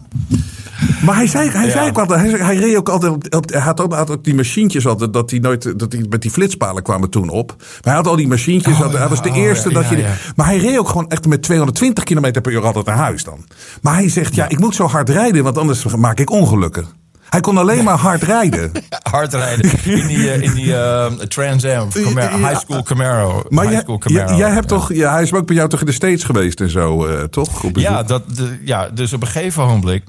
Maar 1.04 1.14
hij 1.16 1.26
zei, 1.26 1.50
hij 1.50 1.70
zei 1.70 1.88
ook 1.88 1.98
altijd, 1.98 2.38
hij, 2.40 2.56
reed 2.56 2.76
ook 2.76 2.88
altijd 2.88 3.12
op, 3.12 3.34
op- 3.34 3.50
hij 3.50 3.60
had 3.60 3.80
ook, 3.80 3.94
had 3.94 4.10
ook 4.10 4.24
die 4.24 4.34
machientjes 4.34 4.86
altijd, 4.86 5.12
dat 5.12 5.30
hij 5.30 5.38
nooit, 5.38 5.78
dat 5.78 5.92
hij 5.92 6.06
met 6.10 6.22
die 6.22 6.30
flitspalen 6.30 6.82
kwamen 6.82 7.10
toen 7.10 7.28
op. 7.28 7.54
Maar 7.58 7.68
hij 7.82 7.94
had 7.94 8.06
al 8.06 8.16
die 8.16 8.28
machientjes, 8.28 8.76
had- 8.76 8.92
hij 8.92 9.08
was 9.08 9.22
de 9.22 9.28
oh, 9.30 9.36
eerste 9.36 9.68
ja, 9.68 9.74
dat 9.74 9.88
je, 9.88 10.14
maar 10.36 10.46
hij 10.46 10.58
reed 10.58 10.78
ook 10.78 10.88
gewoon 10.88 11.08
echt 11.08 11.26
met 11.26 11.42
220 11.42 12.04
km 12.04 12.40
per 12.40 12.52
uur 12.52 12.66
altijd 12.66 12.86
naar 12.86 12.96
huis 12.96 13.24
dan. 13.24 13.44
Maar 13.82 13.94
hij 13.94 14.08
zegt, 14.08 14.34
ja, 14.34 14.48
ik 14.48 14.58
moet 14.58 14.74
zo 14.74 14.86
hard 14.86 15.08
rijden, 15.08 15.44
want 15.44 15.58
anders 15.58 15.84
maak 15.84 16.18
ik 16.20 16.30
ongelukken. 16.30 16.86
Hij 17.28 17.40
kon 17.40 17.58
alleen 17.58 17.84
maar 17.84 17.98
hard 17.98 18.22
rijden. 18.22 18.70
Hard 19.10 19.32
rijden 19.34 19.70
in 19.84 20.06
die, 20.06 20.30
eh, 20.30 20.42
in 20.42 20.54
die 20.54 20.76
eh, 20.76 21.06
Trans 21.12 21.64
Am, 21.64 21.88
Camaro. 21.92 22.36
High 22.36 22.58
School 22.58 22.82
Camaro. 22.82 23.42
Maar 23.48 23.66
high 23.68 23.80
school 23.80 23.98
Camaro. 23.98 24.36
jij 24.36 24.50
hebt 24.50 24.70
Ja. 24.70 24.76
toch, 24.76 24.92
ja, 24.92 25.12
hij 25.12 25.22
is 25.22 25.32
ook 25.32 25.46
bij 25.46 25.56
jou 25.56 25.68
toch 25.68 25.80
in 25.80 25.86
de 25.86 25.92
States 25.92 26.24
geweest 26.24 26.60
en 26.60 26.70
zo, 26.70 27.06
eh, 27.06 27.22
toch? 27.22 27.62
Ja, 27.72 28.02
dat, 28.02 28.22
de, 28.36 28.58
ja, 28.64 28.88
dus 28.88 29.12
op 29.12 29.20
een 29.22 29.28
gegeven 29.28 29.62
ogenblik. 29.62 30.02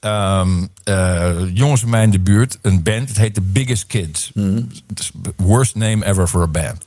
Eh, 0.00 1.36
jongens 1.54 1.80
van 1.80 1.90
mij 1.90 2.02
in 2.02 2.10
de 2.10 2.20
buurt, 2.20 2.58
een 2.62 2.82
band, 2.82 3.08
het 3.08 3.18
heet 3.18 3.34
The 3.34 3.40
Biggest 3.40 3.86
Kids. 3.86 4.30
The 4.34 5.32
worst 5.36 5.74
name 5.74 6.04
ever 6.04 6.28
for 6.28 6.42
a 6.42 6.46
band. 6.46 6.84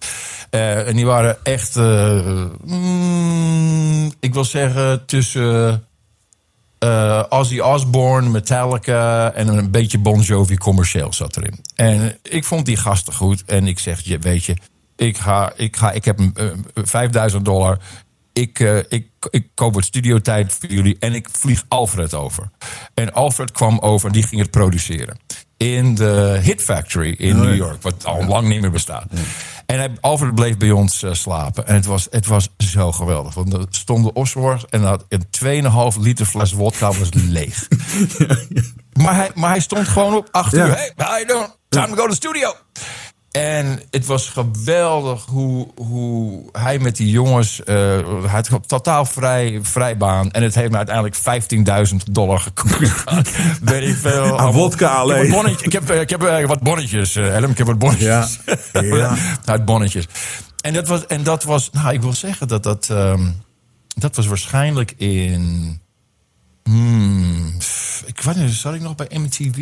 Eh, 0.50 0.88
en 0.88 0.96
die 0.96 1.06
waren 1.06 1.38
echt, 1.44 1.76
eh, 1.76 2.46
mm, 2.66 4.12
ik 4.20 4.34
wil 4.34 4.46
zeggen, 4.46 5.06
tussen 5.06 5.84
Ozzy 7.30 7.60
Osbourne, 7.60 8.30
Metallica 8.30 9.32
en 9.32 9.48
een 9.48 9.72
beetje 9.72 9.98
Bon 9.98 10.22
Jovi 10.22 10.58
commercieel 10.58 11.14
zat 11.14 11.38
erin. 11.38 11.60
En 11.76 12.18
ik 12.22 12.44
vond 12.44 12.66
die 12.66 12.78
gasten 12.78 13.14
goed 13.14 13.44
en 13.46 13.68
ik 13.68 13.80
zeg, 13.80 14.00
je, 14.00 14.20
weet 14.20 14.44
je, 14.44 14.56
ik, 14.96 15.18
ga, 15.18 15.54
ik, 15.56 15.76
ga, 15.76 15.92
ik 15.92 16.06
heb 16.06 16.20
een, 16.20 16.34
eh, 16.74 16.84
5000 16.84 17.46
dollar. 17.46 17.78
Ik, 18.34 18.60
eh, 18.60 18.78
ik, 18.90 19.08
ik 19.30 19.48
koop 19.56 19.74
wat 19.74 19.84
studiotijd 19.84 20.54
voor 20.60 20.70
jullie 20.70 20.96
en 21.00 21.14
ik 21.14 21.28
vlieg 21.32 21.64
Alfred 21.68 22.14
over. 22.14 22.50
En 22.94 23.14
Alfred 23.14 23.52
kwam 23.52 23.80
over 23.80 24.08
en 24.08 24.14
die 24.14 24.24
ging 24.28 24.42
het 24.42 24.52
produceren. 24.52 25.18
In 25.58 25.96
de 25.96 26.40
Hit 26.44 26.62
Factory 26.62 27.16
in 27.18 27.36
New 27.40 27.56
York, 27.56 27.82
wat 27.82 28.06
al 28.06 28.26
lang 28.26 28.48
niet 28.48 28.62
meer 28.62 28.72
bestaat. 28.72 29.06
En 29.66 29.78
hij, 29.78 29.92
Alfred 30.02 30.36
bleef 30.36 30.58
bij 30.58 30.72
ons 30.72 31.04
eh, 31.04 31.14
slapen. 31.14 31.68
En 31.68 31.76
het 31.76 31.86
was, 31.86 32.08
het 32.10 32.26
was 32.26 32.50
zo 32.58 32.92
geweldig. 32.92 33.34
Want 33.34 33.54
er 33.54 33.66
stonden 33.70 34.16
Osborne 34.16 34.62
en 34.70 34.82
had 34.84 35.06
een 35.10 35.26
2,5 35.96 36.00
liter 36.00 36.26
fles 36.26 36.52
wodka 36.52 36.92
was 36.92 37.10
leeg. 37.14 37.68
Maar, 38.94 39.16
hij, 39.16 39.32
maar 39.36 39.50
hij 39.50 39.60
stond 39.60 39.88
gewoon 39.88 40.16
op 40.16 40.28
acht 40.32 40.52
Ja. 40.52 40.66
uur. 40.66 40.74
Hey, 40.76 40.92
how 40.96 41.08
you 41.08 41.26
doing? 41.26 41.48
Time 41.70 41.88
to 41.88 41.94
go 41.96 42.02
to 42.04 42.08
the 42.10 42.16
studio. 42.16 42.54
En 43.34 43.82
het 43.92 44.06
was 44.06 44.28
geweldig 44.30 45.26
hoe, 45.26 45.68
hoe 45.76 46.44
hij 46.52 46.80
met 46.80 46.96
die 46.96 47.10
jongens... 47.10 47.64
eh 47.64 47.76
hij 48.26 48.44
had 48.50 48.68
totaal 48.68 49.06
vrij, 49.06 49.60
vrij 49.62 49.98
baan. 49.98 50.32
En 50.32 50.44
het 50.44 50.56
heeft 50.56 50.72
me 50.72 50.78
uiteindelijk 50.78 51.16
15.000 51.92 51.96
dollar 52.12 52.40
gekost. 52.40 53.04
Weet 53.62 53.90
ik 53.90 53.96
veel. 53.96 54.40
Aan 54.40 54.52
wodka 54.52 54.86
Ik 54.86 54.92
heb, 54.92 55.00
alleen. 55.00 55.32
bonnetje- 55.32 55.66
ik 55.66 55.72
heb, 55.72 55.90
eh, 55.90 56.02
ik 56.02 56.10
heb 56.10 56.24
eh, 56.24 56.46
wat 56.46 56.60
bonnetjes, 56.62 57.16
eh, 57.16 57.26
Helm. 57.28 57.52
Ik 57.52 57.58
heb 57.58 57.68
wat 57.68 57.80
bonnetjes. 57.80 58.40
Ja. 58.74 58.82
Ja. 58.82 59.16
Uit 59.46 59.66
bonnetjes. 59.66 60.08
En 60.62 60.74
dat 60.74 60.88
was, 60.88 61.06
en 61.08 61.24
dat 61.24 61.44
was 61.44 61.70
nou, 61.72 61.94
ik 61.94 62.02
wil 62.02 62.14
zeggen 62.14 62.48
dat 62.48 62.64
dat... 62.64 62.90
ehm, 62.90 63.28
dat 63.96 64.16
was 64.16 64.28
waarschijnlijk 64.28 64.94
in... 64.98 65.82
Hmm, 66.64 67.54
ik 68.06 68.22
weet 68.22 68.36
niet, 68.36 68.52
zat 68.54 68.74
ik 68.74 68.82
nog 68.82 68.96
bij 68.96 69.08
MTV? 69.14 69.58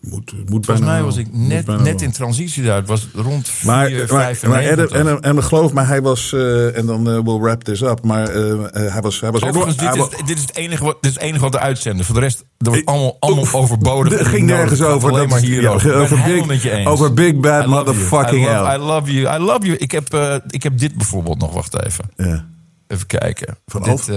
Moet, 0.00 0.32
moet 0.48 0.64
Volgens 0.66 0.86
mij 0.86 1.02
was 1.02 1.16
ik 1.16 1.26
net, 1.32 1.66
net 1.66 1.84
wel. 1.84 1.94
in 2.00 2.12
transitie 2.12 2.62
daar. 2.62 2.76
Het 2.76 2.88
was 2.88 3.08
rond 3.14 3.48
4, 3.48 3.66
Maar, 3.66 3.90
maar, 3.90 4.06
maar 4.10 4.28
en, 4.28 4.36
95. 4.36 4.90
en, 4.90 5.20
en 5.20 5.44
geloof 5.44 5.72
me, 5.72 5.82
hij 5.82 6.02
was, 6.02 6.32
eh, 6.32 6.76
en 6.76 6.86
dan 6.86 7.08
eh, 7.10 7.18
we'll 7.24 7.38
wrap 7.38 7.62
this 7.64 7.80
up, 7.80 8.04
maar 8.04 8.28
eh, 8.28 8.92
hij 8.92 9.00
was, 9.00 9.20
hij 9.20 9.30
was 9.30 9.42
Overigens, 9.42 9.76
dit, 9.76 9.94
is, 9.94 10.08
dit, 10.26 10.36
is 10.36 10.40
het 10.42 10.56
enige 10.56 10.84
wat, 10.84 10.96
dit 11.00 11.10
is 11.10 11.16
het 11.16 11.22
enige 11.26 11.42
wat 11.42 11.52
we 11.52 11.58
uitzenden. 11.58 12.04
Voor 12.06 12.14
de 12.14 12.20
rest, 12.20 12.44
dat 12.58 12.72
wordt 12.72 12.88
allemaal, 12.88 13.16
allemaal 13.20 13.52
overbodig. 13.52 14.18
Het 14.18 14.26
ging 14.28 14.46
nergens 14.46 14.82
over. 14.82 15.08
Alleen 15.10 15.28
maar 15.28 15.38
is- 15.42 15.48
hier 15.48 15.62
ja, 15.62 15.68
over. 15.70 16.22
Big- 16.24 16.46
met 16.46 16.62
je 16.62 16.70
eens. 16.70 16.88
over 16.88 17.14
big 17.14 17.34
bad 17.40 17.64
I 17.64 17.66
love 17.66 17.74
you. 17.74 17.84
motherfucking 17.84 18.44
I 18.46 18.48
love, 18.48 18.66
hell. 18.66 18.76
I 18.76 18.78
love 18.78 19.12
you. 19.12 19.36
I 19.36 19.44
love 19.44 19.66
you. 19.66 19.76
Ik 19.78 19.90
heb, 19.90 20.40
ik 20.48 20.62
heb 20.62 20.78
dit 20.78 20.94
bijvoorbeeld 20.96 21.38
nog. 21.38 21.52
Wacht 21.52 21.84
even. 21.84 22.04
Even 22.86 23.06
kijken. 23.06 23.56
Van 23.66 23.82
dit, 23.82 24.08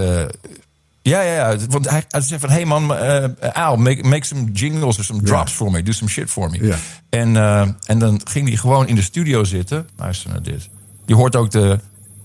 ja, 1.10 1.20
ja, 1.22 1.50
ja. 1.50 1.58
Want 1.68 1.90
hij, 1.90 2.04
hij 2.08 2.20
zei 2.20 2.40
van... 2.40 2.50
Hey 2.50 2.64
man, 2.64 2.94
eh 2.96 3.24
Al, 3.52 3.76
make, 3.76 4.02
make 4.02 4.24
some 4.26 4.50
jingles 4.52 4.98
or 4.98 5.04
some 5.04 5.22
drops 5.22 5.52
for 5.52 5.70
me. 5.70 5.82
Do 5.82 5.92
some 5.92 6.10
shit 6.10 6.30
for 6.30 6.50
me. 6.50 6.66
Ja. 6.66 6.76
En, 7.08 7.36
eh, 7.36 7.68
en 7.86 7.98
dan 7.98 8.20
ging 8.24 8.48
hij 8.48 8.56
gewoon 8.56 8.86
in 8.86 8.94
de 8.94 9.02
studio 9.02 9.44
zitten. 9.44 9.88
Luister 9.96 10.30
naar 10.30 10.42
dit. 10.42 10.68
Je 11.06 11.14
hoort 11.14 11.36
ook 11.36 11.50
de, 11.50 11.78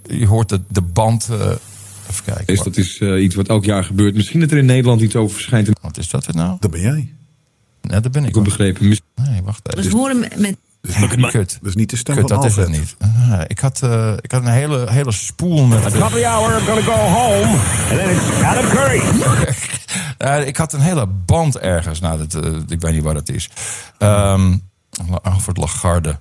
je 0.07 0.27
hoort 0.27 0.49
de, 0.49 0.61
de 0.67 0.81
band... 0.81 1.27
eh, 1.31 1.37
even 2.09 2.23
kijken. 2.25 2.45
Dus 2.45 2.61
dat 2.63 2.77
is 2.77 3.01
iets 3.01 3.35
wat 3.35 3.47
elk 3.47 3.65
jaar 3.65 3.83
gebeurt. 3.83 4.15
Misschien 4.15 4.39
dat 4.39 4.51
er 4.51 4.57
in 4.57 4.65
Nederland 4.65 5.01
iets 5.01 5.15
over 5.15 5.33
verschijnt. 5.35 5.67
Ik 5.67 5.77
Wat 5.81 5.97
is 5.97 6.09
dat 6.09 6.25
het 6.25 6.35
nou? 6.35 6.57
Dat 6.59 6.71
ben 6.71 6.81
jij. 6.81 7.13
Nee, 7.81 7.99
dat 7.99 8.11
ben 8.11 8.25
ik. 8.25 8.35
heb 8.35 8.43
begrepen. 8.43 8.87
Nee, 9.15 9.41
wacht 9.43 9.75
Dus 9.75 9.85
even. 9.85 9.97
horen 9.97 10.19
met 10.37 10.57
Kut. 11.29 11.57
Dat 11.61 11.69
is 11.69 11.75
niet 11.75 11.89
de 11.89 11.95
stem 11.95 12.15
Kut, 12.15 12.27
van 12.27 12.37
dat 12.37 12.49
is 12.49 12.55
het 12.55 12.67
Alfred. 12.67 12.79
niet. 12.79 12.95
Ah, 13.31 13.41
ik, 13.47 13.59
had, 13.59 13.81
eh, 13.83 14.13
ik 14.21 14.31
had 14.31 14.41
een 14.41 14.51
hele, 14.51 14.91
hele 14.91 15.11
spoel 15.11 15.65
met... 15.65 15.81
Top 15.83 16.01
of 16.01 16.11
the 16.11 16.25
hour, 16.25 16.57
I'm 16.57 16.65
gonna 16.65 16.81
go 16.81 16.91
home. 16.91 17.57
And 17.89 17.99
then 17.99 18.09
it's 18.09 18.43
Adam 18.43 18.69
Curry. 18.69 19.01
Ja, 20.17 20.35
ik 20.51 20.57
had 20.57 20.73
een 20.73 20.79
hele 20.79 21.07
band 21.07 21.57
ergens. 21.57 21.99
Nou, 21.99 22.17
dat, 22.27 22.43
eh, 22.43 22.51
ik 22.67 22.81
weet 22.81 22.93
niet 22.93 23.03
waar 23.03 23.13
dat 23.13 23.29
is. 23.29 23.49
Ehm 23.97 24.53
Alfred 25.21 25.57
Lagarde. 25.57 26.19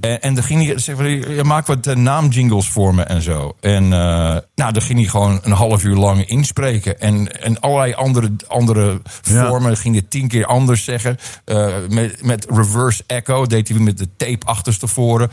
En, 0.00 0.22
en 0.22 0.34
dan 0.34 0.44
ging 0.44 0.66
hij 0.66 0.78
zeggen: 0.78 1.34
je 1.34 1.44
maakt 1.44 1.66
wat 1.66 1.86
eh, 1.86 1.96
naamjingles 1.96 2.68
voor 2.68 2.94
me 2.94 3.02
en 3.02 3.22
zo. 3.22 3.56
En 3.60 3.82
eh, 3.84 4.36
nou, 4.54 4.72
dan 4.72 4.82
ging 4.82 4.98
hij 4.98 5.08
gewoon 5.08 5.40
een 5.42 5.52
half 5.52 5.84
uur 5.84 5.96
lang 5.96 6.26
inspreken. 6.26 7.00
En, 7.00 7.40
en 7.40 7.60
allerlei 7.60 7.92
andere, 7.94 8.30
andere 8.46 9.00
Ja. 9.22 9.48
vormen. 9.48 9.76
ging 9.76 9.94
hij 9.94 10.04
tien 10.08 10.28
keer 10.28 10.46
anders 10.46 10.84
zeggen. 10.84 11.16
Eh, 11.44 11.74
met, 11.88 12.22
met 12.22 12.46
reverse 12.50 13.04
echo 13.06 13.46
deed 13.46 13.68
hij 13.68 13.78
met 13.78 13.98
de 13.98 14.08
tape 14.16 14.46
achterstevoren. 14.46 15.30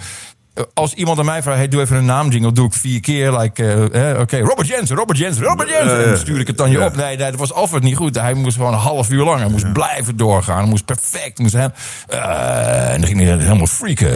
Eh, 0.55 0.63
Als 0.73 0.93
iemand 0.93 1.19
aan 1.19 1.25
mij 1.25 1.41
vraagt, 1.41 1.57
hey, 1.57 1.67
doe 1.67 1.81
even 1.81 1.97
een 1.97 2.05
naamjingle, 2.05 2.51
doe 2.51 2.67
ik 2.67 2.73
vier 2.73 2.99
keer. 2.99 3.37
Like, 3.37 3.63
eh, 3.63 4.11
eh, 4.11 4.19
oké, 4.19 4.39
Robert 4.39 4.67
Jensen, 4.67 4.95
Robert 4.95 5.17
Jensen, 5.17 5.43
Robert 5.43 5.69
Jensen. 5.69 6.03
En 6.03 6.09
dan 6.09 6.17
stuur 6.17 6.39
ik 6.39 6.47
het 6.47 6.57
dan 6.57 6.71
je 6.71 6.85
op. 6.85 6.95
Nee, 6.95 7.17
nee, 7.17 7.31
dat 7.31 7.39
was 7.39 7.53
Alfred 7.53 7.83
niet 7.83 7.95
goed. 7.95 8.19
Hij 8.19 8.33
moest 8.33 8.55
gewoon 8.55 8.73
een 8.73 8.79
half 8.79 9.09
uur 9.09 9.23
lang. 9.23 9.39
Hij 9.39 9.49
moest 9.49 9.73
blijven 9.73 10.17
doorgaan. 10.17 10.57
Hij 10.57 10.67
moest 10.67 10.85
perfect. 10.85 11.39
Moest 11.39 11.53
hem, 11.53 11.71
en 12.07 12.99
dan 13.01 13.09
ging 13.09 13.19
hij 13.19 13.37
helemaal 13.37 13.67
freaken. 13.67 14.11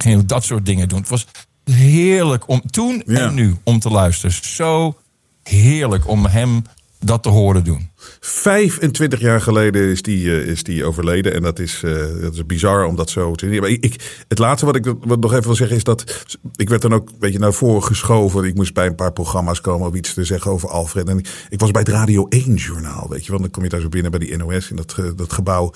Ging 0.00 0.14
hij 0.14 0.26
dat 0.26 0.44
soort 0.44 0.66
dingen 0.66 0.88
doen. 0.88 0.98
Het 0.98 1.08
was 1.08 1.26
heerlijk 1.64 2.48
om 2.48 2.62
toen 2.70 3.02
en 3.02 3.34
nu 3.34 3.56
om 3.62 3.78
te 3.78 3.90
luisteren. 3.90 4.36
Zo 4.42 4.96
heerlijk 5.42 6.08
om 6.08 6.26
hem 6.26 6.64
dat 7.00 7.22
te 7.22 7.28
horen 7.28 7.64
doen. 7.64 7.90
25 8.20 9.20
jaar 9.20 9.40
geleden 9.40 9.82
is 9.82 10.02
die, 10.02 10.30
eh, 10.30 10.46
is 10.46 10.62
die 10.62 10.84
overleden. 10.84 11.34
En 11.34 11.42
dat 11.42 11.58
is, 11.58 11.80
eh, 11.84 11.92
dat 12.20 12.34
is 12.34 12.46
bizar 12.46 12.84
om 12.86 12.96
dat 12.96 13.10
zo 13.10 13.34
te 13.34 13.48
zien. 13.48 13.60
Maar 13.60 13.70
ik, 13.70 13.84
ik- 13.84 14.24
het 14.28 14.38
laatste 14.38 14.66
wat 14.66 14.76
ik 14.76 14.84
wat 15.00 15.20
nog 15.20 15.32
even 15.32 15.44
wil 15.44 15.54
zeggen 15.54 15.76
is 15.76 15.84
dat... 15.84 16.24
Ik 16.56 16.68
werd 16.68 16.82
dan 16.82 16.92
ook 16.94 17.08
een 17.08 17.18
beetje 17.18 17.38
naar 17.38 17.52
voren 17.52 17.82
geschoven. 17.84 18.44
Ik 18.44 18.54
moest 18.54 18.74
bij 18.74 18.86
een 18.86 18.94
paar 18.94 19.12
programma's 19.12 19.60
komen 19.60 19.88
om 19.88 19.94
iets 19.94 20.14
te 20.14 20.24
zeggen 20.24 20.50
over 20.50 20.68
Alfred. 20.68 21.08
En 21.08 21.18
ik, 21.18 21.28
ik 21.48 21.60
was 21.60 21.70
bij 21.70 21.80
het 21.80 21.90
Radio 21.90 22.26
1-journaal, 22.36 23.06
weet 23.10 23.24
je 23.24 23.30
wel. 23.30 23.40
Dan 23.40 23.50
kom 23.50 23.62
je 23.62 23.68
daar 23.68 23.80
zo 23.80 23.88
binnen 23.88 24.10
bij 24.10 24.20
die 24.20 24.36
NOS 24.36 24.70
in 24.70 24.76
dat, 24.76 24.94
eh, 24.98 25.04
dat 25.16 25.32
gebouw. 25.32 25.72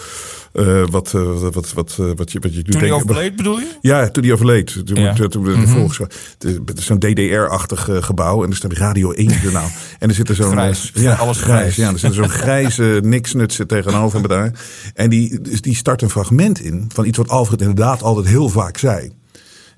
eh, 0.53 0.83
wat, 0.91 1.11
wat, 1.11 1.55
wat, 1.55 1.73
wat, 1.73 1.97
wat 2.17 2.33
je, 2.33 2.39
wat 2.41 2.55
je 2.55 2.63
Toen 2.63 2.81
hij 2.81 2.93
overleed 2.93 3.37
bedoel 3.37 3.59
je? 3.59 3.67
ja, 3.81 4.09
toen 4.09 4.23
hij 4.25 4.33
overleed. 4.33 4.87
Toen, 4.87 4.97
Ja. 5.01 5.15
toen, 5.15 5.29
toen 5.29 5.45
we 5.45 5.61
de 5.61 5.67
volgens- 5.67 5.99
Het 5.99 6.79
is 6.79 6.85
zo'n 6.87 6.99
DDR-achtig 6.99 7.89
gebouw. 8.01 8.43
En 8.45 8.51
er 8.51 8.57
staat 8.57 8.73
Radio 8.73 9.13
1 9.13 9.39
journaal. 9.43 9.69
En 9.99 10.09
er 10.09 10.15
zit 10.15 10.29
er 10.29 10.35
zo'n... 10.35 10.51
Grijs. 10.51 10.91
Ja, 10.95 11.15
Alles 11.15 11.41
grijs. 11.41 11.77
Ja, 11.77 11.93
er 11.93 11.99
zit 11.99 12.15
zo'n 12.19 12.29
grijze 12.29 13.01
niksnut 13.05 13.53
zit 13.53 13.69
tegenover 13.69 14.21
me 14.21 14.29
daar. 14.29 14.53
En 14.95 15.11
die, 15.11 15.41
dus 15.41 15.61
die 15.61 15.75
start 15.75 16.03
een 16.03 16.11
fragment 16.11 16.61
in 16.61 16.91
van 16.95 17.05
iets 17.05 17.19
wat 17.19 17.29
Alfred 17.29 17.61
inderdaad 17.61 18.03
altijd 18.03 18.27
heel 18.27 18.49
vaak 18.49 18.77
zei. 18.77 19.11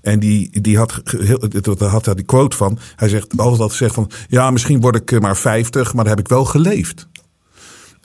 En 0.03 0.19
die, 0.19 0.61
die 0.61 0.77
had, 0.77 1.03
had 1.79 2.05
daar 2.05 2.15
die 2.15 2.25
quote 2.25 2.57
van. 2.57 2.79
Hij 2.97 3.09
zegt 3.09 3.31
altijd 3.31 3.47
altijd 3.47 3.71
gezegd 3.71 3.95
van... 3.95 4.11
Ja, 4.29 4.51
misschien 4.51 4.81
word 4.81 4.97
ik 4.97 5.13
eh, 5.13 5.21
maar 5.21 5.37
50, 5.37 5.95
maar 5.95 6.05
dan 6.05 6.13
heb 6.13 6.23
ik 6.23 6.29
wel 6.29 6.45
geleefd. 6.45 7.09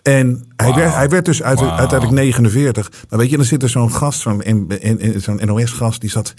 En 0.01 0.47
hij, 0.55 0.73
werd, 0.73 0.93
hij 0.93 1.09
werd 1.09 1.25
dus 1.25 1.43
uit, 1.43 1.59
uiteindelijk 1.59 2.11
49. 2.11 2.91
Maar 3.09 3.19
weet 3.19 3.29
je, 3.29 3.38
dan 3.38 3.45
zit 3.45 3.63
er 3.63 3.69
zo'n 3.69 3.91
gast, 3.91 4.19
zo'n 4.19 5.41
NOS-gast, 5.45 6.01
die 6.01 6.09
zat. 6.09 6.33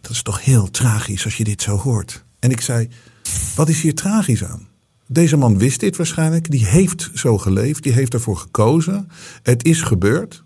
Dat 0.00 0.10
is 0.10 0.22
toch 0.22 0.44
heel 0.44 0.70
tragisch 0.70 1.24
als 1.24 1.36
je 1.36 1.44
dit 1.44 1.62
zo 1.62 1.76
hoort. 1.76 2.24
En 2.38 2.50
ik 2.50 2.60
zei: 2.60 2.88
Wat 3.54 3.68
is 3.68 3.80
hier 3.80 3.94
tragisch 3.94 4.44
aan? 4.44 4.68
Deze 5.10 5.36
man 5.36 5.58
wist 5.58 5.80
dit 5.80 5.96
waarschijnlijk. 5.96 6.50
Die 6.50 6.66
heeft 6.66 7.10
zo 7.14 7.38
geleefd. 7.38 7.82
Die 7.82 7.92
heeft 7.92 8.14
ervoor 8.14 8.36
gekozen. 8.36 9.08
Het 9.42 9.64
is 9.64 9.82
gebeurd. 9.82 10.44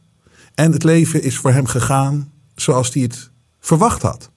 En 0.54 0.72
het 0.72 0.82
leven 0.82 1.22
is 1.22 1.36
voor 1.36 1.52
hem 1.52 1.66
gegaan 1.66 2.32
zoals 2.54 2.92
hij 2.94 3.02
het 3.02 3.30
verwacht 3.60 4.02
had. 4.02 4.30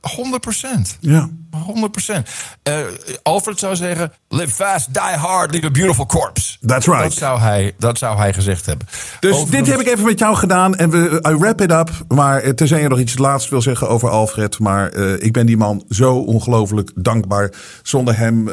100 0.00 0.40
procent. 0.40 0.96
Ja. 1.00 1.28
100 1.50 1.92
procent. 1.92 2.28
Eh, 2.62 2.74
Alfred 3.22 3.58
zou 3.58 3.76
zeggen: 3.76 4.12
live 4.28 4.48
fast, 4.48 4.94
die 4.94 5.02
hard, 5.02 5.50
leave 5.50 5.66
a 5.66 5.70
beautiful 5.70 6.06
corpse. 6.06 6.56
That's 6.66 6.86
right. 6.86 7.02
Dat 7.02 7.12
zou 7.12 7.40
hij, 7.40 7.74
dat 7.78 7.98
zou 7.98 8.16
hij 8.16 8.32
gezegd 8.32 8.66
hebben. 8.66 8.86
Dus 9.20 9.44
dit 9.44 9.66
heb 9.66 9.80
ik 9.80 9.86
even 9.86 10.04
met 10.04 10.18
jou 10.18 10.36
gedaan. 10.36 10.76
En 10.76 10.90
we 10.90 11.24
I 11.28 11.36
wrap 11.36 11.60
it 11.60 11.70
up. 11.70 11.90
Maar 12.08 12.40
eh, 12.40 12.52
tenzij 12.52 12.82
je 12.82 12.88
nog 12.88 12.98
iets 12.98 13.18
laatst 13.18 13.50
wil 13.50 13.62
zeggen 13.62 13.88
over 13.88 14.08
Alfred. 14.08 14.58
Maar 14.58 14.88
eh, 14.88 15.24
ik 15.24 15.32
ben 15.32 15.46
die 15.46 15.56
man 15.56 15.84
zo 15.88 16.14
ongelooflijk 16.14 16.90
dankbaar. 16.94 17.52
Zonder 17.82 18.16
hem, 18.16 18.44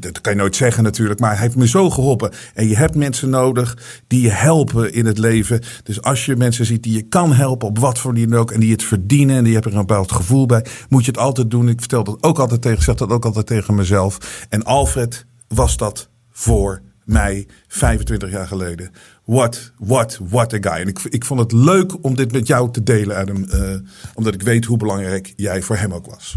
dat 0.00 0.20
kan 0.20 0.32
je 0.32 0.38
nooit 0.38 0.56
zeggen 0.56 0.82
natuurlijk. 0.82 1.20
Maar 1.20 1.30
hij 1.30 1.40
heeft 1.40 1.56
me 1.56 1.68
zo 1.68 1.90
geholpen. 1.90 2.30
En 2.54 2.68
je 2.68 2.76
hebt 2.76 2.94
mensen 2.94 3.30
nodig 3.30 3.76
die 4.06 4.22
je 4.22 4.30
helpen 4.30 4.92
in 4.92 5.06
het 5.06 5.18
leven. 5.18 5.62
Dus 5.82 6.02
als 6.02 6.24
je 6.24 6.36
mensen 6.36 6.66
ziet 6.66 6.82
die 6.82 6.92
je 6.92 7.02
kan 7.02 7.32
helpen. 7.32 7.68
Op 7.68 7.78
wat 7.78 7.98
voor 7.98 8.12
manier 8.12 8.38
ook. 8.38 8.50
En 8.50 8.60
die 8.60 8.72
het 8.72 8.84
verdienen. 8.84 9.36
En 9.36 9.44
die 9.44 9.52
hebben 9.52 9.72
er 9.72 9.78
een 9.78 9.86
bepaald 9.86 10.12
gevoel 10.12 10.46
bij. 10.46 10.64
Moet 10.92 11.04
je 11.04 11.10
het 11.10 11.20
altijd 11.20 11.50
doen. 11.50 11.68
Ik 11.68 11.80
vertel 11.80 12.04
dat 12.04 12.22
ook 12.22 12.38
altijd 12.38 12.62
tegen. 12.62 12.82
zeg 12.82 12.94
dat 12.94 13.10
ook 13.10 13.24
altijd 13.24 13.46
tegen 13.46 13.74
mezelf. 13.74 14.18
En 14.48 14.64
Alfred 14.64 15.26
was 15.48 15.76
dat 15.76 16.08
voor 16.30 16.82
mij 17.04 17.46
25 17.68 18.30
jaar 18.30 18.46
geleden. 18.46 18.90
What, 19.24 19.72
what, 19.78 20.18
what 20.28 20.52
a 20.52 20.58
guy. 20.60 20.80
En 20.80 20.88
ik, 20.88 20.98
ik 21.02 21.24
vond 21.24 21.40
het 21.40 21.52
leuk 21.52 22.04
om 22.04 22.16
dit 22.16 22.32
met 22.32 22.46
jou 22.46 22.72
te 22.72 22.82
delen, 22.82 23.16
Adam. 23.16 23.44
eh, 23.44 23.74
omdat 24.14 24.34
ik 24.34 24.42
weet 24.42 24.64
hoe 24.64 24.76
belangrijk 24.76 25.32
jij 25.36 25.62
voor 25.62 25.76
hem 25.76 25.92
ook 25.94 26.06
was. 26.06 26.36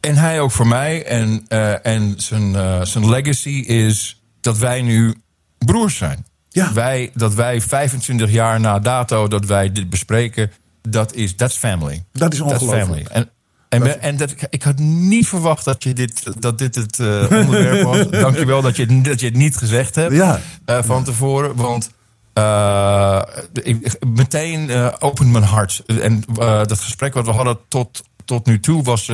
En 0.00 0.16
hij 0.16 0.40
ook 0.40 0.50
voor 0.50 0.66
mij. 0.66 1.04
En, 1.04 1.44
eh, 1.48 1.86
en 1.86 2.14
zijn, 2.16 2.54
eh, 2.56 2.82
zijn 2.82 3.08
legacy 3.08 3.64
is 3.66 4.22
dat 4.40 4.58
wij 4.58 4.82
nu 4.82 5.14
broers 5.58 5.96
zijn. 5.96 6.26
Ja. 6.48 6.72
Wij, 6.72 7.10
dat 7.14 7.34
wij 7.34 7.60
25 7.60 8.30
jaar 8.30 8.60
na 8.60 8.78
dato 8.78 9.28
dat 9.28 9.46
wij 9.46 9.72
dit 9.72 9.90
bespreken, 9.90 10.50
dat 10.90 11.14
is 11.14 11.34
that's 11.34 11.56
family. 11.56 12.04
Dat 12.12 12.32
is 12.32 12.40
ongelooflijk. 12.40 12.82
family. 12.82 13.06
En, 13.10 13.30
en, 13.68 14.00
en 14.00 14.16
dat, 14.16 14.34
ik 14.50 14.62
had 14.62 14.78
niet 14.78 15.28
verwacht 15.28 15.64
dat, 15.64 15.82
je 15.82 15.92
dit, 15.92 16.42
dat 16.42 16.58
dit 16.58 16.74
het 16.74 16.98
eh, 16.98 17.26
onderwerp 17.30 17.82
was. 17.82 18.08
Dankjewel 18.22 18.62
dat 18.62 18.76
je, 18.76 19.00
dat 19.00 19.20
je 19.20 19.26
het 19.26 19.36
niet 19.36 19.56
gezegd 19.56 19.94
hebt 19.94 20.14
Ja. 20.14 20.40
eh, 20.64 20.82
van 20.82 21.04
tevoren. 21.04 21.56
Want 21.56 21.90
eh, 22.32 23.22
ik, 23.62 23.96
meteen 24.14 24.70
opent 24.98 25.32
mijn 25.32 25.44
hart. 25.44 25.82
En 25.86 26.22
dat 26.66 26.80
gesprek 26.80 27.14
wat 27.14 27.26
we 27.26 27.32
hadden 27.32 27.58
tot, 27.68 28.02
tot 28.24 28.46
nu 28.46 28.60
toe 28.60 28.82
was... 28.82 29.08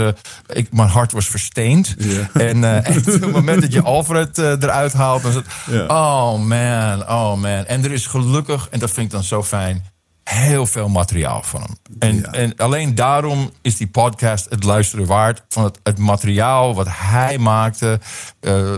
ik, 0.46 0.72
mijn 0.72 0.88
hart 0.88 1.12
was 1.12 1.28
versteend. 1.28 1.94
En, 2.32 2.64
en 2.64 2.96
op 2.98 3.04
het 3.04 3.32
moment 3.32 3.60
dat 3.60 3.72
je 3.72 3.82
Alfred 3.82 4.38
eruit 4.38 4.92
haalt... 4.92 5.22
dan 5.22 5.30
is 5.30 5.36
het... 5.36 5.90
Oh 5.90 6.38
man, 6.38 7.08
oh 7.08 7.34
man. 7.34 7.64
En 7.64 7.84
er 7.84 7.92
is 7.92 8.06
gelukkig, 8.06 8.68
en 8.70 8.78
dat 8.78 8.90
vind 8.90 9.06
ik 9.06 9.12
dan 9.12 9.22
zo 9.22 9.42
fijn... 9.42 9.92
heel 10.24 10.66
veel 10.66 10.88
materiaal 10.88 11.42
van 11.42 11.60
hem. 11.60 11.76
En, 11.98 12.16
Ja. 12.16 12.32
en 12.32 12.56
alleen 12.56 12.94
daarom 12.94 13.50
is 13.62 13.76
die 13.76 13.88
podcast 13.88 14.50
het 14.50 14.64
luisteren 14.64 15.06
waard... 15.06 15.42
van 15.48 15.64
het, 15.64 15.78
het 15.82 15.98
materiaal 15.98 16.74
wat 16.74 16.86
hij 16.90 17.38
maakte... 17.38 18.00
eh, 18.40 18.74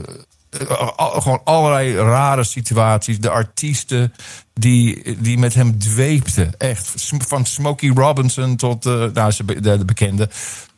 al- 0.97 1.20
gewoon 1.20 1.40
allerlei 1.44 1.94
rare 1.97 2.44
situaties. 2.44 3.20
De 3.20 3.30
artiesten 3.30 4.12
die, 4.53 5.16
die 5.20 5.38
met 5.38 5.55
hem 5.55 5.78
dweepten. 5.78 6.55
Echt. 6.59 6.92
Van 7.18 7.44
Smokey 7.47 7.88
Robinson 7.94 8.57
tot 8.57 8.86
eh, 8.86 9.05
nou, 9.12 9.32
de, 9.44 9.61
de 9.61 9.84
bekende. 9.84 10.28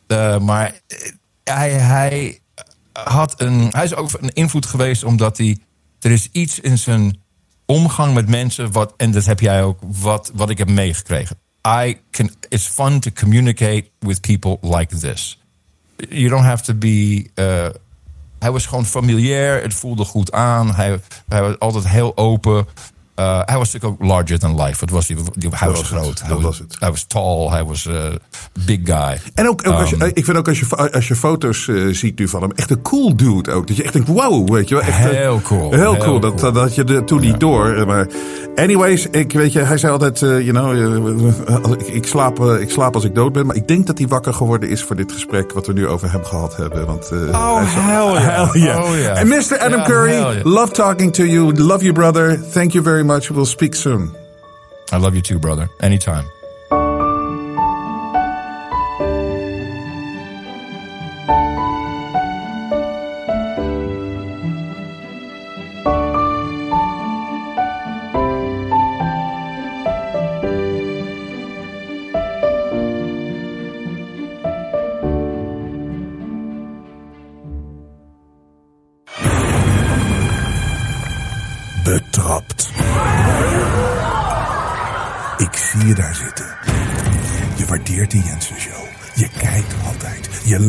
Eh, 0.07 0.39
maar 0.39 0.65
eh, 0.87 0.97
hij, 1.43 1.71
hij, 1.71 2.39
had 2.93 3.41
een, 3.41 3.67
hij 3.71 3.83
is 3.83 3.95
ook 3.95 4.09
een 4.21 4.33
invloed 4.33 4.65
geweest 4.65 5.03
omdat 5.03 5.37
hij. 5.37 5.57
Er 5.99 6.11
is 6.11 6.29
iets 6.31 6.59
in 6.59 6.77
zijn 6.77 7.21
omgang 7.69 8.13
met 8.13 8.27
mensen. 8.27 8.71
Wat, 8.71 8.93
en 8.97 9.11
dat 9.11 9.25
heb 9.25 9.39
jij 9.39 9.63
ook. 9.63 9.79
Wat, 9.81 10.31
wat 10.33 10.49
ik 10.49 10.57
heb 10.57 10.69
meegekregen. 10.69 11.37
I 11.67 11.97
can, 12.11 12.31
it's 12.49 12.67
fun 12.67 12.99
to 12.99 13.11
communicate 13.11 13.89
with 13.99 14.21
people 14.21 14.77
like 14.77 14.97
this. 14.97 15.39
You 16.09 16.29
don't 16.29 16.43
have 16.43 16.63
to 16.63 16.73
be. 16.73 17.29
eh, 17.35 17.67
hij 18.39 18.51
was 18.51 18.65
gewoon 18.65 18.85
familiair. 18.85 19.61
Het 19.61 19.73
voelde 19.73 20.05
goed 20.05 20.31
aan. 20.31 20.75
Hij, 20.75 20.99
hij 21.27 21.41
was 21.41 21.59
altijd 21.59 21.87
heel 21.87 22.17
open. 22.17 22.65
Eh, 23.19 23.39
hij 23.45 23.57
was 23.57 23.71
natuurlijk 23.71 24.01
ook 24.01 24.07
larger 24.07 24.39
than 24.39 24.63
life. 24.63 24.79
Het 24.79 24.89
was, 24.89 25.07
die, 25.07 25.15
die, 25.35 25.49
hij 25.53 25.67
was, 25.67 25.79
was 25.79 25.89
groot. 25.89 26.05
Dat 26.05 26.19
hij 26.19 26.35
was, 26.35 26.43
was 26.43 26.59
het. 26.59 26.75
Hij 26.79 26.89
was 26.89 27.03
tall. 27.03 27.47
Hij 27.49 27.63
was 27.63 27.85
eh 27.85 27.95
big 28.65 28.79
guy. 28.83 29.19
En 29.33 29.49
ook, 29.49 29.67
ook 29.67 29.73
als 29.73 29.89
je, 29.89 29.95
Um, 29.95 30.11
ik 30.13 30.25
vind 30.25 30.37
ook 30.37 30.47
als 30.47 30.59
je, 30.59 30.91
als 30.91 31.07
je 31.07 31.15
foto's 31.15 31.67
eh, 31.67 31.75
ziet 31.91 32.19
nu 32.19 32.27
van 32.27 32.41
hem, 32.41 32.51
echt 32.55 32.71
een 32.71 32.81
cool 32.81 33.15
dude 33.15 33.51
ook. 33.51 33.67
Dat 33.67 33.75
je 33.75 33.83
echt 33.83 33.93
denkt, 33.93 34.07
wow, 34.07 34.49
weet 34.49 34.69
je 34.69 34.75
wel. 34.75 34.83
Echt, 34.83 34.97
Heel 34.97 35.41
cool, 35.41 35.71
Heel, 35.71 35.93
heel 35.93 35.97
cool. 35.97 36.19
Dat, 36.19 36.39
cool. 36.39 36.51
dat 36.51 36.75
je 36.75 36.83
de, 36.83 37.03
toen 37.03 37.19
niet 37.19 37.39
door. 37.39 37.83
Maar 37.87 38.07
anyways, 38.55 39.07
ik 39.11 39.31
weet 39.33 39.53
je, 39.53 39.59
hij 39.59 39.77
zei 39.77 39.91
altijd, 39.91 40.19
you 40.19 40.51
know, 40.51 41.79
ik, 41.79 41.87
ik, 41.87 42.05
slaap, 42.05 42.39
ik 42.39 42.69
slaap 42.69 42.95
als 42.95 43.03
ik 43.03 43.15
dood 43.15 43.33
ben. 43.33 43.45
Maar 43.45 43.55
ik 43.55 43.67
denk 43.67 43.87
dat 43.87 43.97
hij 43.97 44.07
wakker 44.07 44.33
geworden 44.33 44.69
is 44.69 44.83
voor 44.83 44.95
dit 44.95 45.11
gesprek 45.11 45.53
wat 45.53 45.67
we 45.67 45.73
nu 45.73 45.87
over 45.87 46.11
hem 46.11 46.23
gehad 46.23 46.55
hebben. 46.55 46.85
Want, 46.85 47.11
Oh, 47.31 47.61
hell 47.65 48.11
yeah. 48.11 48.51
Hell 48.51 48.61
yeah. 48.61 48.83
Oh, 48.83 48.95
yeah. 48.95 49.23
Mr. 49.23 49.57
Adam 49.59 49.83
Curry, 49.83 50.41
love 50.43 50.73
talking 50.73 51.13
to 51.13 51.23
you. 51.23 51.53
Love 51.53 51.83
you, 51.83 51.93
brother. 51.93 52.39
Thank 52.51 52.71
you 52.71 52.83
very 52.83 53.03
much. 53.03 53.08
We'll 53.09 53.45
speak 53.47 53.73
soon. 53.73 54.15
I 54.91 54.97
love 54.97 55.15
you 55.15 55.21
too, 55.21 55.39
brother. 55.39 55.67
Anytime. 55.81 56.25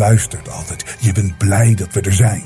Luistert 0.00 0.50
altijd. 0.50 0.96
Je 0.98 1.12
bent 1.12 1.38
blij 1.38 1.74
dat 1.74 1.92
we 1.92 2.00
er 2.00 2.12
zijn. 2.12 2.44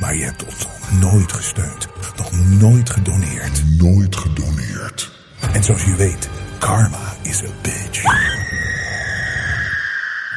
Maar 0.00 0.14
je 0.14 0.24
hebt 0.24 0.44
ons 0.44 0.66
nog 0.66 1.12
nooit 1.12 1.32
gesteund. 1.32 1.88
Nog 2.16 2.32
nooit 2.32 2.90
gedoneerd. 2.90 3.62
Nooit 3.78 4.16
gedoneerd. 4.16 5.12
En 5.52 5.64
zoals 5.64 5.84
je 5.84 5.96
weet, 5.96 6.28
karma 6.58 7.14
is 7.22 7.42
a 7.42 7.50
bitch. 7.62 8.02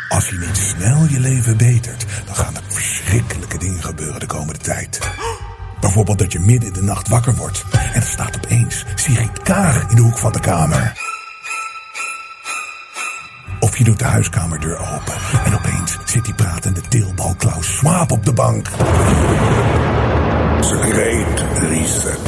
Als 0.09 0.29
je 0.29 0.37
niet 0.37 0.57
snel 0.57 1.05
je 1.09 1.19
leven 1.19 1.57
betert, 1.57 2.05
dan 2.25 2.35
gaan 2.35 2.55
er 2.55 2.61
verschrikkelijke 2.67 3.57
dingen 3.57 3.83
gebeuren 3.83 4.19
de 4.19 4.25
komende 4.25 4.59
tijd. 4.59 4.99
Bijvoorbeeld 5.79 6.19
dat 6.19 6.31
je 6.31 6.39
midden 6.39 6.67
in 6.67 6.73
de 6.73 6.83
nacht 6.83 7.07
wakker 7.07 7.35
wordt 7.35 7.65
en 7.71 8.01
er 8.01 8.07
staat 8.07 8.35
opeens 8.35 8.85
Sigrid 8.95 9.41
Kaag 9.43 9.89
in 9.89 9.95
de 9.95 10.01
hoek 10.01 10.17
van 10.17 10.31
de 10.31 10.39
kamer. 10.39 10.93
Of 13.59 13.77
je 13.77 13.83
doet 13.83 13.99
de 13.99 14.05
huiskamerdeur 14.05 14.77
open 14.77 15.13
en 15.45 15.55
opeens 15.55 15.80
zit 16.11 16.25
die 16.25 16.33
pratende 16.33 16.81
tilbal 16.81 17.35
Klaus 17.37 17.75
Swaap 17.77 18.11
op 18.11 18.25
de 18.25 18.33
bank. 18.33 18.69
The 20.61 20.77
Great 20.81 21.43
Reset. 21.69 22.19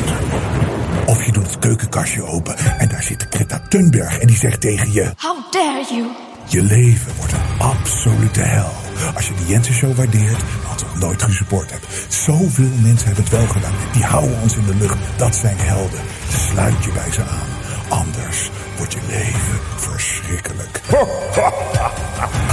Of 1.06 1.24
je 1.24 1.32
doet 1.32 1.46
het 1.46 1.60
keukenkastje 1.60 2.24
open 2.26 2.58
en 2.58 2.90
daar 2.90 3.04
zit 3.04 3.28
Greta 3.30 3.62
Thunberg 3.70 4.20
en 4.20 4.28
die 4.28 4.38
zegt 4.38 4.62
tegen 4.62 4.92
je... 4.92 5.12
How 5.18 5.52
dare 5.52 5.86
you? 5.90 6.08
Je 6.48 6.64
leven 6.64 7.12
wordt 7.18 7.34
een 7.34 7.60
absolute 7.60 8.42
hel. 8.42 8.72
Als 9.16 9.28
je 9.28 9.34
de 9.34 9.46
Jensen 9.46 9.74
Show 9.74 9.96
waardeert, 9.96 10.44
wat 10.68 10.82
we 10.82 11.00
nooit 11.00 11.24
gesupport 11.24 11.72
hebt. 11.72 11.88
Zoveel 12.08 12.72
mensen 12.82 13.06
hebben 13.08 13.24
het 13.24 13.34
wel 13.34 13.48
gedaan. 13.48 13.74
Die 13.94 14.04
houden 14.04 14.42
ons 14.42 14.56
in 14.56 14.66
de 14.66 14.76
lucht. 14.76 14.98
Dat 15.16 15.36
zijn 15.36 15.58
helden. 15.58 16.00
Sluit 16.30 16.84
je 16.84 16.92
bij 16.92 17.12
ze 17.12 17.22
aan. 17.22 17.52
Anders 17.90 18.50
wordt 18.78 18.94
je 18.94 19.00
leven 19.08 19.60
verschrikkelijk. 19.76 20.82